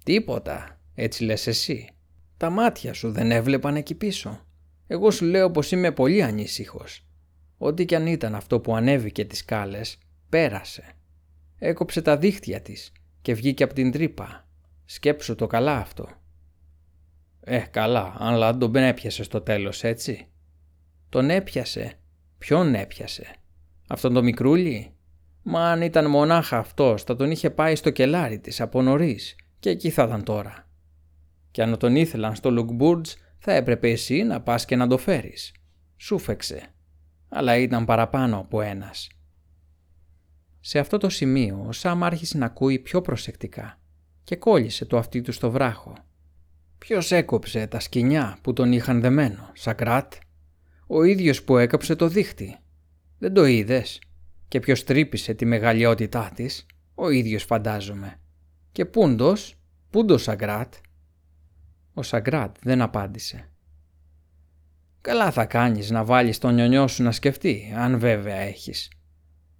Τίποτα, 0.04 0.80
έτσι 0.94 1.24
λες 1.24 1.48
εσύ. 1.48 1.90
Τα 2.38 2.50
μάτια 2.50 2.94
σου 2.94 3.12
δεν 3.12 3.32
έβλεπαν 3.32 3.76
εκεί 3.76 3.96
πίσω. 3.96 4.46
Εγώ 4.88 5.12
σου 5.12 5.26
λέω 5.26 5.52
πως 5.52 5.72
είμαι 5.72 5.92
πολύ 5.92 6.24
ανήσυχος. 6.24 7.06
Ό,τι 7.58 7.86
κι 7.86 7.96
αν 7.96 8.08
ήταν 8.08 8.36
αυτό 8.36 8.60
που 8.60 8.76
ανέβηκε 8.76 9.26
τις 9.26 9.38
σκάλες, 9.38 9.98
πέρασε. 10.30 10.84
Έκοψε 11.58 12.02
τα 12.02 12.18
δίχτυα 12.18 12.62
της 12.62 12.92
και 13.22 13.34
βγήκε 13.34 13.64
από 13.64 13.74
την 13.74 13.92
τρύπα. 13.92 14.48
Σκέψου 14.86 15.36
το 15.36 15.48
καλά 15.48 15.78
αυτό. 15.78 16.10
Ε, 17.42 17.60
καλά, 17.60 18.16
αλλά 18.18 18.58
τον 18.58 18.76
έπιασε 18.84 19.24
στο 19.24 19.42
τέλος, 19.42 19.84
έτσι. 19.84 20.28
Τον 21.10 21.30
έπιασε. 21.30 22.00
Ποιον 22.38 22.76
έπιασε; 22.76 23.36
Αυτόν 23.88 24.14
τον 24.14 24.24
μικρούλι; 24.24 24.92
Μα 25.50 25.72
αν 25.72 25.82
ήταν 25.82 26.10
μονάχα 26.10 26.58
αυτός 26.58 27.04
θα 27.04 27.16
τον 27.16 27.32
είχε 27.32 27.50
πάει 27.50 27.76
στο 27.76 27.90
κελάρι 27.90 28.40
της 28.40 28.62
από 28.62 28.82
νωρίς 28.82 29.36
και 29.60 29.70
εκεί 29.70 29.90
θα 29.90 30.04
ήταν 30.04 30.24
τώρα. 30.24 30.68
Και 31.52 31.62
αν 31.62 31.78
τον 31.78 31.96
ήθελαν 31.96 32.36
στο 32.36 32.52
Λουκμπούρτζ 32.52 33.14
θα 33.38 33.52
έπρεπε 33.52 33.90
εσύ 33.90 34.24
να 34.24 34.42
πας 34.42 34.66
και 34.66 34.76
να 34.76 34.88
το 34.88 34.98
φέρεις. 34.98 35.52
Σούφεξε. 35.98 36.62
Αλλά 37.30 37.58
ήταν 37.58 37.86
παραπάνω 37.86 38.38
από 38.40 38.62
ένας. 38.62 39.10
Σε 40.60 40.80
αυτό 40.80 40.98
το 40.98 41.10
σημείο 41.10 41.66
ο 41.68 41.72
Σάμ 41.72 42.04
άρχισε 42.04 42.38
να 42.38 42.46
ακούει 42.46 42.80
πιο 42.80 43.02
προσεκτικά 43.02 43.80
και 44.24 44.36
κόλλησε 44.36 44.86
το 44.86 44.98
αυτί 44.98 45.22
του 45.22 45.32
στο 45.32 45.52
βράχο. 45.52 45.94
Ποιος 46.78 47.12
έκοψε 47.12 47.68
τα 47.68 47.80
σκοινιά 47.80 48.38
που 48.42 48.54
τον 48.54 48.72
είχαν 48.72 49.02
δεμένο, 49.02 49.52
Σακράτ; 49.54 50.14
Ο 50.88 51.04
ίδιος 51.04 51.44
που 51.44 51.58
έκαψε 51.58 51.96
το 51.96 52.08
δίχτυ. 52.08 52.58
Δεν 53.18 53.34
το 53.34 53.46
είδες. 53.46 54.02
Και 54.48 54.60
ποιος 54.60 54.84
τρύπησε 54.84 55.34
τη 55.34 55.46
μεγαλειότητά 55.46 56.32
της, 56.36 56.66
ο 56.96 57.10
ίδιος 57.10 57.44
φαντάζομαι. 57.44 58.20
Και 58.72 58.86
πούντος, 58.86 59.56
πούντος 59.90 60.24
Σαγκράτ. 60.24 60.74
Ο 61.94 62.04
Σαγκράτ 62.04 62.56
δεν 62.62 62.82
απάντησε. 62.82 63.50
Καλά 65.02 65.32
θα 65.32 65.46
κάνεις 65.46 65.90
να 65.90 66.04
βάλεις 66.04 66.38
τον 66.38 66.54
νιονιό 66.54 66.88
σου 66.88 67.04
να 67.04 67.12
σκεφτεί, 67.12 67.74
αν 67.76 68.00
βέβαια 68.00 68.36
έχεις 68.36 68.90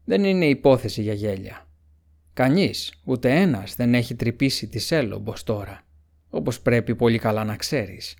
δεν 0.08 0.24
είναι 0.24 0.46
υπόθεση 0.46 1.02
για 1.02 1.14
γέλια. 1.14 1.68
Κανείς, 2.34 3.02
ούτε 3.04 3.42
ένας 3.42 3.76
δεν 3.76 3.94
έχει 3.94 4.16
τρυπήσει 4.16 4.68
τη 4.68 4.80
σέλομπος 4.80 5.44
τώρα, 5.44 5.82
όπως 6.30 6.62
πρέπει 6.62 6.96
πολύ 6.96 7.20
καλά 7.20 7.44
να 7.44 7.56
ξέρεις. 7.56 8.18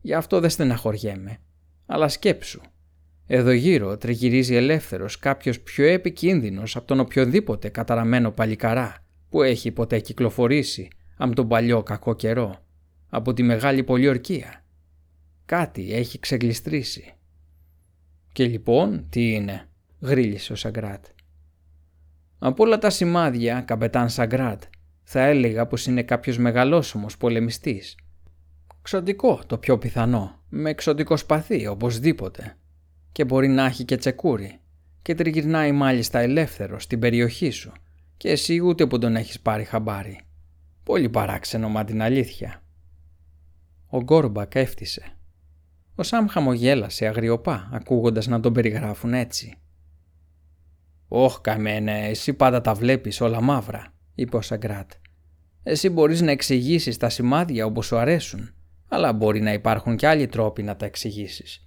Γι' 0.00 0.14
αυτό 0.14 0.40
δεν 0.40 0.50
στεναχωριέμαι, 0.50 1.38
αλλά 1.86 2.08
σκέψου. 2.08 2.60
Εδώ 3.26 3.50
γύρω 3.50 3.96
τριγυρίζει 3.96 4.54
ελεύθερος 4.54 5.18
κάποιος 5.18 5.60
πιο 5.60 5.84
επικίνδυνος 5.86 6.76
από 6.76 6.86
τον 6.86 7.00
οποιοδήποτε 7.00 7.68
καταραμένο 7.68 8.30
παλικαρά 8.30 9.04
που 9.28 9.42
έχει 9.42 9.70
ποτέ 9.70 10.00
κυκλοφορήσει 10.00 10.88
από 11.16 11.34
τον 11.34 11.48
παλιό 11.48 11.82
κακό 11.82 12.14
καιρό, 12.14 12.64
από 13.08 13.32
τη 13.32 13.42
μεγάλη 13.42 13.82
πολιορκία. 13.82 14.64
Κάτι 15.44 15.92
έχει 15.92 16.18
ξεγλιστρήσει. 16.18 17.12
Και 18.32 18.46
λοιπόν 18.46 19.06
τι 19.08 19.32
είναι, 19.32 19.68
γρίλησε 20.00 20.52
ο 20.52 20.56
Σαγκράτ. 20.56 21.04
Από 22.38 22.64
όλα 22.64 22.78
τα 22.78 22.90
σημάδια, 22.90 23.60
καπετάν 23.60 24.08
Σαγκράτ, 24.08 24.62
θα 25.02 25.20
έλεγα 25.20 25.66
πως 25.66 25.86
είναι 25.86 26.02
κάποιος 26.02 26.38
μεγαλόσωμος 26.38 27.16
πολεμιστής. 27.16 27.94
Ξωτικό 28.86 29.40
το 29.46 29.58
πιο 29.58 29.78
πιθανό, 29.78 30.42
με 30.48 30.70
εξωτικό 30.70 31.16
σπαθί 31.16 31.66
οπωσδήποτε. 31.66 32.56
Και 33.12 33.24
μπορεί 33.24 33.48
να 33.48 33.64
έχει 33.64 33.84
και 33.84 33.96
τσεκούρι 33.96 34.60
και 35.02 35.14
τριγυρνάει 35.14 35.72
μάλιστα 35.72 36.18
ελεύθερο 36.18 36.78
στην 36.78 36.98
περιοχή 36.98 37.50
σου 37.50 37.72
και 38.16 38.30
εσύ 38.30 38.58
ούτε 38.58 38.86
που 38.86 38.98
τον 38.98 39.16
έχεις 39.16 39.40
πάρει 39.40 39.64
χαμπάρι. 39.64 40.20
Πολύ 40.82 41.08
παράξενο 41.08 41.68
μα 41.68 41.84
την 41.84 42.02
αλήθεια. 42.02 42.62
Ο 43.86 44.02
Γκόρμπακ 44.02 44.54
έφτισε. 44.54 45.16
Ο 45.94 46.02
Σαμ 46.02 46.26
χαμογέλασε 46.26 47.06
αγριοπά, 47.06 47.68
ακούγοντας 47.72 48.26
να 48.26 48.40
τον 48.40 48.52
περιγράφουν 48.52 49.14
έτσι. 49.14 49.58
«Όχ, 51.08 51.40
καημένε, 51.40 52.08
εσύ 52.08 52.32
πάντα 52.32 52.60
τα 52.60 52.74
βλέπεις 52.74 53.20
όλα 53.20 53.40
μαύρα», 53.40 53.94
είπε 54.14 54.36
ο 54.36 54.40
Σαγκράτ. 54.40 54.90
«Εσύ 55.62 55.88
μπορείς 55.88 56.20
να 56.20 56.30
εξηγήσεις 56.30 56.96
τα 56.96 57.08
σημάδια 57.08 57.66
όπως 57.66 57.86
σου 57.86 57.96
αρέσουν, 57.96 58.50
αλλά 58.88 59.12
μπορεί 59.12 59.40
να 59.40 59.52
υπάρχουν 59.52 59.96
και 59.96 60.06
άλλοι 60.06 60.26
τρόποι 60.26 60.62
να 60.62 60.76
τα 60.76 60.86
εξηγήσεις. 60.86 61.64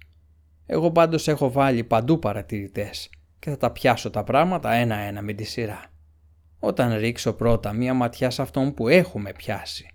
Εγώ 0.66 0.90
πάντως 0.90 1.28
έχω 1.28 1.50
βάλει 1.50 1.84
παντού 1.84 2.18
παρατηρητές 2.18 3.10
και 3.38 3.50
θα 3.50 3.56
τα 3.56 3.70
πιάσω 3.70 4.10
τα 4.10 4.24
πράγματα 4.24 4.72
ένα-ένα 4.72 5.22
με 5.22 5.32
τη 5.32 5.44
σειρά. 5.44 5.84
Όταν 6.58 6.98
ρίξω 6.98 7.32
πρώτα 7.32 7.72
μία 7.72 7.94
ματιά 7.94 8.30
σε 8.30 8.42
αυτόν 8.42 8.74
που 8.74 8.88
έχουμε 8.88 9.32
πιάσει, 9.32 9.90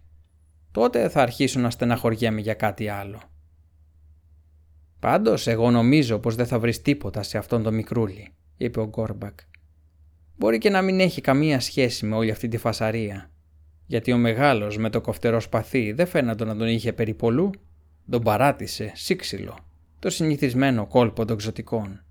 τότε 0.72 1.10
θα 1.10 1.22
αρχίσουν 1.22 1.62
να 1.62 1.70
στεναχωριέμαι 1.70 2.42
για 2.42 2.54
κάτι 2.54 2.88
άλλο. 2.88 3.22
Πάντως 5.00 5.48
εγώ 5.48 5.72
νομίζω 5.72 6.20
πως 6.20 6.36
δεν 6.36 6.46
θα 6.46 6.60
βρεις 6.60 6.82
τίποτα 6.82 7.24
σε 7.24 7.38
αυτόν 7.38 7.64
τον 7.64 7.74
μικρούλι, 7.74 8.34
είπε 8.58 8.80
ο 8.80 8.88
Γκόρμπακ. 8.88 9.40
Μπορεί 10.38 10.58
και 10.58 10.70
να 10.70 10.82
μην 10.82 11.00
έχει 11.00 11.22
καμία 11.22 11.60
σχέση 11.60 12.06
με 12.06 12.16
όλη 12.16 12.32
αυτή 12.32 12.48
τη 12.48 12.58
φασαρία, 12.58 13.32
γιατί 13.86 14.12
ο 14.12 14.18
μεγάλος 14.18 14.78
με 14.78 14.90
το 14.90 15.02
κοφτερό 15.02 15.40
σπαθί 15.40 15.92
δεν 15.92 16.08
φαίνεται 16.08 16.46
να 16.46 16.56
τον 16.56 16.68
είχε 16.68 16.94
περιπολού, 16.94 17.50
τον 18.10 18.22
παράτησε 18.22 18.92
σύξυλο, 18.96 19.58
το 20.00 20.10
συνηθισμένο 20.10 20.88
κόλπο 20.88 21.26
των 21.26 21.38
ξωτικών. 21.38 22.04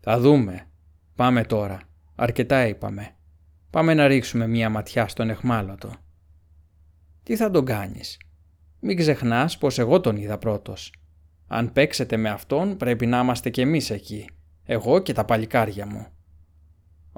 Θα 0.00 0.20
δούμε. 0.20 0.66
Πάμε 1.14 1.44
τώρα. 1.44 1.80
Αρκετά 2.14 2.66
είπαμε. 2.66 3.16
Πάμε 3.70 3.94
να 3.94 4.06
ρίξουμε 4.06 4.46
μία 4.46 4.70
ματιά 4.70 5.08
στον 5.08 5.30
εχμάλωτο. 5.30 5.94
Τι 7.22 7.36
θα 7.36 7.50
τον 7.50 7.64
κάνεις; 7.64 8.18
Μην 8.80 8.96
ξεχνάς 8.96 9.58
πως 9.58 9.78
εγώ 9.78 10.00
τον 10.00 10.16
είδα 10.16 10.38
πρώτος. 10.38 10.92
Αν 11.46 11.72
παίξετε 11.72 12.16
με 12.16 12.28
αυτόν 12.28 12.76
πρέπει 12.76 13.06
να 13.06 13.20
είμαστε 13.20 13.50
κι 13.50 13.60
εμείς 13.60 13.90
εκεί. 13.90 14.28
Εγώ 14.64 14.98
και 14.98 15.12
τα 15.12 15.24
παλικάρια 15.24 15.86
μου. 15.86 16.06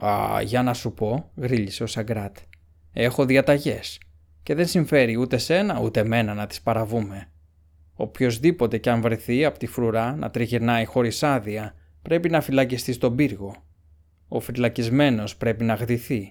«Α, 0.04 0.40
για 0.42 0.62
να 0.62 0.74
σου 0.74 0.92
πω», 0.92 1.30
γρίλησε 1.36 1.82
ο 1.82 1.86
Σαγκράτ. 1.86 2.36
«Έχω 2.96 3.24
διαταγές 3.24 3.98
και 4.42 4.54
δεν 4.54 4.66
συμφέρει 4.66 5.18
ούτε 5.18 5.36
σένα 5.36 5.80
ούτε 5.80 6.04
μένα 6.04 6.34
να 6.34 6.46
τις 6.46 6.60
παραβούμε. 6.60 7.28
Οποιοδήποτε 7.94 8.78
κι 8.78 8.88
αν 8.88 9.00
βρεθεί 9.00 9.44
από 9.44 9.58
τη 9.58 9.66
φρουρά 9.66 10.16
να 10.16 10.30
τριγυρνάει 10.30 10.84
χωρίς 10.84 11.22
άδεια 11.22 11.74
πρέπει 12.02 12.30
να 12.30 12.40
φυλακιστεί 12.40 12.92
στον 12.92 13.16
πύργο. 13.16 13.54
Ο 14.28 14.40
φυλακισμένος 14.40 15.36
πρέπει 15.36 15.64
να 15.64 15.74
γδυθεί 15.74 16.30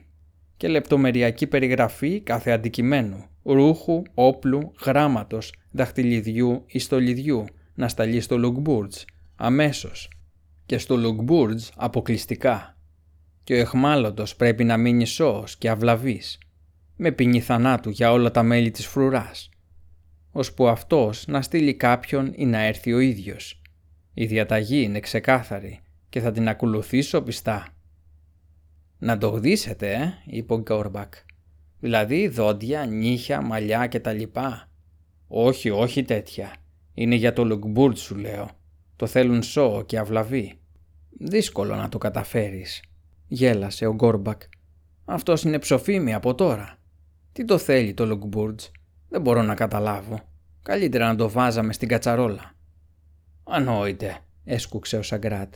και 0.57 0.67
λεπτομερειακή 0.67 1.47
περιγραφή 1.47 2.19
κάθε 2.19 2.51
αντικειμένου, 2.51 3.25
ρούχου, 3.43 4.01
όπλου, 4.13 4.71
γράμματος, 4.85 5.53
δαχτυλιδιού 5.71 6.63
ή 6.65 6.79
στολιδιού 6.79 7.45
να 7.73 7.87
σταλεί 7.87 8.19
στο 8.21 8.37
Λουγκμπούρτζ 8.37 8.97
αμέσως 9.35 10.09
και 10.65 10.77
στο 10.77 10.97
Λουγκμπούρτζ 10.97 11.67
αποκλειστικά. 11.75 12.77
Και 13.43 13.53
ο 13.53 13.57
αιχμάλωτος 13.57 14.35
πρέπει 14.35 14.63
να 14.63 14.77
μείνει 14.77 15.05
σώος 15.05 15.57
και 15.57 15.69
αβλαβής, 15.69 16.37
με 16.95 17.11
ποινή 17.11 17.39
θανάτου 17.39 17.89
για 17.89 18.11
όλα 18.11 18.31
τα 18.31 18.43
μέλη 18.43 18.71
της 18.71 18.87
φρουράς, 18.87 19.49
ώσπου 20.31 20.67
αυτός 20.67 21.27
να 21.27 21.41
στείλει 21.41 21.73
κάποιον 21.73 22.33
ή 22.35 22.45
να 22.45 22.59
έρθει 22.59 22.93
ο 22.93 22.99
ίδιος. 22.99 23.61
Η 24.13 24.25
διαταγή 24.25 24.81
είναι 24.81 24.99
ξεκάθαρη 24.99 25.79
και 26.09 26.19
θα 26.19 26.31
την 26.31 26.47
ακολουθήσω 26.47 27.21
πιστά. 27.21 27.67
«Να 28.97 29.17
το 29.17 29.29
γδύσετε, 29.29 29.93
ε», 29.93 30.13
είπε 30.25 30.53
ο 30.53 30.59
Γκόρμπακ. 30.59 31.13
«Δηλαδή 31.79 32.27
δόντια, 32.27 32.85
νύχια, 32.85 33.41
μαλλιά 33.41 33.87
κτλ. 33.87 34.23
Όχι, 35.27 35.69
όχι 35.69 36.03
τέτοια. 36.03 36.55
Είναι 36.93 37.15
για 37.15 37.33
το 37.33 37.45
Λουγκμπούρτ 37.45 37.97
σου 37.97 38.15
λέω. 38.15 38.49
Το 38.95 39.07
θέλουν 39.07 39.43
σώο 39.43 39.83
και 39.83 39.97
αβλαβή. 39.97 40.53
Δύσκολο 41.19 41.75
να 41.75 41.89
το 41.89 41.97
καταφέρεις. 41.97 42.83
Γέλασε 43.27 43.85
ο 43.85 43.93
Γκόρμπακ. 43.93 44.41
Αυτός 45.05 45.43
είναι 45.43 45.59
ψοφίμι 45.59 46.13
από 46.13 46.35
τώρα. 46.35 46.77
Τι 47.33 47.45
το 47.45 47.57
θέλει 47.57 47.93
το 47.93 48.05
Λουγκμπούρτ. 48.05 48.61
Δεν 49.09 49.21
μπορώ 49.21 49.41
να 49.41 49.55
καταλάβω. 49.55 50.19
Καλύτερα 50.61 51.07
να 51.07 51.15
το 51.15 51.29
βάζαμε 51.29 51.73
στην 51.73 51.87
κατσαρόλα. 51.87 52.53
Ανόητε, 53.43 54.17
έσκουξε 54.43 54.97
ο 54.97 55.01
Σαγκράτ. 55.01 55.53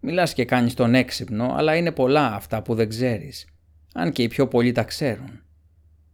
Μιλάς 0.00 0.34
και 0.34 0.44
κάνεις 0.44 0.74
τον 0.74 0.94
έξυπνο, 0.94 1.54
αλλά 1.56 1.76
είναι 1.76 1.92
πολλά 1.92 2.34
αυτά 2.34 2.62
που 2.62 2.74
δεν 2.74 2.88
ξέρεις. 2.88 3.46
Αν 3.94 4.12
και 4.12 4.22
οι 4.22 4.28
πιο 4.28 4.48
πολλοί 4.48 4.72
τα 4.72 4.82
ξέρουν. 4.82 5.42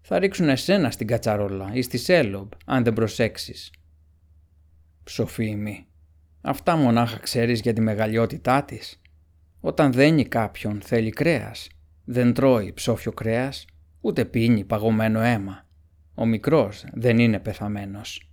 Θα 0.01 0.19
ρίξουν 0.19 0.49
εσένα 0.49 0.91
στην 0.91 1.07
κατσαρόλα 1.07 1.71
ή 1.73 1.83
στη 1.83 1.99
Σέλομπ, 1.99 2.53
αν 2.65 2.85
δεν 2.85 2.93
προσέξεις. 2.93 3.71
Ψοφίμη. 5.05 5.87
Αυτά 6.41 6.77
μονάχα 6.77 7.19
ξέρεις 7.19 7.61
για 7.61 7.73
τη 7.73 7.81
μεγαλειότητά 7.81 8.65
της. 8.65 9.01
Όταν 9.61 9.93
δένει 9.93 10.25
κάποιον 10.25 10.81
θέλει 10.81 11.11
κρέας. 11.11 11.69
Δεν 12.05 12.33
τρώει 12.33 12.73
ψόφιο 12.73 13.13
κρέας, 13.13 13.65
ούτε 14.07 14.25
πίνει 14.25 14.65
παγωμένο 14.65 15.21
αίμα. 15.21 15.67
Ο 16.15 16.27
μικρός 16.27 16.85
δεν 16.93 17.19
είναι 17.19 17.39
πεθαμένος. 17.39 18.31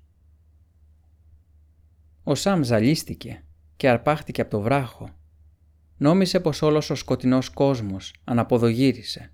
Ο 2.23 2.35
Σαμ 2.35 2.63
ζαλίστηκε 2.63 3.43
και 3.75 3.89
αρπάχτηκε 3.89 4.41
από 4.41 4.49
το 4.49 4.61
βράχο. 4.61 5.09
Νόμισε 5.97 6.39
πως 6.39 6.61
όλος 6.61 6.89
ο 6.89 6.95
σκοτεινός 6.95 7.49
κόσμος 7.49 8.13
αναποδογύρισε. 8.23 9.31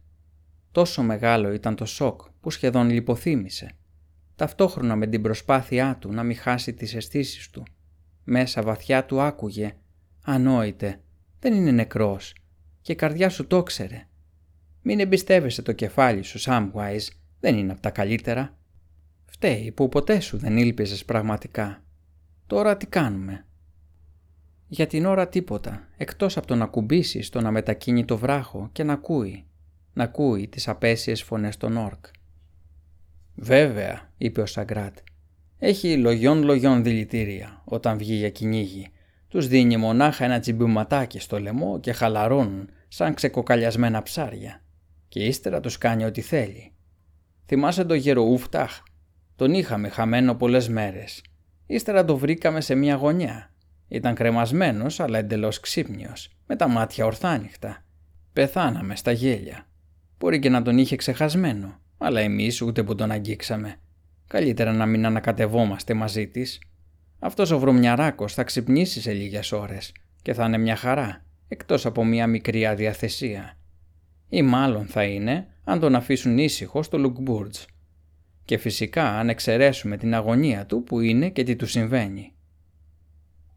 Τόσο 0.71 1.03
μεγάλο 1.03 1.51
ήταν 1.53 1.75
το 1.75 1.85
σοκ 1.85 2.21
που 2.41 2.51
σχεδόν 2.51 2.89
λιποθύμησε 2.89 3.73
ταυτόχρονα 4.39 4.95
με 4.95 5.07
την 5.07 5.21
προσπάθειά 5.21 5.97
του 5.99 6.11
να 6.11 6.23
μην 6.23 6.37
χάσει 6.37 6.73
τις 6.73 6.95
αισθήσεις 6.95 7.49
του. 7.49 7.63
Μέσα 8.23 8.61
βαθιά 8.61 9.05
του 9.05 9.21
άκουγε 9.21 9.75
«Ανόητε, 10.23 11.01
δεν 11.39 11.53
είναι 11.53 11.71
νεκρός» 11.71 12.35
και 12.81 12.91
η 12.91 12.95
καρδιά 12.95 13.29
σου 13.29 13.47
το 13.47 13.63
ξέρε. 13.63 14.07
Μην 14.81 14.99
εμπιστεύεσαι 14.99 15.61
το 15.61 15.71
κεφάλι 15.71 16.23
σου, 16.23 16.39
Samwise, 16.39 17.07
δεν 17.39 17.57
είναι 17.57 17.71
από 17.71 17.81
τα 17.81 17.89
καλύτερα. 17.89 18.57
Φταίει 19.25 19.71
που 19.71 19.89
ποτέ 19.89 20.19
σου 20.19 20.37
δεν 20.37 20.57
ήλπιζες 20.57 21.05
πραγματικά. 21.05 21.83
Τώρα 22.47 22.77
τι 22.77 22.85
κάνουμε; 22.85 23.45
Για 24.67 24.87
την 24.87 25.05
ώρα 25.05 25.27
τίποτα, 25.27 25.87
εκτός 25.97 26.37
από 26.37 26.47
το 26.47 26.55
να 26.55 26.65
κουμπίσεις 26.65 27.29
το 27.29 27.41
να 27.41 27.51
μετακίνει 27.51 28.05
το 28.05 28.17
βράχο 28.17 28.69
και 28.71 28.83
να 28.83 28.93
ακούει. 28.93 29.45
Να 29.93 30.03
ακούει 30.03 30.47
τις 30.47 30.67
απέσιες 30.67 31.23
φωνές 31.23 31.57
των 31.57 31.77
όρκ. 31.77 32.05
Βέβαια, 33.35 34.11
είπε 34.17 34.41
ο 34.41 34.45
Σαγκράτ. 34.45 34.97
Έχει 35.57 35.97
λογιών 35.97 36.43
λογιών 36.43 36.83
δηλητήρια 36.83 37.61
όταν 37.65 37.97
βγει 37.97 38.13
για 38.13 38.29
κυνήγι. 38.29 38.91
Τους 39.27 39.47
δίνει 39.47 39.77
μονάχα 39.77 40.25
ένα 40.25 40.39
τσιμπηματάκι 40.39 41.19
στο 41.19 41.39
λαιμό 41.39 41.79
και 41.79 41.93
χαλαρώνουν 41.93 42.69
σαν 42.87 43.13
ξεκοκαλιασμένα 43.13 44.03
ψάρια. 44.03 44.61
Και 45.09 45.25
ύστερα 45.25 45.59
τους 45.59 45.77
κάνει 45.77 46.05
ό,τι 46.05 46.21
θέλει. 46.21 46.73
Θυμάσαι 47.45 47.83
το 47.83 47.93
γεροούφταχ; 47.93 48.81
Τον 49.35 49.53
είχαμε 49.53 49.89
χαμένο 49.89 50.35
πολλές 50.35 50.69
μέρες. 50.69 51.23
Ύστερα 51.65 52.05
το 52.05 52.17
βρήκαμε 52.17 52.61
σε 52.61 52.75
μια 52.75 52.95
γωνιά. 52.95 53.53
Ήταν 53.87 54.15
κρεμασμένος 54.15 54.99
αλλά 54.99 55.17
εντελώς 55.17 55.59
ξύπνιος, 55.59 56.29
με 56.47 56.55
τα 56.55 56.67
μάτια 56.67 57.05
ορθάνυχτα. 57.05 57.85
Πεθάναμε 58.33 58.95
στα 58.95 59.11
γέλια. 59.11 59.67
Μπορεί 60.17 60.39
και 60.39 60.49
να 60.49 60.61
τον 60.61 60.77
είχε 60.77 60.95
ξεχασμένο 60.95 61.79
αλλά 61.99 62.19
εμείς 62.19 62.61
ούτε 62.61 62.83
που 62.83 62.95
τον 62.95 63.11
αγγίξαμε. 63.11 63.75
Καλύτερα 64.27 64.71
να 64.73 64.85
μην 64.85 65.05
ανακατευόμαστε 65.05 65.93
μαζί 65.93 66.27
της. 66.27 66.61
Αυτός 67.19 67.51
ο 67.51 67.59
βρωμιαράκος 67.59 68.33
θα 68.33 68.43
ξυπνήσει 68.43 69.01
σε 69.01 69.11
λίγες 69.11 69.51
ώρες 69.51 69.91
και 70.21 70.33
θα 70.33 70.45
είναι 70.45 70.57
μια 70.57 70.75
χαρά, 70.75 71.25
εκτός 71.47 71.85
από 71.85 72.03
μια 72.03 72.27
μικρή 72.27 72.65
αδιαθεσία. 72.65 73.57
Ή 74.29 74.41
μάλλον 74.41 74.85
θα 74.85 75.03
είναι 75.03 75.47
αν 75.63 75.79
τον 75.79 75.95
αφήσουν 75.95 76.37
ήσυχο 76.37 76.83
στο 76.83 76.97
Λουκμπούρτζ. 76.97 77.57
Και 78.45 78.57
φυσικά 78.57 79.17
αν 79.17 79.29
εξαιρέσουμε 79.29 79.97
την 79.97 80.13
αγωνία 80.13 80.65
του 80.65 80.83
πού 80.83 80.99
είναι 80.99 81.29
και 81.29 81.43
τι 81.43 81.55
του 81.55 81.65
συμβαίνει. 81.65 82.33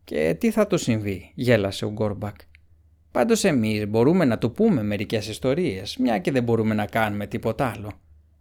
«Και 0.05 0.37
τι 0.39 0.51
θα 0.51 0.66
του 0.66 0.79
συμβεί» 0.79 1.33
γέλασε 1.35 1.85
ο 1.85 1.91
Γκόρμπακ. 1.91 2.37
«Πάντως 3.12 3.45
εμείς 3.45 3.89
μπορούμε 3.89 4.25
να 4.25 4.39
του 4.39 4.53
πούμε 4.53 4.83
μερικές 4.83 5.29
ιστορίες, 5.29 5.97
μια 5.97 6.18
και 6.18 6.31
δεν 6.31 6.43
μπορούμε 6.43 6.75
να 6.75 6.87
κάνουμε 6.87 7.27
τίποτα 7.27 7.66
άλλο. 7.66 7.93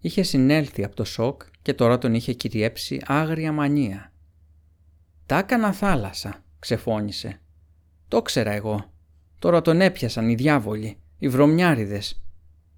Είχε 0.00 0.22
συνέλθει 0.22 0.84
από 0.84 0.96
το 0.96 1.04
σοκ 1.04 1.42
και 1.62 1.74
τώρα 1.74 1.98
τον 1.98 2.14
είχε 2.14 2.32
κυριέψει 2.32 3.02
άγρια 3.06 3.52
μανία. 3.52 4.12
«Τα 5.26 5.38
έκανα 5.38 5.72
θάλασσα», 5.72 6.44
ξεφώνησε. 6.58 7.40
«Το 8.08 8.22
ξέρα 8.22 8.50
εγώ. 8.50 8.92
Τώρα 9.38 9.60
τον 9.60 9.80
έπιασαν 9.80 10.28
οι 10.28 10.34
διάβολοι, 10.34 10.96
οι 11.18 11.28
βρωμιάριδες. 11.28 12.22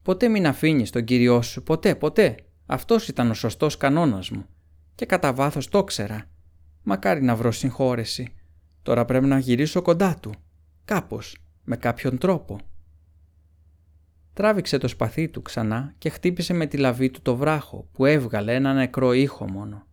Ποτέ 0.03 0.29
μην 0.29 0.47
αφήνεις 0.47 0.91
τον 0.91 1.05
Κύριό 1.05 1.43
σου, 1.43 1.63
ποτέ, 1.63 1.95
ποτέ. 1.95 2.37
Αυτός 2.67 3.09
ήταν 3.09 3.31
ο 3.31 3.35
σωστός 3.35 3.77
κανόνας 3.77 4.31
μου. 4.31 4.47
Και 4.95 5.07
κατά 5.07 5.33
βάθος 5.33 5.69
το 5.69 5.85
ξέρα. 5.85 6.25
Μακάρι 6.83 7.23
να 7.23 7.37
βρω 7.37 7.53
συγχώρεση. 7.53 8.35
Τώρα 8.83 9.05
πρέπει 9.05 9.27
να 9.27 9.39
γυρίσω 9.39 9.83
κοντά 9.83 10.17
του. 10.21 10.35
Κάπως, 10.85 11.37
με 11.65 11.77
κάποιον 11.77 12.19
τρόπο. 12.19 12.59
Τράβηξε 14.35 14.79
το 14.79 14.89
σπαθί 14.89 15.29
του 15.29 15.43
ξανά 15.43 15.95
και 15.99 16.09
χτύπησε 16.09 16.53
με 16.53 16.67
τη 16.67 16.77
λαβή 16.77 17.11
του 17.11 17.21
το 17.23 17.37
βράχο 17.37 17.89
που 17.93 18.05
έβγαλε 18.05 18.55
ένα 18.55 18.73
νεκρό 18.73 19.13
ήχο 19.13 19.51
μόνο. 19.51 19.87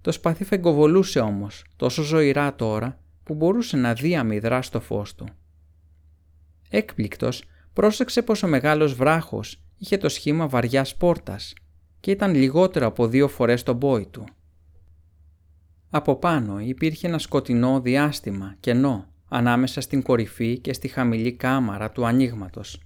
Το 0.00 0.12
σπαθί 0.12 0.44
φεγκοβολούσε 0.44 1.20
όμως 1.20 1.64
τόσο 1.76 2.02
ζωηρά 2.02 2.54
τώρα 2.54 2.98
που 3.22 3.34
μπορούσε 3.34 3.76
να 3.76 3.94
δει 3.94 4.16
αμυδρά 4.16 4.62
στο 4.62 4.80
φως 4.80 5.14
του. 5.14 5.28
Έκπληκτος 6.70 7.44
πρόσεξε 7.72 8.22
πως 8.22 8.42
ο 8.42 8.48
μεγάλος 8.48 8.94
βράχος 8.94 9.62
είχε 9.78 9.96
το 9.96 10.08
σχήμα 10.08 10.48
βαριάς 10.48 10.96
πόρτας 10.96 11.54
και 12.00 12.10
ήταν 12.10 12.34
λιγότερο 12.34 12.86
από 12.86 13.06
δύο 13.06 13.28
φορές 13.28 13.62
το 13.62 13.72
μπόι 13.72 14.06
του. 14.06 14.24
Από 15.90 16.16
πάνω 16.16 16.60
υπήρχε 16.60 17.06
ένα 17.06 17.18
σκοτεινό 17.18 17.80
διάστημα 17.80 18.56
κενό 18.60 19.06
ανάμεσα 19.28 19.80
στην 19.80 20.02
κορυφή 20.02 20.58
και 20.58 20.72
στη 20.72 20.88
χαμηλή 20.88 21.32
κάμαρα 21.32 21.90
του 21.90 22.06
ανοίγματος. 22.06 22.80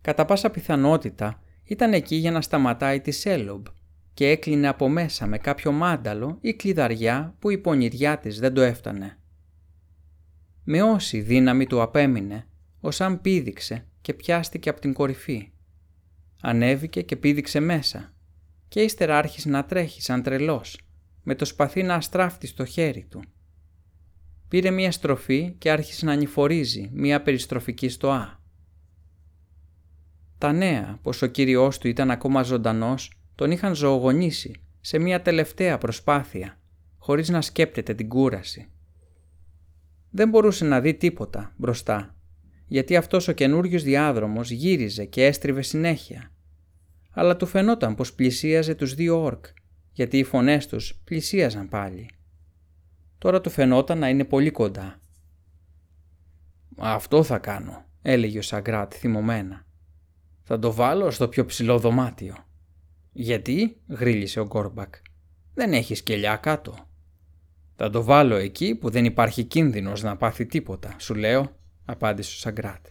Κατά 0.00 0.24
πάσα 0.24 0.50
πιθανότητα 0.50 1.42
ήταν 1.64 1.92
εκεί 1.92 2.16
για 2.16 2.30
να 2.30 2.40
σταματάει 2.40 3.00
τη 3.00 3.10
Σέλομπ 3.10 3.66
και 4.14 4.28
έκλεινε 4.28 4.68
από 4.68 4.88
μέσα 4.88 5.26
με 5.26 5.38
κάποιο 5.38 5.72
μάνταλο 5.72 6.38
ή 6.40 6.54
κλειδαριά 6.54 7.34
που 7.38 7.50
η 7.50 7.58
πονηριά 7.58 8.18
της 8.18 8.38
δεν 8.38 8.54
το 8.54 8.60
έφτανε. 8.60 9.18
Με 10.64 10.82
όση 10.82 11.20
δύναμη 11.20 11.66
του 11.66 11.82
απέμεινε, 11.82 12.46
ο 12.80 12.90
Σαμ 12.90 13.20
πήδηξε 13.20 13.86
και 14.00 14.14
πιάστηκε 14.14 14.68
από 14.68 14.80
την 14.80 14.92
κορυφή. 14.92 15.50
Ανέβηκε 16.40 17.02
και 17.02 17.16
πήδηξε 17.16 17.60
μέσα 17.60 18.12
και 18.68 18.80
ύστερα 18.80 19.18
άρχισε 19.18 19.48
να 19.48 19.64
τρέχει 19.64 20.02
σαν 20.02 20.22
τρελός, 20.22 20.80
με 21.22 21.34
το 21.34 21.44
σπαθί 21.44 21.82
να 21.82 21.94
αστράφτει 21.94 22.46
στο 22.46 22.64
χέρι 22.64 23.06
του. 23.10 23.22
Πήρε 24.48 24.70
μία 24.70 24.92
στροφή 24.92 25.54
και 25.58 25.70
άρχισε 25.70 26.04
να 26.04 26.12
ανηφορίζει 26.12 26.90
μία 26.92 27.22
περιστροφική 27.22 27.88
στοά. 27.88 28.39
Τα 30.40 30.52
νέα 30.52 30.98
πως 31.02 31.22
ο 31.22 31.26
κύριός 31.26 31.78
του 31.78 31.88
ήταν 31.88 32.10
ακόμα 32.10 32.42
ζωντανός 32.42 33.12
τον 33.34 33.50
είχαν 33.50 33.74
ζωογονήσει 33.74 34.52
σε 34.80 34.98
μία 34.98 35.22
τελευταία 35.22 35.78
προσπάθεια, 35.78 36.58
χωρίς 36.98 37.28
να 37.28 37.40
σκέπτεται 37.40 37.94
την 37.94 38.08
κούραση. 38.08 38.68
Δεν 40.10 40.28
μπορούσε 40.28 40.64
να 40.64 40.80
δει 40.80 40.94
τίποτα 40.94 41.52
μπροστά, 41.56 42.16
γιατί 42.66 42.96
αυτός 42.96 43.28
ο 43.28 43.32
καινούριο 43.32 43.80
διάδρομος 43.80 44.50
γύριζε 44.50 45.04
και 45.04 45.24
έστριβε 45.24 45.62
συνέχεια. 45.62 46.32
Αλλά 47.10 47.36
του 47.36 47.46
φαινόταν 47.46 47.94
πως 47.94 48.14
πλησίαζε 48.14 48.74
τους 48.74 48.94
δύο 48.94 49.22
όρκ, 49.22 49.44
γιατί 49.92 50.18
οι 50.18 50.24
φωνές 50.24 50.66
τους 50.66 51.00
πλησίαζαν 51.04 51.68
πάλι. 51.68 52.10
Τώρα 53.18 53.40
του 53.40 53.50
φαινόταν 53.50 53.98
να 53.98 54.08
είναι 54.08 54.24
πολύ 54.24 54.50
κοντά. 54.50 55.00
«Αυτό 56.76 57.22
θα 57.22 57.38
κάνω», 57.38 57.84
έλεγε 58.02 58.38
ο 58.38 58.42
Σαγκράτ 58.42 58.92
θυμωμένα. 58.96 59.68
«Θα 60.52 60.58
το 60.58 60.72
βάλω 60.72 61.10
στο 61.10 61.28
πιο 61.28 61.44
ψηλό 61.44 61.78
δωμάτιο». 61.78 62.34
«Γιατί» 63.12 63.76
γρίλησε 63.88 64.40
ο 64.40 64.46
Γκόρμπακ. 64.46 64.94
«Δεν 65.54 65.72
έχει 65.72 65.94
σκελιά 65.94 66.36
κάτω». 66.36 66.74
«Θα 67.76 67.90
το 67.90 68.02
βάλω 68.02 68.36
εκεί 68.36 68.74
που 68.74 68.90
δεν 68.90 69.04
υπάρχει 69.04 69.44
κίνδυνος 69.44 70.02
να 70.02 70.16
πάθει 70.16 70.46
τίποτα, 70.46 70.94
σου 70.98 71.14
λέω», 71.14 71.56
απάντησε 71.84 72.34
ο 72.36 72.38
Σαγκράτ. 72.38 72.86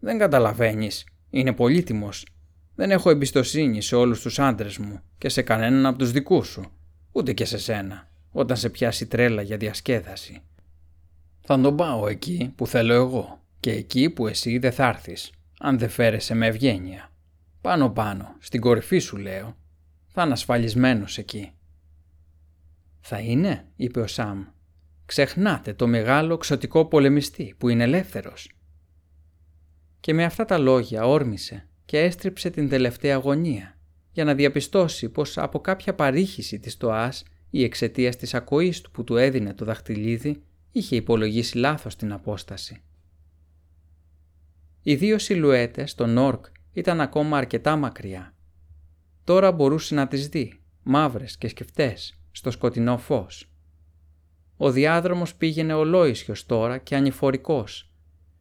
«Δεν 0.00 0.18
καταλαβαίνεις. 0.18 1.06
Είναι 1.30 1.52
πολύτιμος. 1.52 2.26
Δεν 2.74 2.90
έχω 2.90 3.10
εμπιστοσύνη 3.10 3.82
σε 3.82 3.96
όλους 3.96 4.20
τους 4.20 4.38
άντρες 4.38 4.78
μου 4.78 5.00
και 5.18 5.28
σε 5.28 5.42
κανέναν 5.42 5.86
από 5.86 5.98
τους 5.98 6.12
δικούς 6.12 6.48
σου, 6.48 6.64
ούτε 7.12 7.32
και 7.32 7.44
σε 7.44 7.58
σένα, 7.58 8.08
όταν 8.32 8.56
σε 8.56 8.70
πιάσει 8.70 9.06
τρέλα 9.06 9.42
για 9.42 9.56
διασκέδαση. 9.56 10.42
Θα 11.40 11.60
τον 11.60 11.76
πάω 11.76 12.08
εκεί 12.08 12.52
που 12.56 12.66
θέλω 12.66 12.94
εγώ 12.94 13.40
και 13.60 13.72
εκεί 13.72 14.10
που 14.10 14.26
εσύ 14.26 14.58
δεν 14.58 14.72
θα 14.72 14.86
έρθεις, 14.86 15.30
αν 15.58 15.78
δεν 15.78 15.88
φέρεσαι 15.88 16.34
με 16.34 16.46
ευγένεια. 16.46 17.12
Πάνω 17.60 17.90
πάνω, 17.90 18.36
στην 18.38 18.60
κορυφή 18.60 18.98
σου 18.98 19.16
λέω. 19.16 19.56
Θα 20.06 20.22
είναι 20.22 20.32
ασφαλισμένος 20.32 21.18
εκεί. 21.18 21.50
«Θα 23.00 23.18
είναι», 23.18 23.66
είπε 23.76 24.00
ο 24.00 24.06
Σαμ. 24.06 24.44
«Ξεχνάτε 25.06 25.74
το 25.74 25.86
μεγάλο 25.86 26.36
ξωτικό 26.36 26.86
πολεμιστή 26.86 27.54
που 27.58 27.68
είναι 27.68 27.82
ελεύθερος». 27.82 28.50
Και 30.00 30.14
με 30.14 30.24
αυτά 30.24 30.44
τα 30.44 30.58
λόγια 30.58 31.06
όρμησε 31.06 31.68
και 31.84 31.98
έστριψε 31.98 32.50
την 32.50 32.68
τελευταία 32.68 33.14
αγωνία 33.14 33.78
για 34.12 34.24
να 34.24 34.34
διαπιστώσει 34.34 35.08
πως 35.08 35.38
από 35.38 35.60
κάποια 35.60 35.94
παρήχηση 35.94 36.58
της 36.58 36.76
τοάς 36.76 37.24
ή 37.50 37.62
εξαιτίας 37.64 38.16
της 38.16 38.34
ακοής 38.34 38.80
του 38.80 38.90
που 38.90 39.04
του 39.04 39.16
έδινε 39.16 39.54
το 39.54 39.64
δαχτυλίδι 39.64 40.42
είχε 40.72 40.96
υπολογίσει 40.96 41.56
λάθος 41.56 41.96
την 41.96 42.12
απόσταση. 42.12 42.82
Οι 44.88 44.94
δύο 44.94 45.18
σιλουέτες, 45.18 45.94
των 45.94 46.16
Όρκ, 46.16 46.44
ήταν 46.72 47.00
ακόμα 47.00 47.36
αρκετά 47.36 47.76
μακριά. 47.76 48.34
Τώρα 49.24 49.52
μπορούσε 49.52 49.94
να 49.94 50.08
τις 50.08 50.28
δει, 50.28 50.60
μαύρες 50.82 51.36
και 51.36 51.48
σκεφτές, 51.48 52.20
στο 52.30 52.50
σκοτεινό 52.50 52.98
φως. 52.98 53.50
Ο 54.56 54.70
διάδρομος 54.70 55.34
πήγαινε 55.34 55.74
ολόισιος 55.74 56.46
τώρα 56.46 56.78
και 56.78 56.96
ανηφορικός 56.96 57.92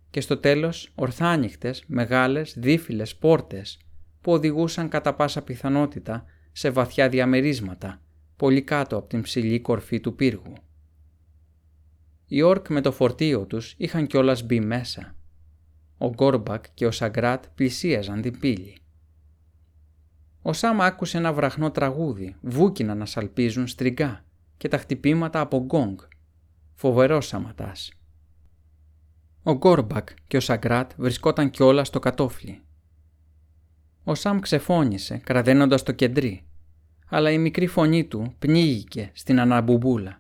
και 0.10 0.22
στο 0.22 0.38
τέλος 0.38 0.92
ορθάνυχτες, 0.96 1.84
μεγάλες, 1.88 2.54
δίφυλες 2.58 3.16
πόρτες 3.16 3.80
που 4.22 4.32
οδηγούσαν 4.32 4.90
κατά 4.90 5.14
πάσα 5.14 5.42
πιθανότητα 5.42 6.26
σε 6.52 6.70
βαθιά 6.70 7.10
διαμερίσματα, 7.10 8.02
πολύ 8.36 8.62
κάτω 8.62 8.98
από 8.98 9.08
την 9.08 9.22
ψηλή 9.22 9.62
κορφή 9.62 10.00
του 10.00 10.16
πύργου. 10.16 10.54
Οι 12.28 12.42
Ορκ 12.42 12.70
με 12.70 12.82
το 12.82 12.92
φορτίο 12.92 13.46
τους 13.46 13.74
είχαν 13.78 14.08
κιόλας 14.08 14.44
μπει 14.44 14.60
μέσα. 14.60 15.16
Ο 15.98 16.10
Γκόρμπακ 16.10 16.66
και 16.74 16.86
ο 16.86 16.92
Σαγκράτ 16.92 17.46
πλησίαζαν 17.56 18.22
την 18.22 18.40
πύλη. 18.40 18.78
Ο 20.42 20.54
Σάμ 20.54 20.82
άκουσε 20.82 21.18
ένα 21.18 21.34
βραχνό 21.34 21.72
τραγούδι, 21.72 22.36
βούκινα 22.42 22.96
να 22.96 23.06
σαλπίζουν 23.06 23.68
στριγκά 23.68 24.26
και 24.58 24.68
τα 24.68 24.78
χτυπήματα 24.78 25.40
από 25.40 25.58
γκονγκ. 25.58 26.00
Φοβερός 26.74 27.28
σαματάς. 27.28 27.92
Ο 29.44 29.54
Γκόρμπακ 29.54 30.10
και 30.28 30.38
ο 30.38 30.40
Σαγκράτ 30.40 30.92
βρισκόταν 30.98 31.50
κιόλα 31.50 31.84
στο 31.84 32.00
κατώφλι. 32.00 32.62
Ο 34.04 34.16
Σαμ 34.16 34.40
ξεφώνησε, 34.40 35.18
κραδένοντας 35.18 35.84
το 35.84 35.92
κεντρί, 35.92 36.46
αλλά 37.10 37.32
η 37.32 37.38
μικρή 37.38 37.68
φωνή 37.68 38.06
του 38.06 38.36
πνίγηκε 38.40 39.12
στην 39.14 39.40
αναμπουμπούλα. 39.40 40.18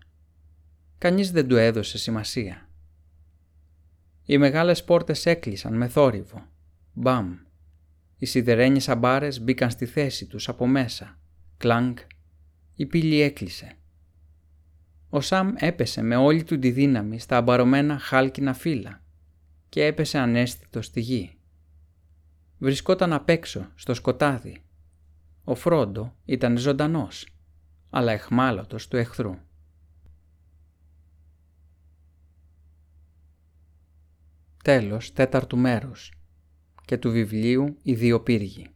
Κανείς 0.97 1.31
δεν 1.31 1.47
του 1.47 1.55
έδωσε 1.55 1.97
σημασία. 1.97 2.64
Οι 4.25 4.37
μεγάλες 4.37 4.83
πόρτες 4.83 5.25
έκλεισαν 5.25 5.73
με 5.73 5.87
θόρυβο. 5.87 6.45
Μπαμ. 6.93 7.37
Οι 8.17 8.25
σιδερένιες 8.25 8.89
αμπάρες 8.89 9.41
μπήκαν 9.41 9.69
στη 9.69 9.85
θέση 9.85 10.25
τους 10.25 10.49
από 10.49 10.67
μέσα. 10.67 11.19
Κλάνκ. 11.57 11.99
Η 12.75 12.85
πύλη 12.85 13.21
έκλεισε. 13.21 13.77
Ο 15.09 15.21
Σαμ 15.21 15.53
έπεσε 15.55 16.01
με 16.01 16.15
όλη 16.15 16.43
του 16.43 16.59
τη 16.59 16.71
δύναμη 16.71 17.19
στα 17.19 17.37
αμπαρωμένα 17.37 17.99
χάλκινα 17.99 18.53
φύλλα 18.53 19.03
και 19.69 19.85
έπεσε 19.85 20.17
ανέστητο 20.17 20.81
στη 20.81 20.99
γη. 20.99 21.37
Βρισκόταν 22.57 23.13
απ' 23.13 23.29
έξω, 23.29 23.71
στο 23.75 23.93
σκοτάδι. 23.93 24.63
Ο 25.43 25.55
Φρόντο 25.55 26.15
ήταν 26.25 26.57
ζωντανός, 26.57 27.27
αλλά 27.89 28.11
εχμάλωτος 28.11 28.87
του 28.87 28.97
εχθρού. 28.97 29.37
Τέλος 34.65 35.13
τέταρτου 35.13 35.57
μέρους 35.57 36.11
και 36.85 36.97
του 36.97 37.11
βιβλίου 37.11 37.77
«Οι 37.81 37.93
δύο 37.93 38.21
πύργοι». 38.21 38.67